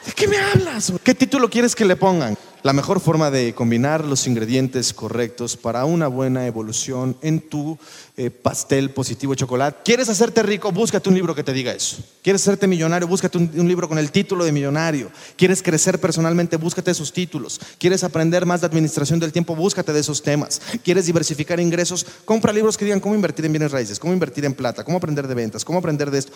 [0.05, 0.91] ¿de qué me hablas?
[1.01, 2.37] ¿Qué título quieres que le pongan?
[2.61, 7.77] La mejor forma de combinar los ingredientes correctos para una buena evolución en tu
[8.17, 9.79] eh, pastel positivo de chocolate.
[9.85, 10.69] ¿Quieres hacerte rico?
[10.73, 12.03] Búscate un libro que te diga eso.
[12.21, 13.07] ¿Quieres hacerte millonario?
[13.07, 15.09] Búscate un, un libro con el título de millonario.
[15.37, 16.57] ¿Quieres crecer personalmente?
[16.57, 17.61] Búscate esos títulos.
[17.77, 19.55] ¿Quieres aprender más de administración del tiempo?
[19.55, 20.61] Búscate de esos temas.
[20.83, 22.05] ¿Quieres diversificar ingresos?
[22.25, 25.29] Compra libros que digan cómo invertir en bienes raíces, cómo invertir en plata, cómo aprender
[25.29, 26.33] de ventas, cómo aprender de esto.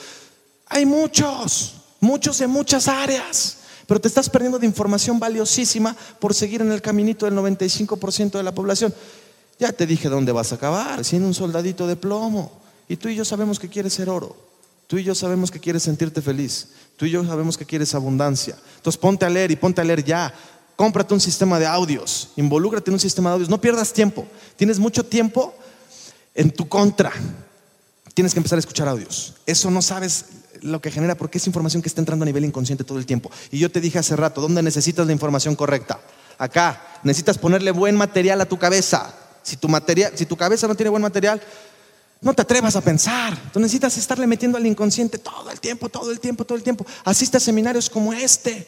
[0.67, 3.57] Hay muchos, muchos en muchas áreas.
[3.93, 8.41] Pero te estás perdiendo de información valiosísima por seguir en el caminito del 95% de
[8.41, 8.91] la población.
[9.59, 12.51] Ya te dije dónde vas a acabar, siendo un soldadito de plomo.
[12.87, 14.35] Y tú y yo sabemos que quieres ser oro.
[14.87, 16.69] Tú y yo sabemos que quieres sentirte feliz.
[16.97, 18.57] Tú y yo sabemos que quieres abundancia.
[18.77, 20.33] Entonces ponte a leer y ponte a leer ya.
[20.75, 22.29] Cómprate un sistema de audios.
[22.35, 23.49] Involúcrate en un sistema de audios.
[23.51, 24.25] No pierdas tiempo.
[24.55, 25.53] Tienes mucho tiempo
[26.33, 27.11] en tu contra.
[28.15, 29.35] Tienes que empezar a escuchar audios.
[29.45, 30.25] Eso no sabes
[30.63, 33.29] lo que genera porque es información que está entrando a nivel inconsciente todo el tiempo.
[33.51, 35.99] Y yo te dije hace rato, ¿dónde necesitas la información correcta?
[36.37, 36.99] Acá.
[37.03, 39.13] Necesitas ponerle buen material a tu cabeza.
[39.41, 41.41] Si tu, material, si tu cabeza no tiene buen material,
[42.21, 43.37] no te atrevas a pensar.
[43.51, 46.85] Tú necesitas estarle metiendo al inconsciente todo el tiempo, todo el tiempo, todo el tiempo.
[47.03, 48.65] Asiste a seminarios como este.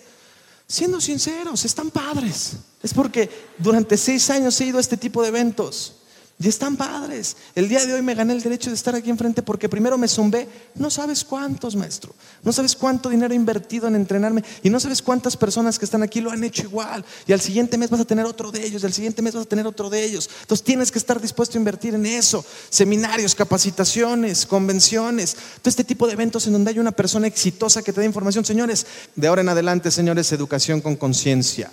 [0.68, 2.58] Siendo sinceros, están padres.
[2.84, 5.96] Es porque durante seis años he ido a este tipo de eventos.
[6.38, 7.38] Y están padres.
[7.56, 10.10] El día de hoy me gané el derecho de estar aquí enfrente porque primero me
[10.10, 10.50] zumbé.
[10.76, 12.14] No sabes cuántos, maestro.
[12.44, 14.44] No sabes cuánto dinero he invertido en entrenarme.
[14.62, 17.06] Y no sabes cuántas personas que están aquí lo han hecho igual.
[17.26, 18.84] Y al siguiente mes vas a tener otro de ellos.
[18.84, 20.30] Y al siguiente mes vas a tener otro de ellos.
[20.42, 22.44] Entonces tienes que estar dispuesto a invertir en eso.
[22.70, 25.36] Seminarios, capacitaciones, convenciones.
[25.62, 28.44] Todo este tipo de eventos en donde hay una persona exitosa que te da información.
[28.44, 28.86] Señores,
[29.16, 31.72] de ahora en adelante, señores, educación con conciencia.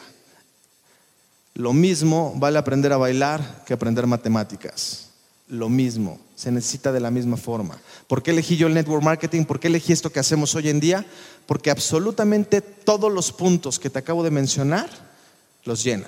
[1.55, 5.09] Lo mismo vale aprender a bailar que aprender matemáticas.
[5.49, 7.79] Lo mismo, se necesita de la misma forma.
[8.07, 9.45] ¿Por qué elegí yo el network marketing?
[9.45, 11.05] ¿Por qué elegí esto que hacemos hoy en día?
[11.47, 14.89] Porque absolutamente todos los puntos que te acabo de mencionar
[15.65, 16.07] los llena.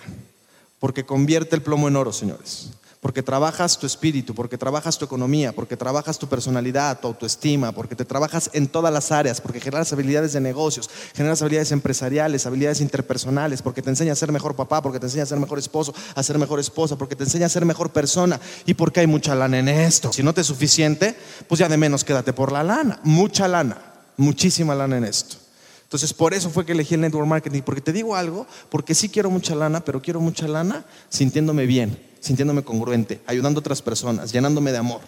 [0.78, 2.70] Porque convierte el plomo en oro, señores
[3.04, 7.94] porque trabajas tu espíritu, porque trabajas tu economía, porque trabajas tu personalidad, tu autoestima, porque
[7.94, 12.80] te trabajas en todas las áreas, porque generas habilidades de negocios, generas habilidades empresariales, habilidades
[12.80, 15.92] interpersonales, porque te enseña a ser mejor papá, porque te enseña a ser mejor esposo,
[16.14, 19.34] a ser mejor esposa, porque te enseña a ser mejor persona y porque hay mucha
[19.34, 20.10] lana en esto.
[20.10, 21.14] Si no te es suficiente,
[21.46, 23.76] pues ya de menos quédate por la lana, mucha lana,
[24.16, 25.36] muchísima lana en esto.
[25.82, 29.10] Entonces, por eso fue que elegí el network marketing, porque te digo algo, porque sí
[29.10, 34.32] quiero mucha lana, pero quiero mucha lana sintiéndome bien, sintiéndome congruente, ayudando a otras personas,
[34.32, 35.02] llenándome de amor,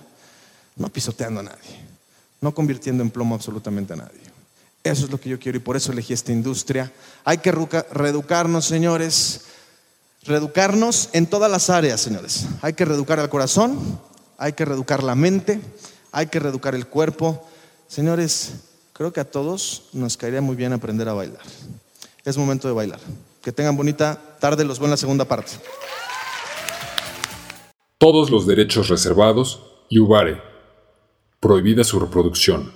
[0.77, 1.81] no pisoteando a nadie,
[2.43, 4.21] no convirtiendo en plomo absolutamente a nadie.
[4.85, 6.93] Eso es lo que yo quiero y por eso elegí esta industria.
[7.25, 9.47] Hay que reeducarnos, señores,
[10.25, 12.49] reeducarnos en todas las áreas, señores.
[12.61, 13.99] Hay que reeducar el corazón,
[14.37, 15.59] hay que reeducar la mente,
[16.13, 17.49] hay que reeducar el cuerpo.
[17.89, 18.53] Señores,
[18.93, 21.41] creo que a todos nos caería muy bien aprender a bailar.
[22.27, 23.01] Es momento de bailar.
[23.41, 25.53] Que tengan bonita tarde, los veo en la segunda parte.
[27.99, 30.43] Todos los derechos reservados y.
[31.41, 32.73] Prohibida su reproducción.